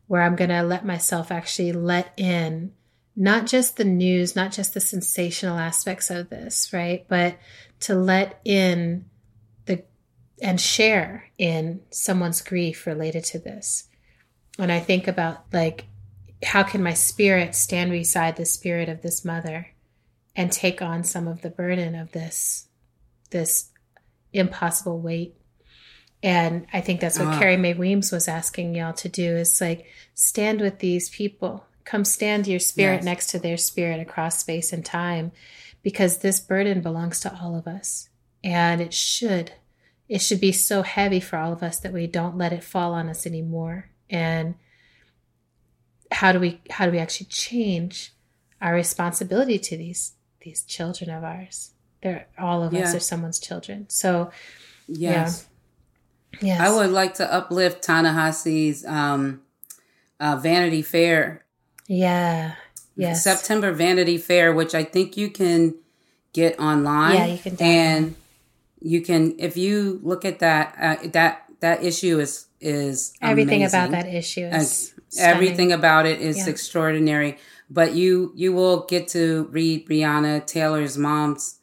where 0.09 0.23
I'm 0.23 0.35
going 0.35 0.51
to 0.51 0.65
let 0.65 0.85
myself 0.85 1.31
actually 1.31 1.71
let 1.71 2.13
in 2.17 2.73
not 3.15 3.47
just 3.47 3.77
the 3.77 3.85
news, 3.85 4.35
not 4.35 4.51
just 4.51 4.75
the 4.75 4.81
sensational 4.81 5.57
aspects 5.57 6.11
of 6.11 6.29
this, 6.29 6.73
right? 6.73 7.07
But 7.09 7.39
to 7.81 7.95
let 7.95 8.41
in 8.45 9.05
the 9.67 9.85
and 10.43 10.61
share 10.61 11.31
in 11.39 11.83
someone's 11.91 12.43
grief 12.43 12.85
related 12.85 13.23
to 13.27 13.39
this. 13.39 13.87
And 14.59 14.73
I 14.73 14.81
think 14.81 15.07
about 15.07 15.45
like, 15.53 15.85
how 16.43 16.65
can 16.65 16.83
my 16.83 16.95
spirit 16.95 17.55
stand 17.55 17.93
beside 17.93 18.35
the 18.35 18.45
spirit 18.45 18.89
of 18.89 19.03
this 19.03 19.25
mother 19.25 19.69
and 20.35 20.51
take 20.51 20.83
on 20.83 21.05
some 21.05 21.29
of 21.29 21.43
the 21.43 21.51
burden 21.51 21.95
of 21.95 22.11
this, 22.11 22.67
this 23.31 23.71
impossible 24.37 25.01
weight? 25.01 25.35
And 26.23 26.67
I 26.73 26.81
think 26.81 27.01
that's 27.01 27.19
what 27.19 27.29
Ah. 27.29 27.39
Carrie 27.39 27.57
Mae 27.57 27.75
Weems 27.75 28.11
was 28.11 28.27
asking 28.29 28.75
y'all 28.75 28.93
to 28.95 29.09
do 29.09 29.37
is 29.37 29.61
like 29.61 29.87
stand 30.15 30.61
with 30.61 30.79
these 30.79 31.09
people. 31.11 31.65
Come 31.85 32.05
stand 32.05 32.47
your 32.47 32.59
spirit 32.59 32.97
Yes. 32.97 33.05
next 33.05 33.27
to 33.31 33.39
their 33.39 33.57
spirit 33.57 34.01
across 34.01 34.41
space 34.41 34.73
and 34.73 34.85
time 34.85 35.31
because 35.83 36.19
this 36.19 36.41
burden 36.41 36.81
belongs 36.81 37.21
to 37.21 37.39
all 37.41 37.55
of 37.57 37.67
us. 37.69 38.09
And 38.43 38.81
it 38.81 38.93
should. 38.95 39.53
It 40.09 40.21
should 40.21 40.41
be 40.41 40.53
so 40.53 40.83
heavy 40.83 41.21
for 41.21 41.37
all 41.37 41.53
of 41.53 41.63
us 41.63 41.79
that 41.81 41.93
we 41.93 42.07
don't 42.07 42.39
let 42.39 42.53
it 42.53 42.65
fall 42.65 42.93
on 42.95 43.09
us 43.09 43.27
anymore. 43.27 43.91
And 44.09 44.55
how 46.11 46.33
do 46.33 46.41
we 46.41 46.61
how 46.71 46.87
do 46.87 46.93
we 46.93 46.99
actually 46.99 47.27
change 47.27 48.13
our 48.61 48.73
responsibility 48.75 49.59
to 49.59 49.77
these 49.77 50.13
these 50.41 50.63
children 50.65 51.11
of 51.11 51.25
ours? 51.25 51.73
They're 52.07 52.27
all 52.39 52.63
of 52.63 52.73
us 52.75 52.95
are 52.95 53.01
someone's 53.01 53.41
children. 53.41 53.87
So 53.89 54.31
Yes. 54.87 55.47
yes. 56.41 56.61
I 56.61 56.73
would 56.73 56.91
like 56.91 57.15
to 57.15 57.33
uplift 57.33 57.83
Ta-Nehisi's 57.83 58.85
um, 58.87 59.43
uh, 60.21 60.37
Vanity 60.37 60.83
Fair 60.83 61.45
Yeah. 61.89 62.53
Yes. 62.97 63.25
September 63.25 63.73
Vanity 63.73 64.19
Fair, 64.19 64.55
which 64.55 64.75
I 64.75 64.85
think 64.85 65.17
you 65.17 65.29
can 65.31 65.75
get 66.33 66.59
online. 66.61 67.15
Yeah, 67.17 67.27
you 67.27 67.39
can. 67.39 67.57
And 67.61 68.15
you 68.81 69.01
can, 69.03 69.35
if 69.39 69.57
you 69.57 70.01
look 70.03 70.25
at 70.25 70.39
that, 70.39 70.75
uh, 70.81 71.09
that 71.13 71.43
that 71.61 71.83
issue 71.83 72.21
is 72.21 72.47
is 72.61 73.13
Everything 73.21 73.63
amazing. 73.63 73.79
about 73.81 73.91
that 73.91 74.07
issue 74.07 74.47
Uh, 74.47 74.57
is 74.59 74.95
stunning. 75.09 75.35
everything 75.35 75.73
about 75.73 76.07
it 76.07 76.21
is 76.21 76.37
Yeah. 76.39 76.49
extraordinary. 76.49 77.37
But 77.69 77.95
you 77.95 78.33
you 78.37 78.53
will 78.53 78.87
get 78.87 79.09
to 79.09 79.49
read 79.51 79.87
Breonna 79.89 80.45
Taylor's 80.47 80.97
mom's 80.97 81.56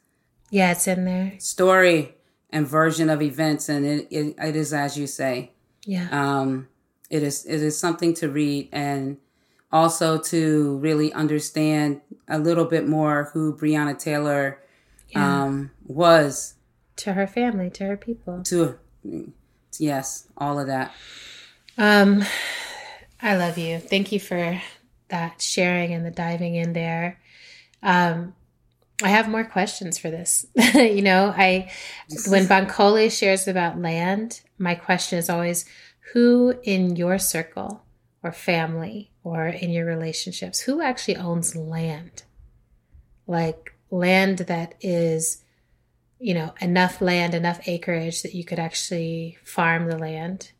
Yeah, 0.54 0.70
it's 0.72 0.86
in 0.86 1.04
there. 1.04 1.32
story 1.38 2.14
and 2.50 2.64
version 2.66 3.10
of 3.10 3.20
events, 3.20 3.68
and 3.68 3.84
it, 3.84 4.06
it, 4.10 4.34
it 4.38 4.54
is 4.56 4.72
as 4.72 4.96
you 4.96 5.06
say. 5.08 5.50
Yeah. 5.84 6.08
Um, 6.12 6.68
it 7.10 7.22
is 7.22 7.44
it 7.44 7.60
is 7.60 7.76
something 7.78 8.14
to 8.14 8.28
read 8.28 8.68
and 8.72 9.16
also 9.72 10.18
to 10.18 10.78
really 10.78 11.12
understand 11.12 12.00
a 12.28 12.38
little 12.38 12.64
bit 12.66 12.86
more 12.86 13.30
who 13.32 13.56
Breonna 13.56 13.98
Taylor 13.98 14.60
Yeah. 15.08 15.42
um, 15.44 15.70
was. 15.84 16.54
to 16.96 17.12
her 17.14 17.26
family, 17.26 17.70
to 17.70 17.84
her 17.86 17.96
people. 17.96 18.42
To 18.44 18.78
yes, 19.78 20.28
all 20.38 20.60
of 20.60 20.68
that. 20.68 20.92
Um, 21.76 22.22
I 23.20 23.36
love 23.36 23.58
you. 23.58 23.80
Thank 23.80 24.12
you 24.12 24.20
for 24.20 24.62
that 25.08 25.42
sharing 25.42 25.92
and 25.92 26.06
the 26.06 26.10
diving 26.12 26.54
in 26.54 26.72
there. 26.72 27.18
Um, 27.82 28.34
I 29.02 29.08
have 29.08 29.28
more 29.28 29.44
questions 29.44 29.98
for 29.98 30.10
this. 30.10 30.46
you 30.74 31.02
know, 31.02 31.34
I 31.36 31.70
when 32.28 32.44
Bankole 32.48 33.10
shares 33.10 33.48
about 33.48 33.80
land, 33.80 34.40
my 34.58 34.74
question 34.74 35.18
is 35.18 35.28
always 35.28 35.64
who 36.12 36.54
in 36.62 36.96
your 36.96 37.18
circle 37.18 37.84
or 38.22 38.32
family 38.32 39.10
or 39.22 39.46
in 39.46 39.70
your 39.70 39.86
relationships, 39.86 40.60
who 40.60 40.80
actually 40.80 41.16
owns 41.16 41.56
land? 41.56 42.22
Like 43.26 43.74
land 43.90 44.38
that 44.38 44.74
is, 44.80 45.42
you 46.18 46.34
know, 46.34 46.54
enough 46.60 47.00
land, 47.00 47.34
enough 47.34 47.66
acreage 47.66 48.22
that 48.22 48.34
you 48.34 48.44
could 48.44 48.58
actually 48.58 49.38
farm 49.42 49.88
the 49.88 49.98
land 49.98 50.52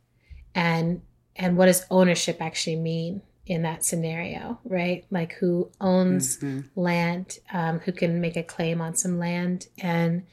and 0.53 1.01
and 1.35 1.57
what 1.57 1.65
does 1.65 1.85
ownership 1.91 2.41
actually 2.41 2.77
mean 2.77 3.21
in 3.45 3.61
that 3.61 3.85
scenario 3.85 4.59
right 4.65 5.05
like 5.11 5.33
who 5.33 5.69
owns 5.79 6.37
Mhm. 6.39 6.65
land 6.75 7.37
um, 7.53 7.79
who 7.79 7.91
can 7.91 8.19
make 8.19 8.35
a 8.35 8.43
claim 8.43 8.81
on 8.81 8.95
some 8.95 9.19
land 9.19 9.67
and 9.79 10.23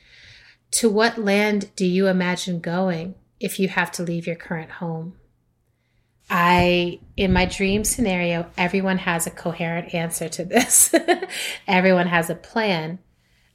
to 0.73 0.89
what 0.89 1.19
land 1.19 1.71
do 1.77 1.85
you 1.85 2.07
imagine 2.09 2.59
going 2.61 3.15
if 3.39 3.59
you 3.61 3.69
have 3.69 3.91
to 3.93 4.03
leave 4.03 4.27
your 4.27 4.37
current 4.37 4.71
home 4.73 5.15
I, 6.31 7.01
in 7.17 7.33
my 7.33 7.45
dream 7.45 7.85
scenario, 7.85 8.47
everyone 8.57 8.99
has 8.99 9.27
a 9.27 9.31
coherent 9.31 9.93
answer 9.93 10.31
to 10.31 10.45
this. 10.45 10.95
everyone 11.69 12.07
has 12.07 12.31
a 12.31 12.35
plan 12.35 13.01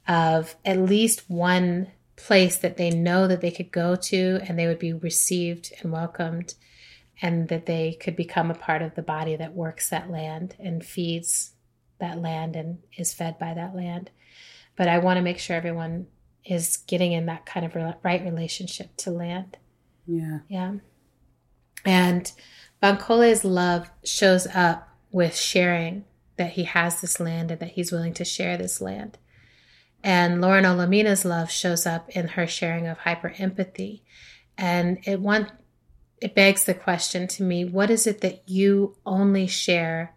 of 0.06 0.54
at 0.64 0.78
least 0.78 1.28
one 1.28 1.88
place 2.14 2.56
that 2.58 2.76
they 2.76 2.90
know 2.90 3.26
that 3.26 3.40
they 3.40 3.50
could 3.50 3.72
go 3.72 3.96
to 3.96 4.38
and 4.46 4.56
they 4.56 4.66
would 4.68 4.78
be 4.78 4.92
received 4.92 5.72
and 5.82 5.90
welcomed 5.92 6.54
and 7.20 7.48
that 7.48 7.66
they 7.66 7.96
could 8.00 8.16
become 8.16 8.50
a 8.50 8.54
part 8.54 8.82
of 8.82 8.94
the 8.94 9.02
body 9.02 9.36
that 9.36 9.54
works 9.54 9.90
that 9.90 10.10
land 10.10 10.54
and 10.58 10.84
feeds 10.84 11.52
that 11.98 12.20
land 12.20 12.54
and 12.54 12.78
is 12.96 13.12
fed 13.12 13.38
by 13.38 13.54
that 13.54 13.74
land. 13.74 14.10
But 14.76 14.88
I 14.88 14.98
want 14.98 15.16
to 15.16 15.22
make 15.22 15.38
sure 15.38 15.56
everyone 15.56 16.06
is 16.44 16.76
getting 16.76 17.12
in 17.12 17.26
that 17.26 17.44
kind 17.44 17.66
of 17.66 17.74
right 18.02 18.22
relationship 18.22 18.96
to 18.98 19.10
land. 19.10 19.56
Yeah. 20.06 20.38
Yeah. 20.48 20.74
And 21.84 22.30
Bankole's 22.80 23.44
love 23.44 23.90
shows 24.04 24.46
up 24.54 24.88
with 25.10 25.36
sharing 25.36 26.04
that 26.36 26.52
he 26.52 26.64
has 26.64 27.00
this 27.00 27.18
land 27.18 27.50
and 27.50 27.60
that 27.60 27.70
he's 27.70 27.92
willing 27.92 28.14
to 28.14 28.24
share 28.24 28.56
this 28.56 28.80
land. 28.80 29.18
And 30.02 30.40
Lauren 30.40 30.64
Olamina's 30.64 31.24
love 31.24 31.50
shows 31.50 31.84
up 31.84 32.08
in 32.10 32.28
her 32.28 32.46
sharing 32.46 32.86
of 32.86 32.98
hyper 32.98 33.34
empathy. 33.38 34.04
And 34.56 34.98
it 35.04 35.20
one 35.20 35.50
it 36.20 36.34
begs 36.34 36.64
the 36.64 36.74
question 36.74 37.28
to 37.28 37.42
me, 37.42 37.64
what 37.64 37.90
is 37.90 38.06
it 38.06 38.20
that 38.20 38.48
you 38.48 38.96
only 39.06 39.46
share 39.46 40.14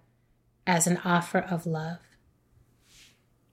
as 0.66 0.88
an 0.88 0.98
offer 1.04 1.40
of 1.40 1.66
love? 1.66 2.00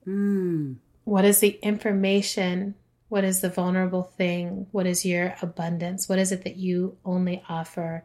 Mm. 0.06 0.76
What 1.04 1.24
is 1.24 1.40
the 1.40 1.58
information? 1.62 2.74
What 3.08 3.24
is 3.24 3.40
the 3.40 3.50
vulnerable 3.50 4.02
thing? 4.02 4.66
What 4.70 4.86
is 4.86 5.04
your 5.04 5.34
abundance? 5.40 6.08
What 6.08 6.18
is 6.18 6.32
it 6.32 6.44
that 6.44 6.56
you 6.56 6.96
only 7.04 7.42
offer 7.48 8.04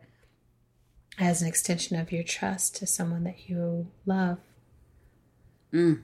as 1.17 1.41
an 1.41 1.47
extension 1.47 1.99
of 1.99 2.11
your 2.11 2.23
trust 2.23 2.77
to 2.77 2.87
someone 2.87 3.23
that 3.25 3.49
you 3.49 3.87
love? 4.05 4.39
Mm. 5.73 6.01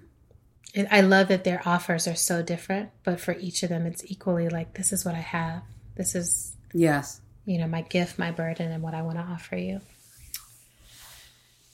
I 0.92 1.02
love 1.02 1.30
that 1.30 1.44
their 1.44 1.62
offers 1.66 2.08
are 2.08 2.16
so 2.16 2.44
different, 2.44 2.92
but 3.04 3.20
for 3.20 3.34
each 3.34 3.64
of 3.64 3.70
them, 3.70 3.86
it's 3.86 4.06
equally 4.06 4.50
like, 4.50 4.76
this 4.76 4.94
is 4.94 5.04
what 5.04 5.16
I 5.16 5.20
have. 5.20 5.64
This 5.96 6.14
is, 6.16 6.56
Yes. 6.74 7.22
You 7.50 7.58
know, 7.58 7.68
my 7.68 7.82
gift, 7.82 8.20
my 8.20 8.30
burden, 8.30 8.72
and 8.72 8.84
what 8.84 8.93
I 8.93 9.02
want 9.02 9.18
to 9.18 9.24
offer 9.24 9.58
you. 9.58 9.82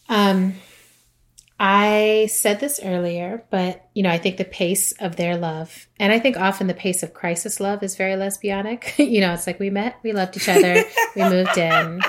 Um, 0.07 0.53
I 1.59 2.29
said 2.31 2.61
this 2.61 2.79
earlier, 2.81 3.43
but 3.49 3.89
you 3.93 4.01
know, 4.01 4.09
I 4.09 4.17
think 4.17 4.37
the 4.37 4.45
pace 4.45 4.93
of 4.93 5.17
their 5.17 5.35
love, 5.35 5.87
and 5.99 6.13
I 6.13 6.19
think 6.19 6.37
often 6.37 6.67
the 6.67 6.73
pace 6.73 7.03
of 7.03 7.13
crisis 7.13 7.59
love 7.59 7.83
is 7.83 7.97
very 7.97 8.13
lesbianic. 8.13 8.97
you 9.11 9.19
know, 9.19 9.33
it's 9.33 9.47
like 9.47 9.59
we 9.59 9.69
met, 9.69 9.97
we 10.01 10.13
loved 10.13 10.37
each 10.37 10.47
other, 10.47 10.81
we 11.13 11.23
moved 11.23 11.57
in, 11.57 12.01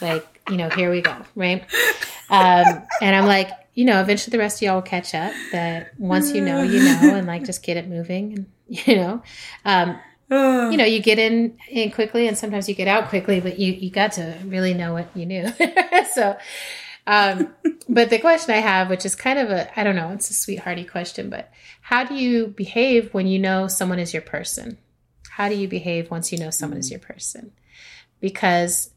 like, 0.00 0.26
you 0.50 0.56
know, 0.56 0.68
here 0.70 0.90
we 0.90 1.00
go, 1.00 1.16
right? 1.36 1.62
Um, 2.28 2.82
and 3.00 3.14
I'm 3.14 3.26
like, 3.26 3.50
you 3.74 3.84
know, 3.84 4.00
eventually 4.00 4.32
the 4.32 4.38
rest 4.38 4.58
of 4.58 4.62
y'all 4.62 4.74
will 4.74 4.82
catch 4.82 5.14
up. 5.14 5.32
That 5.52 5.92
once 5.96 6.32
you 6.32 6.40
know, 6.40 6.62
you 6.62 6.82
know, 6.82 7.14
and 7.14 7.28
like 7.28 7.44
just 7.44 7.62
get 7.62 7.76
it 7.76 7.86
moving, 7.88 8.32
and 8.34 8.46
you 8.88 8.96
know, 8.96 9.22
um, 9.64 10.00
you 10.32 10.76
know, 10.76 10.84
you 10.94 11.00
get 11.00 11.18
in 11.18 11.58
in 11.68 11.90
quickly, 11.90 12.26
and 12.26 12.36
sometimes 12.36 12.68
you 12.68 12.74
get 12.74 12.88
out 12.88 13.08
quickly, 13.08 13.40
but 13.40 13.58
you 13.58 13.72
you 13.72 13.90
got 13.90 14.12
to 14.12 14.36
really 14.44 14.74
know 14.74 14.92
what 14.92 15.08
you 15.14 15.26
knew. 15.26 15.48
so, 16.12 16.36
um, 17.06 17.54
but 17.88 18.10
the 18.10 18.18
question 18.18 18.54
I 18.54 18.58
have, 18.58 18.90
which 18.90 19.04
is 19.04 19.14
kind 19.14 19.38
of 19.38 19.50
a, 19.50 19.78
I 19.78 19.84
don't 19.84 19.96
know, 19.96 20.10
it's 20.10 20.30
a 20.30 20.34
sweethearty 20.34 20.84
question, 20.84 21.30
but 21.30 21.50
how 21.82 22.04
do 22.04 22.14
you 22.14 22.48
behave 22.48 23.12
when 23.12 23.26
you 23.26 23.38
know 23.38 23.68
someone 23.68 23.98
is 23.98 24.12
your 24.12 24.22
person? 24.22 24.78
How 25.30 25.48
do 25.48 25.54
you 25.54 25.68
behave 25.68 26.10
once 26.10 26.32
you 26.32 26.38
know 26.38 26.50
someone 26.50 26.78
is 26.78 26.90
your 26.90 27.00
person? 27.00 27.52
Because 28.20 28.90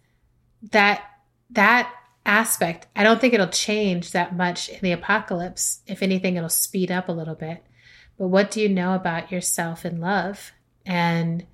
that 0.71 1.03
that 1.51 1.91
aspect, 2.25 2.88
I 2.95 3.03
don't 3.03 3.21
think 3.21 3.33
it'll 3.33 3.47
change 3.47 4.11
that 4.11 4.36
much 4.36 4.69
in 4.69 4.79
the 4.81 4.91
apocalypse. 4.91 5.81
If 5.88 6.01
anything, 6.01 6.36
it'll 6.36 6.49
speed 6.49 6.91
up 6.91 7.07
a 7.07 7.13
little 7.13 7.36
bit. 7.36 7.63
But 8.17 8.27
what 8.27 8.51
do 8.51 8.61
you 8.61 8.69
know 8.69 8.95
about 8.95 9.31
yourself 9.31 9.86
in 9.86 9.99
love? 9.99 10.51
And 10.86 11.45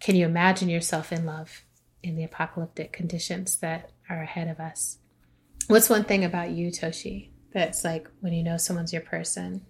can 0.00 0.16
you 0.16 0.26
imagine 0.26 0.68
yourself 0.68 1.12
in 1.12 1.24
love 1.24 1.62
in 2.02 2.16
the 2.16 2.24
apocalyptic 2.24 2.92
conditions 2.92 3.56
that 3.56 3.90
are 4.10 4.22
ahead 4.22 4.48
of 4.48 4.60
us? 4.60 4.98
What's 5.68 5.88
one 5.88 6.04
thing 6.04 6.24
about 6.24 6.50
you, 6.50 6.70
Toshi, 6.70 7.30
that's 7.52 7.84
like 7.84 8.08
when 8.20 8.32
you 8.34 8.42
know 8.42 8.58
someone's 8.58 8.92
your 8.92 9.02
person, 9.02 9.64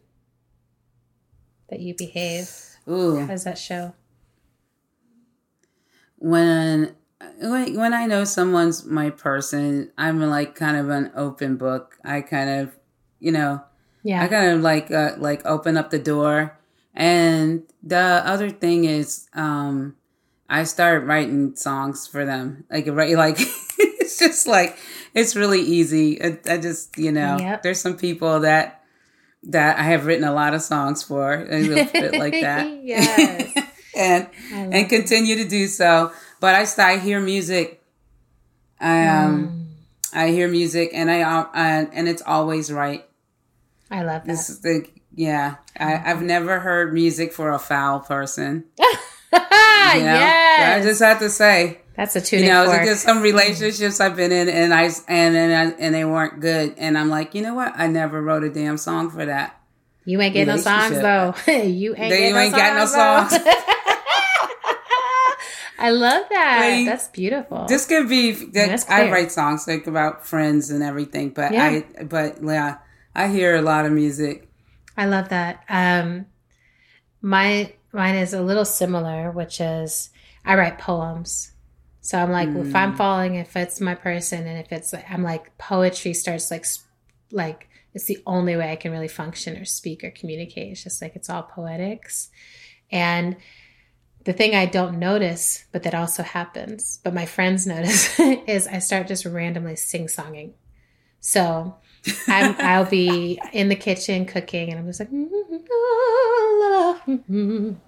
that 1.70 1.80
you 1.80 1.94
behave? 1.96 2.50
Ooh. 2.88 3.20
How 3.20 3.26
does 3.26 3.44
that 3.44 3.58
show? 3.58 3.94
When 6.18 6.96
when 7.40 7.76
when 7.76 7.94
I 7.94 8.06
know 8.06 8.24
someone's 8.24 8.84
my 8.84 9.10
person, 9.10 9.92
I'm 9.96 10.20
like 10.20 10.54
kind 10.54 10.76
of 10.76 10.88
an 10.90 11.12
open 11.14 11.56
book. 11.56 11.96
I 12.04 12.20
kind 12.22 12.50
of, 12.50 12.76
you 13.20 13.32
know, 13.32 13.62
Yeah. 14.02 14.22
I 14.22 14.28
kind 14.28 14.50
of 14.50 14.60
like 14.60 14.90
uh, 14.90 15.12
like 15.18 15.44
open 15.46 15.76
up 15.76 15.90
the 15.90 15.98
door. 15.98 16.58
And 16.94 17.64
the 17.82 17.98
other 18.24 18.50
thing 18.50 18.84
is, 18.84 19.28
um, 19.34 19.96
I 20.48 20.64
start 20.64 21.04
writing 21.04 21.56
songs 21.56 22.06
for 22.06 22.24
them. 22.24 22.64
Like 22.70 22.86
right, 22.88 23.16
like 23.16 23.36
it's 23.78 24.18
just 24.18 24.46
like 24.46 24.78
it's 25.14 25.34
really 25.36 25.60
easy. 25.60 26.22
I, 26.22 26.38
I 26.48 26.58
just 26.58 26.96
you 26.98 27.12
know, 27.12 27.38
Yep. 27.38 27.62
there's 27.62 27.80
some 27.80 27.96
people 27.96 28.40
that 28.40 28.82
that 29.44 29.78
I 29.78 29.82
have 29.82 30.06
written 30.06 30.24
a 30.24 30.32
lot 30.32 30.54
of 30.54 30.62
songs 30.62 31.02
for, 31.02 31.34
like 32.14 32.32
that. 32.40 32.66
Yes. 32.84 33.52
and 33.96 34.28
and 34.50 34.88
continue 34.88 35.36
to 35.36 35.48
do 35.48 35.66
so. 35.66 36.12
But 36.40 36.54
I 36.54 36.64
I 36.94 36.98
hear 36.98 37.20
music. 37.20 37.82
I 38.80 39.06
um 39.06 39.48
Mm. 39.48 39.60
I 40.12 40.28
hear 40.30 40.48
music, 40.48 40.90
and 40.94 41.10
I 41.10 41.22
uh, 41.22 41.46
and 41.54 41.90
and 41.92 42.08
it's 42.08 42.22
always 42.22 42.70
right. 42.72 43.04
I 43.90 44.02
love 44.02 44.22
that. 44.22 44.26
This 44.26 44.50
is 44.50 44.60
the 44.60 44.86
yeah. 45.14 45.56
I, 45.78 46.10
I've 46.10 46.22
never 46.22 46.60
heard 46.60 46.92
music 46.94 47.32
for 47.32 47.50
a 47.50 47.58
foul 47.58 48.00
person. 48.00 48.64
You 49.94 50.00
know? 50.00 50.06
yes. 50.14 50.80
I 50.80 50.88
just 50.88 51.02
have 51.02 51.18
to 51.20 51.28
say, 51.28 51.78
That's 51.96 52.16
a 52.16 52.20
tune. 52.20 52.42
you 52.42 52.48
know, 52.48 52.64
fork. 52.64 52.84
there's 52.84 53.00
some 53.02 53.20
relationships 53.20 54.00
I've 54.00 54.16
been 54.16 54.32
in, 54.32 54.48
and 54.48 54.72
I 54.72 54.84
and 55.08 55.36
and 55.36 55.52
I, 55.54 55.76
and 55.78 55.94
they 55.94 56.04
weren't 56.04 56.40
good, 56.40 56.74
and 56.78 56.96
I'm 56.96 57.10
like, 57.10 57.34
you 57.34 57.42
know 57.42 57.54
what? 57.54 57.72
I 57.76 57.86
never 57.86 58.22
wrote 58.22 58.42
a 58.44 58.48
damn 58.50 58.76
song 58.78 59.10
for 59.10 59.26
that. 59.26 59.60
You 60.04 60.20
ain't 60.20 60.32
getting 60.34 60.54
no 60.54 60.60
songs 60.60 60.92
though. 61.00 61.34
you 61.52 61.90
ain't 61.96 62.10
They 62.10 62.30
getting 62.30 62.36
ain't 62.36 62.52
no 62.52 62.58
got 62.58 62.74
no 62.76 62.86
songs. 62.86 63.30
songs. 63.32 63.44
I 65.78 65.90
love 65.90 66.24
that. 66.30 66.60
Like, 66.60 66.86
That's 66.86 67.08
beautiful. 67.08 67.66
This 67.66 67.86
could 67.86 68.08
be. 68.08 68.32
That's 68.32 68.88
I 68.88 69.10
write 69.10 69.32
songs 69.32 69.66
like 69.68 69.86
about 69.86 70.26
friends 70.26 70.70
and 70.70 70.82
everything, 70.82 71.30
but 71.30 71.52
Yeah. 71.52 71.64
I 71.98 72.04
but 72.04 72.42
yeah, 72.42 72.78
I 73.14 73.28
hear 73.28 73.56
a 73.56 73.62
lot 73.62 73.84
of 73.84 73.92
music. 73.92 74.48
I 74.96 75.06
love 75.06 75.28
that. 75.30 75.64
Um, 75.68 76.26
my 77.20 77.72
mine 77.92 78.16
is 78.16 78.34
a 78.34 78.42
little 78.42 78.64
similar, 78.64 79.30
which 79.30 79.60
is 79.60 80.10
I 80.44 80.56
write 80.56 80.78
poems. 80.78 81.52
So 82.00 82.18
I'm 82.18 82.30
like, 82.30 82.48
if 82.48 82.72
Mm. 82.72 82.76
I'm 82.76 82.94
falling, 82.94 83.34
if 83.36 83.56
it's 83.56 83.80
my 83.80 83.94
person, 83.94 84.46
and 84.46 84.58
if 84.58 84.70
it's, 84.72 84.92
I'm 85.08 85.22
like, 85.22 85.56
poetry 85.56 86.12
starts 86.12 86.50
like, 86.50 86.66
like 87.30 87.68
it's 87.94 88.04
the 88.04 88.18
only 88.26 88.56
way 88.56 88.70
I 88.70 88.76
can 88.76 88.92
really 88.92 89.08
function 89.08 89.56
or 89.56 89.64
speak 89.64 90.04
or 90.04 90.10
communicate. 90.10 90.72
It's 90.72 90.84
just 90.84 91.00
like 91.00 91.16
it's 91.16 91.30
all 91.30 91.44
poetics, 91.44 92.28
and 92.90 93.36
the 94.24 94.32
thing 94.32 94.54
I 94.54 94.66
don't 94.66 94.98
notice, 94.98 95.64
but 95.72 95.82
that 95.84 95.94
also 95.94 96.22
happens, 96.22 97.00
but 97.04 97.14
my 97.14 97.26
friends 97.26 97.66
notice, 97.74 98.18
is 98.20 98.66
I 98.66 98.78
start 98.80 99.06
just 99.06 99.24
randomly 99.24 99.76
sing 99.76 100.06
songing. 100.06 100.52
So 101.20 101.76
I'm, 102.28 102.54
I'll 102.58 102.84
be 102.84 103.40
in 103.52 103.68
the 103.68 103.76
kitchen 103.76 104.26
cooking, 104.26 104.70
and 104.70 104.78
I'm 104.78 104.86
just 104.86 105.00
like, 105.00 105.08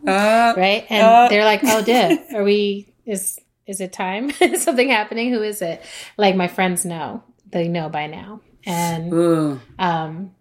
Uh, 0.06 0.54
right, 0.56 0.86
and 0.88 1.02
Uh. 1.06 1.28
they're 1.28 1.44
like, 1.44 1.60
"Oh, 1.64 1.82
Div, 1.82 2.18
are 2.34 2.44
we? 2.44 2.92
Is 3.04 3.38
is 3.66 3.80
it 3.80 3.92
time? 3.92 4.30
is 4.40 4.62
something 4.62 4.88
happening? 4.88 5.32
Who 5.32 5.42
is 5.42 5.62
it?" 5.62 5.82
Like 6.16 6.36
my 6.36 6.48
friends 6.48 6.84
know, 6.84 7.22
they 7.50 7.68
know 7.68 7.88
by 7.88 8.06
now, 8.06 8.40
and 8.64 9.12
Ooh, 9.12 9.60
um, 9.78 10.34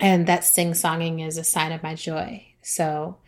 and 0.00 0.26
that 0.26 0.44
sing 0.44 0.72
songing 0.72 1.26
is 1.26 1.36
a 1.38 1.44
sign 1.44 1.72
of 1.72 1.82
my 1.82 1.94
joy. 1.94 2.46
So, 2.62 3.18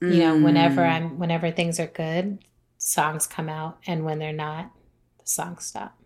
you 0.00 0.18
know, 0.18 0.38
whenever 0.38 0.82
Mm. 0.82 0.90
I'm, 0.90 1.18
whenever 1.18 1.50
things 1.50 1.78
are 1.80 1.86
good, 1.86 2.38
songs 2.78 3.26
come 3.26 3.48
out, 3.48 3.78
and 3.86 4.04
when 4.04 4.18
they're 4.18 4.32
not, 4.32 4.70
the 5.18 5.26
songs 5.26 5.66
stop. 5.66 5.96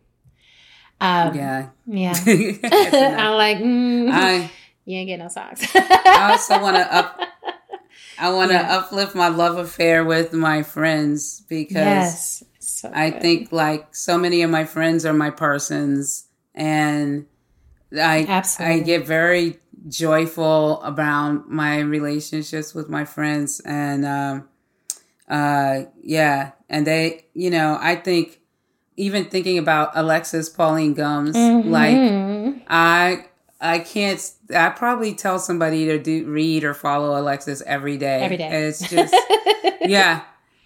Um, 1.01 1.35
yeah. 1.35 1.69
yeah. 1.87 2.13
I'm 2.25 3.37
like, 3.37 3.59
mm, 3.59 4.11
I 4.13 4.51
you 4.85 4.99
ain't 4.99 5.09
getting 5.09 5.25
no 5.25 5.29
socks. 5.29 5.65
I 5.75 6.31
also 6.33 6.61
want 6.61 6.77
to 6.77 6.95
up. 6.95 7.21
I 8.17 8.33
want 8.33 8.51
to 8.53 8.57
Yeah. 8.57 8.77
uplift 8.79 9.15
my 9.17 9.29
love 9.29 9.59
affair 9.59 10.05
with 10.05 10.33
my 10.33 10.63
friends 10.63 11.43
because 11.49 11.73
yes, 11.75 12.45
so 12.61 12.91
I 12.95 13.11
think 13.11 13.51
like 13.51 13.95
so 13.95 14.17
many 14.17 14.43
of 14.43 14.51
my 14.51 14.65
friends 14.65 15.05
are 15.05 15.13
my 15.13 15.31
persons, 15.31 16.27
and 16.55 17.27
I 17.93 18.25
Absolutely. 18.29 18.75
I 18.77 18.79
get 18.85 19.07
very 19.07 19.59
joyful 19.89 20.81
about 20.83 21.51
my 21.51 21.81
relationships 21.81 22.73
with 22.73 22.89
my 22.89 23.05
friends, 23.05 23.61
and 23.61 24.07
um, 24.07 24.49
uh, 25.29 25.83
yeah, 26.01 26.53
and 26.69 26.87
they, 26.87 27.27
you 27.35 27.51
know, 27.51 27.77
I 27.81 27.97
think 27.97 28.41
even 28.97 29.25
thinking 29.27 29.59
about 29.59 29.91
Alexis 29.95 30.49
Pauline 30.49 30.95
Gumbs, 30.95 31.35
Mm-hmm. 31.37 31.71
like 31.71 32.63
I 32.69 33.27
I 33.61 33.79
can't 33.81 34.21
I 34.55 34.71
probably 34.71 35.15
tell 35.15 35.39
somebody 35.39 35.87
to 35.87 35.99
do 35.99 36.27
read 36.27 36.65
or 36.65 36.75
follow 36.75 37.19
Alexis 37.21 37.63
every 37.67 37.97
day. 37.97 38.21
Every 38.23 38.37
day. 38.37 38.67
It's 38.69 38.89
just 38.91 39.15
yeah. 39.81 40.23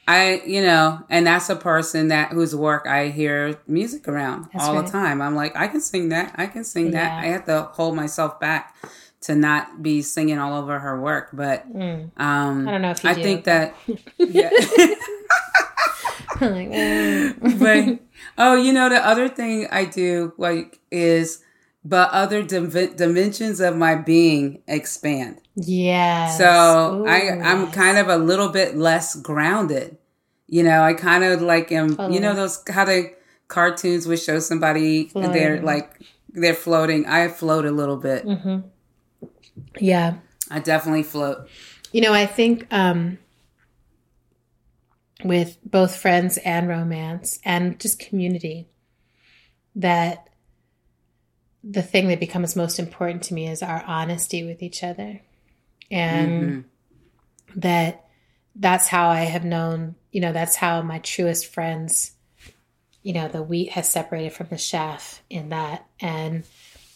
I 0.06 0.42
you 0.46 0.62
know, 0.62 1.04
and 1.10 1.26
that's 1.26 1.50
a 1.50 1.56
person 1.56 2.08
that 2.08 2.32
whose 2.32 2.56
work 2.56 2.86
I 2.86 3.08
hear 3.08 3.60
music 3.66 4.08
around 4.08 4.48
That's 4.52 4.64
all 4.64 4.74
right. 4.76 4.86
the 4.86 4.90
time. 4.90 5.20
I'm 5.20 5.34
like, 5.36 5.54
I 5.54 5.68
can 5.68 5.82
sing 5.82 6.08
that. 6.08 6.34
I 6.36 6.46
can 6.46 6.64
sing 6.64 6.92
that. 6.92 7.22
I 7.22 7.26
have 7.26 7.44
to 7.44 7.64
hold 7.72 7.94
myself 7.94 8.40
back 8.40 8.74
to 9.20 9.34
not 9.34 9.82
be 9.82 10.00
singing 10.00 10.38
all 10.38 10.58
over 10.58 10.78
her 10.78 10.98
work. 10.98 11.28
But 11.34 11.66
um 11.74 12.66
I 12.66 12.70
don't 12.70 12.80
know 12.82 12.90
if 12.92 13.04
you 13.04 13.10
I 13.10 13.14
do, 13.14 13.22
think 13.22 13.44
that 13.44 13.74
yeah. 14.18 14.48
like, 16.40 16.70
mm. 16.70 17.58
but 17.58 17.98
oh, 18.38 18.54
you 18.54 18.72
know 18.72 18.88
the 18.88 19.04
other 19.06 19.28
thing 19.28 19.66
I 19.70 19.84
do 19.84 20.32
like 20.38 20.80
is 20.90 21.42
but 21.84 22.10
other 22.10 22.42
dim- 22.42 22.70
dimensions 22.96 23.60
of 23.60 23.76
my 23.76 23.94
being 23.94 24.62
expand. 24.66 25.40
Yeah. 25.54 26.30
So 26.30 27.02
Ooh, 27.02 27.06
I 27.06 27.40
I'm 27.40 27.70
kind 27.70 27.98
of 27.98 28.08
a 28.08 28.16
little 28.16 28.48
bit 28.48 28.76
less 28.76 29.16
grounded. 29.16 29.96
You 30.46 30.62
know, 30.62 30.82
I 30.82 30.94
kind 30.94 31.24
of 31.24 31.42
like 31.42 31.72
am. 31.72 31.96
You 32.10 32.20
know 32.20 32.34
those 32.34 32.62
how 32.68 32.84
the 32.84 33.12
cartoons 33.48 34.06
would 34.06 34.20
show 34.20 34.38
somebody 34.38 35.10
they're 35.14 35.60
like 35.62 36.00
they're 36.30 36.54
floating. 36.54 37.06
I 37.06 37.28
float 37.28 37.64
a 37.64 37.70
little 37.70 37.96
bit. 37.96 38.24
Mm-hmm. 38.24 39.26
yeah. 39.78 40.18
I 40.50 40.60
definitely 40.60 41.02
float. 41.02 41.48
You 41.92 42.00
know, 42.00 42.12
I 42.12 42.26
think 42.26 42.66
um, 42.70 43.18
with 45.24 45.58
both 45.64 45.96
friends 45.96 46.38
and 46.38 46.68
romance 46.68 47.40
and 47.44 47.78
just 47.80 47.98
community, 47.98 48.68
that 49.74 50.28
the 51.64 51.82
thing 51.82 52.08
that 52.08 52.20
becomes 52.20 52.56
most 52.56 52.78
important 52.78 53.24
to 53.24 53.34
me 53.34 53.48
is 53.48 53.62
our 53.62 53.82
honesty 53.86 54.44
with 54.44 54.62
each 54.62 54.82
other. 54.82 55.20
And 55.90 56.42
mm-hmm. 56.42 57.60
that 57.60 58.04
that's 58.54 58.88
how 58.88 59.08
I 59.08 59.22
have 59.22 59.44
known, 59.44 59.96
you 60.12 60.20
know, 60.20 60.32
that's 60.32 60.56
how 60.56 60.82
my 60.82 60.98
truest 61.00 61.46
friends, 61.46 62.12
you 63.02 63.12
know, 63.12 63.28
the 63.28 63.42
wheat 63.42 63.70
has 63.70 63.88
separated 63.88 64.32
from 64.32 64.48
the 64.48 64.56
chaff 64.56 65.22
in 65.28 65.48
that. 65.50 65.86
And 66.00 66.44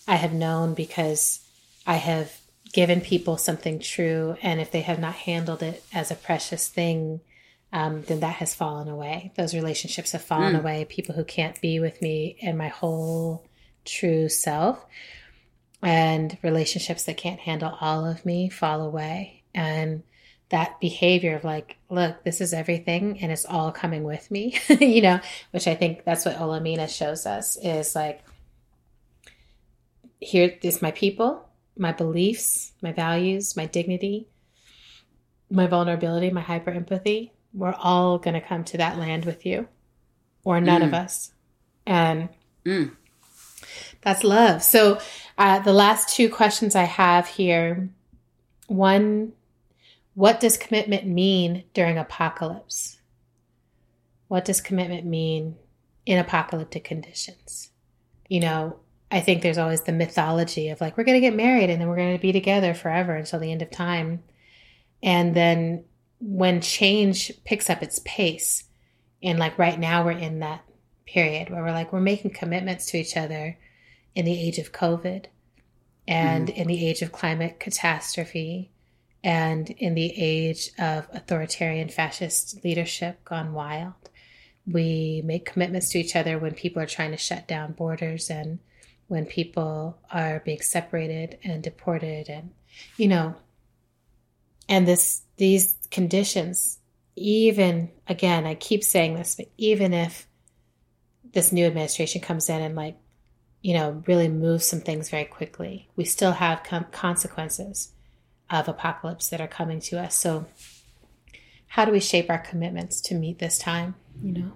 I 0.07 0.17
have 0.17 0.33
known 0.33 0.75
because 0.75 1.41
I 1.87 1.97
have 1.97 2.41
given 2.73 3.01
people 3.01 3.37
something 3.37 3.79
true. 3.79 4.37
And 4.43 4.61
if 4.61 4.71
they 4.71 4.81
have 4.81 4.99
not 4.99 5.15
handled 5.15 5.63
it 5.63 5.85
as 5.93 6.11
a 6.11 6.17
precious 6.17 6.69
thing, 6.69 7.21
um, 7.73 8.03
then 8.03 8.21
that 8.21 8.35
has 8.37 8.55
fallen 8.55 8.89
away. 8.89 9.33
Those 9.37 9.55
relationships 9.55 10.13
have 10.13 10.23
fallen 10.23 10.55
away. 10.55 10.85
People 10.85 11.15
who 11.15 11.25
can't 11.25 11.61
be 11.61 11.81
with 11.81 12.03
me 12.03 12.37
and 12.43 12.59
my 12.59 12.69
whole 12.69 13.47
true 13.85 14.29
self, 14.29 14.85
and 15.83 16.37
relationships 16.43 17.05
that 17.05 17.17
can't 17.17 17.41
handle 17.41 17.77
all 17.81 18.07
of 18.07 18.25
me 18.25 18.49
fall 18.49 18.83
away. 18.83 19.43
And 19.55 20.03
that 20.51 20.81
behavior 20.81 21.35
of 21.35 21.45
like, 21.45 21.79
look, 21.89 22.23
this 22.25 22.41
is 22.41 22.53
everything 22.53 23.19
and 23.21 23.33
it's 23.33 23.47
all 23.47 23.73
coming 23.73 24.05
with 24.05 24.31
me, 24.31 24.59
you 24.81 25.01
know, 25.01 25.19
which 25.51 25.67
I 25.67 25.75
think 25.75 26.05
that's 26.05 26.27
what 26.27 26.37
Olamina 26.37 26.95
shows 26.95 27.27
us 27.27 27.57
is 27.57 27.95
like, 27.95 28.23
here 30.21 30.55
is 30.63 30.83
my 30.83 30.91
people, 30.91 31.49
my 31.77 31.91
beliefs, 31.93 32.73
my 32.83 32.93
values, 32.93 33.57
my 33.57 33.67
dignity, 33.67 34.29
my 35.51 35.67
vulnerability, 35.67 36.31
my 36.31 36.43
hyper 36.43 36.71
empathy. 36.71 37.33
We're 37.55 37.75
all 37.75 38.19
going 38.19 38.35
to 38.35 38.41
come 38.41 38.65
to 38.65 38.79
that 38.79 38.99
land 38.99 39.25
with 39.25 39.45
you, 39.45 39.69
or 40.45 40.61
none 40.61 40.83
of 40.83 40.95
us. 40.95 41.33
And 41.87 42.29
Mm. 42.65 42.97
that's 44.03 44.23
love. 44.25 44.63
So, 44.63 44.99
uh, 45.37 45.59
the 45.59 45.73
last 45.73 46.15
two 46.15 46.29
questions 46.31 46.75
I 46.77 46.85
have 46.85 47.27
here 47.27 47.91
one, 48.69 49.33
what 50.15 50.41
does 50.41 50.57
commitment 50.57 51.07
mean 51.07 51.65
during 51.75 51.99
apocalypse? 51.99 53.01
What 54.29 54.45
does 54.45 54.61
commitment 54.61 55.05
mean 55.05 55.57
in 56.07 56.19
apocalyptic 56.19 56.85
conditions? 56.85 57.71
You 58.29 58.41
know, 58.41 58.77
I 59.11 59.21
think 59.21 59.43
there's 59.43 59.59
always 59.59 59.83
the 59.83 59.93
mythology 59.93 60.71
of 60.71 60.81
like, 60.81 60.97
we're 60.97 61.05
going 61.05 61.21
to 61.21 61.27
get 61.27 61.37
married 61.37 61.69
and 61.69 61.81
then 61.81 61.89
we're 61.89 61.97
going 61.97 62.17
to 62.17 62.23
be 62.23 62.33
together 62.33 62.73
forever 62.73 63.15
until 63.15 63.41
the 63.41 63.53
end 63.53 63.61
of 63.61 63.71
time. 63.71 64.23
And 65.03 65.35
then 65.35 65.85
when 66.25 66.61
change 66.61 67.33
picks 67.45 67.69
up 67.69 67.83
its 67.83 68.01
pace, 68.05 68.65
and 69.23 69.39
like 69.39 69.59
right 69.59 69.79
now 69.79 70.05
we're 70.05 70.13
in 70.13 70.39
that 70.39 70.65
period 71.07 71.51
where 71.51 71.63
we're 71.63 71.73
like, 71.73 71.93
we're 71.93 72.01
making 72.01 72.31
commitments 72.31 72.87
to 72.87 72.99
each 72.99 73.17
other 73.17 73.59
in 74.15 74.25
the 74.25 74.41
age 74.41 74.59
of 74.59 74.73
COVID 74.73 75.27
and 76.07 76.49
mm-hmm. 76.49 76.61
in 76.61 76.69
the 76.69 76.87
age 76.87 77.03
of 77.03 77.13
climate 77.13 77.59
catastrophe 77.59 78.71
and 79.25 79.71
in 79.71 79.95
the 79.95 80.13
age 80.17 80.71
of 80.79 81.09
authoritarian 81.13 81.89
fascist 81.89 82.65
leadership 82.65 83.25
gone 83.25 83.53
wild. 83.53 83.95
We 84.67 85.23
make 85.25 85.45
commitments 85.45 85.91
to 85.91 85.99
each 85.99 86.15
other 86.15 86.39
when 86.39 86.55
people 86.55 86.83
are 86.83 86.87
trying 86.87 87.11
to 87.11 87.17
shut 87.17 87.49
down 87.49 87.73
borders 87.73 88.31
and 88.31 88.61
when 89.09 89.27
people 89.27 89.99
are 90.11 90.41
being 90.45 90.61
separated 90.61 91.39
and 91.45 91.63
deported 91.63 92.29
and 92.29 92.51
you 92.97 93.09
know 93.09 93.35
and 94.69 94.87
this 94.87 95.23
these 95.37 95.77
conditions 95.91 96.79
even 97.17 97.91
again 98.09 98.47
I 98.47 98.55
keep 98.55 98.83
saying 98.83 99.15
this 99.15 99.35
but 99.37 99.47
even 99.59 99.93
if 99.93 100.27
this 101.33 101.53
new 101.53 101.67
administration 101.67 102.21
comes 102.21 102.49
in 102.49 102.61
and 102.61 102.75
like 102.75 102.97
you 103.61 103.75
know 103.75 104.03
really 104.07 104.29
moves 104.29 104.67
some 104.67 104.81
things 104.81 105.11
very 105.11 105.25
quickly 105.25 105.89
we 105.97 106.05
still 106.05 106.33
have 106.33 106.63
com- 106.63 106.87
consequences 106.91 107.93
of 108.51 108.69
apocalypse 108.69 109.29
that 109.29 109.41
are 109.41 109.49
coming 109.49 109.81
to 109.81 109.99
us. 109.99 110.15
So 110.15 110.47
how 111.69 111.87
do 111.87 111.93
we 111.93 112.01
shape 112.01 112.29
our 112.29 112.39
commitments 112.39 113.01
to 113.03 113.15
meet 113.15 113.39
this 113.39 113.59
time 113.59 113.95
you 114.23 114.33
know? 114.33 114.53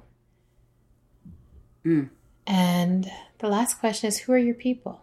Mm. 1.85 2.11
and 2.47 3.11
the 3.39 3.49
last 3.49 3.79
question 3.79 4.09
is 4.09 4.19
who 4.19 4.33
are 4.33 4.39
your 4.39 4.55
people? 4.55 5.03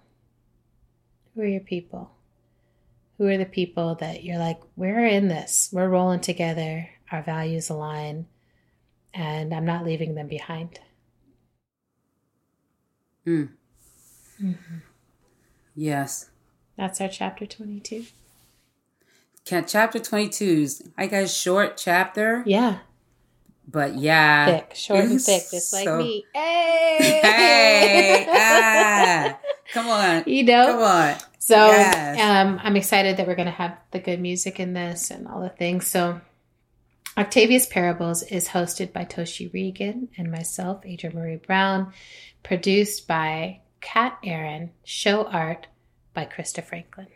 Who 1.34 1.42
are 1.42 1.48
your 1.48 1.62
people 1.62 2.13
who 3.18 3.28
are 3.28 3.38
the 3.38 3.46
people 3.46 3.96
that 3.96 4.24
you're 4.24 4.40
like 4.40 4.60
we're 4.76 5.06
in 5.06 5.28
this. 5.28 5.70
We're 5.72 5.90
rolling 5.90 6.22
together. 6.22 6.90
Our 7.12 7.22
values 7.22 7.70
align 7.70 8.26
and 9.14 9.54
i'm 9.54 9.66
not 9.66 9.86
leaving 9.86 10.16
them 10.16 10.28
behind. 10.28 10.80
Mm. 13.26 13.50
Yes. 15.76 16.30
that's 16.76 17.00
our 17.00 17.08
chapter 17.08 17.46
22 17.46 18.06
Ca- 19.48 19.62
Chapter 19.62 20.00
22's 20.00 20.90
I 20.98 21.08
got 21.08 21.24
a 21.24 21.28
short 21.28 21.78
chapter, 21.78 22.44
yeah. 22.46 22.80
But 23.66 23.96
yeah. 23.96 24.46
thick 24.46 24.76
short 24.76 25.06
and 25.06 25.22
thick 25.22 25.44
just 25.52 25.72
like 25.72 25.88
me. 25.98 26.26
Hey 26.34 27.20
Hey, 27.24 28.28
ah, 28.30 29.40
come 29.74 29.88
on. 29.88 30.24
you 30.28 30.44
know? 30.44 30.66
Come 30.66 30.82
on. 30.82 31.16
So 31.46 31.58
Yes. 31.58 32.22
um, 32.22 32.58
I'm 32.64 32.78
excited 32.78 33.18
that 33.18 33.28
we're 33.28 33.36
going 33.36 33.48
to 33.48 33.52
have 33.52 33.78
the 33.92 34.00
good 34.00 34.22
music 34.22 34.62
in 34.62 34.72
this 34.72 35.12
and 35.12 35.28
all 35.28 35.42
the 35.42 35.50
things. 35.50 35.86
So 35.88 36.22
Octavia's 37.18 37.66
Parables 37.66 38.24
is 38.24 38.48
hosted 38.48 38.94
by 38.94 39.04
Toshi 39.04 39.52
Reagon 39.52 40.08
and 40.18 40.32
myself, 40.32 40.86
Adrienne 40.86 41.12
Maree 41.18 41.46
Brown, 41.46 41.92
produced 42.44 43.10
by 43.10 43.60
Kat 43.82 44.18
Aaron, 44.24 44.72
show 44.86 45.26
art 45.26 45.68
by 46.14 46.24
Krista 46.26 46.64
Franklin. 46.64 47.08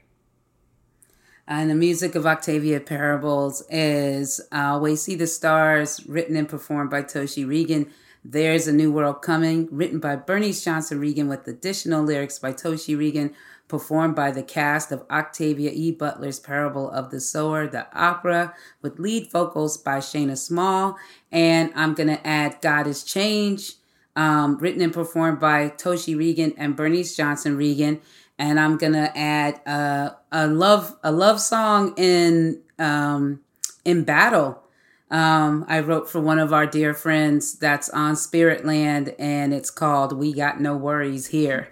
And 1.48 1.70
the 1.70 1.76
music 1.76 2.14
of 2.16 2.26
Octavia 2.26 2.82
Parables 2.82 3.64
is 3.70 4.42
uh, 4.52 4.74
Always 4.74 5.04
See 5.04 5.16
the 5.16 5.26
Stars, 5.28 6.06
written 6.06 6.36
and 6.36 6.50
performed 6.50 6.90
by 6.90 7.02
Toshi 7.04 7.48
Reagon. 7.48 7.90
There's 8.26 8.68
a 8.68 8.74
New 8.74 8.92
World 8.92 9.22
Coming, 9.22 9.70
written 9.72 10.02
by 10.02 10.18
Bernice 10.18 10.66
Johnson 10.66 11.00
Reagon 11.00 11.30
with 11.30 11.48
additional 11.48 12.04
lyrics 12.04 12.40
by 12.40 12.52
Toshi 12.52 12.98
Reagon, 12.98 13.34
performed 13.68 14.16
by 14.16 14.32
the 14.32 14.44
cast 14.44 14.92
of 14.92 15.06
Octavia 15.10 15.72
E. 15.74 15.92
Butler's 15.92 16.40
Parable 16.40 16.90
of 16.90 17.12
the 17.12 17.20
Sower, 17.20 17.68
the 17.68 17.88
opera, 17.94 18.54
with 18.82 19.00
lead 19.00 19.32
vocals 19.32 19.78
by 19.78 20.00
Shayna 20.00 20.38
Small. 20.38 20.98
And 21.32 21.72
I'm 21.76 21.94
going 21.94 22.10
to 22.10 22.26
add 22.26 22.62
God 22.62 22.88
is 22.88 23.04
Change, 23.04 23.74
um, 24.18 24.58
written 24.58 24.82
and 24.82 24.92
performed 24.92 25.40
by 25.40 25.70
Toshi 25.70 26.16
Reagon 26.16 26.54
and 26.58 26.76
Bernice 26.76 27.16
Johnson 27.16 27.58
Reagon. 27.58 28.02
And 28.40 28.60
I'm 28.60 28.78
gonna 28.78 29.12
add 29.16 29.62
uh, 29.66 30.12
a 30.32 30.48
love 30.48 30.96
a 31.04 31.12
love 31.12 31.40
song 31.40 31.94
in 31.98 32.62
um, 32.78 33.42
in 33.86 34.04
battle. 34.04 34.64
Um, 35.10 35.66
I 35.68 35.80
wrote 35.80 36.10
for 36.10 36.20
one 36.20 36.38
of 36.38 36.52
our 36.52 36.66
dear 36.66 36.94
friends 36.94 37.58
that's 37.58 37.90
on 37.90 38.16
Spirit 38.16 38.66
Land, 38.66 39.16
and 39.18 39.54
it's 39.54 39.72
called 39.72 40.14
"We 40.14 40.34
Got 40.34 40.60
No 40.60 40.76
Worries 40.76 41.28
Here." 41.28 41.70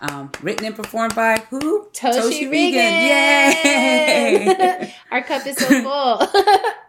Um, 0.00 0.30
written 0.42 0.66
and 0.66 0.76
performed 0.76 1.14
by 1.14 1.38
who? 1.50 1.88
Toshi, 1.92 2.20
Toshi 2.20 2.48
Reagon. 2.48 2.74
Yay! 2.74 4.94
Our 5.10 5.22
cup 5.22 5.46
is 5.46 5.56
so 5.56 5.82
full. 5.82 6.22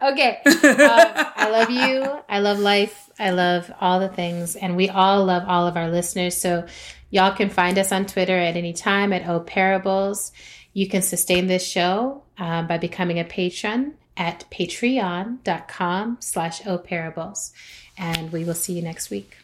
okay. 0.10 0.40
Um, 0.44 1.24
I 1.36 1.48
love 1.50 1.70
you. 1.70 2.20
I 2.28 2.38
love 2.38 2.58
life. 2.58 3.10
I 3.18 3.30
love 3.30 3.72
all 3.80 3.98
the 3.98 4.08
things. 4.08 4.54
And 4.54 4.76
we 4.76 4.88
all 4.88 5.24
love 5.24 5.44
all 5.48 5.66
of 5.66 5.76
our 5.76 5.90
listeners. 5.90 6.36
So 6.36 6.66
y'all 7.10 7.34
can 7.34 7.50
find 7.50 7.78
us 7.78 7.92
on 7.92 8.06
Twitter 8.06 8.36
at 8.36 8.56
any 8.56 8.72
time 8.72 9.12
at 9.12 9.28
O 9.28 9.40
Parables. 9.40 10.32
You 10.72 10.88
can 10.88 11.02
sustain 11.02 11.48
this 11.48 11.66
show 11.66 12.22
uh, 12.38 12.62
by 12.62 12.78
becoming 12.78 13.18
a 13.18 13.24
patron 13.24 13.94
at 14.16 14.44
patreon.com 14.50 16.18
slash 16.20 16.66
O 16.66 16.78
Parables. 16.78 17.52
And 17.98 18.32
we 18.32 18.44
will 18.44 18.54
see 18.54 18.74
you 18.74 18.82
next 18.82 19.10
week. 19.10 19.36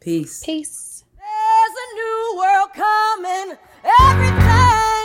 Peace. 0.00 0.42
Peace. 0.42 0.89
There's 1.70 1.78
a 1.78 1.94
new 1.94 2.36
world 2.36 2.72
coming 2.72 3.58
every 3.84 4.30
time. 4.42 4.99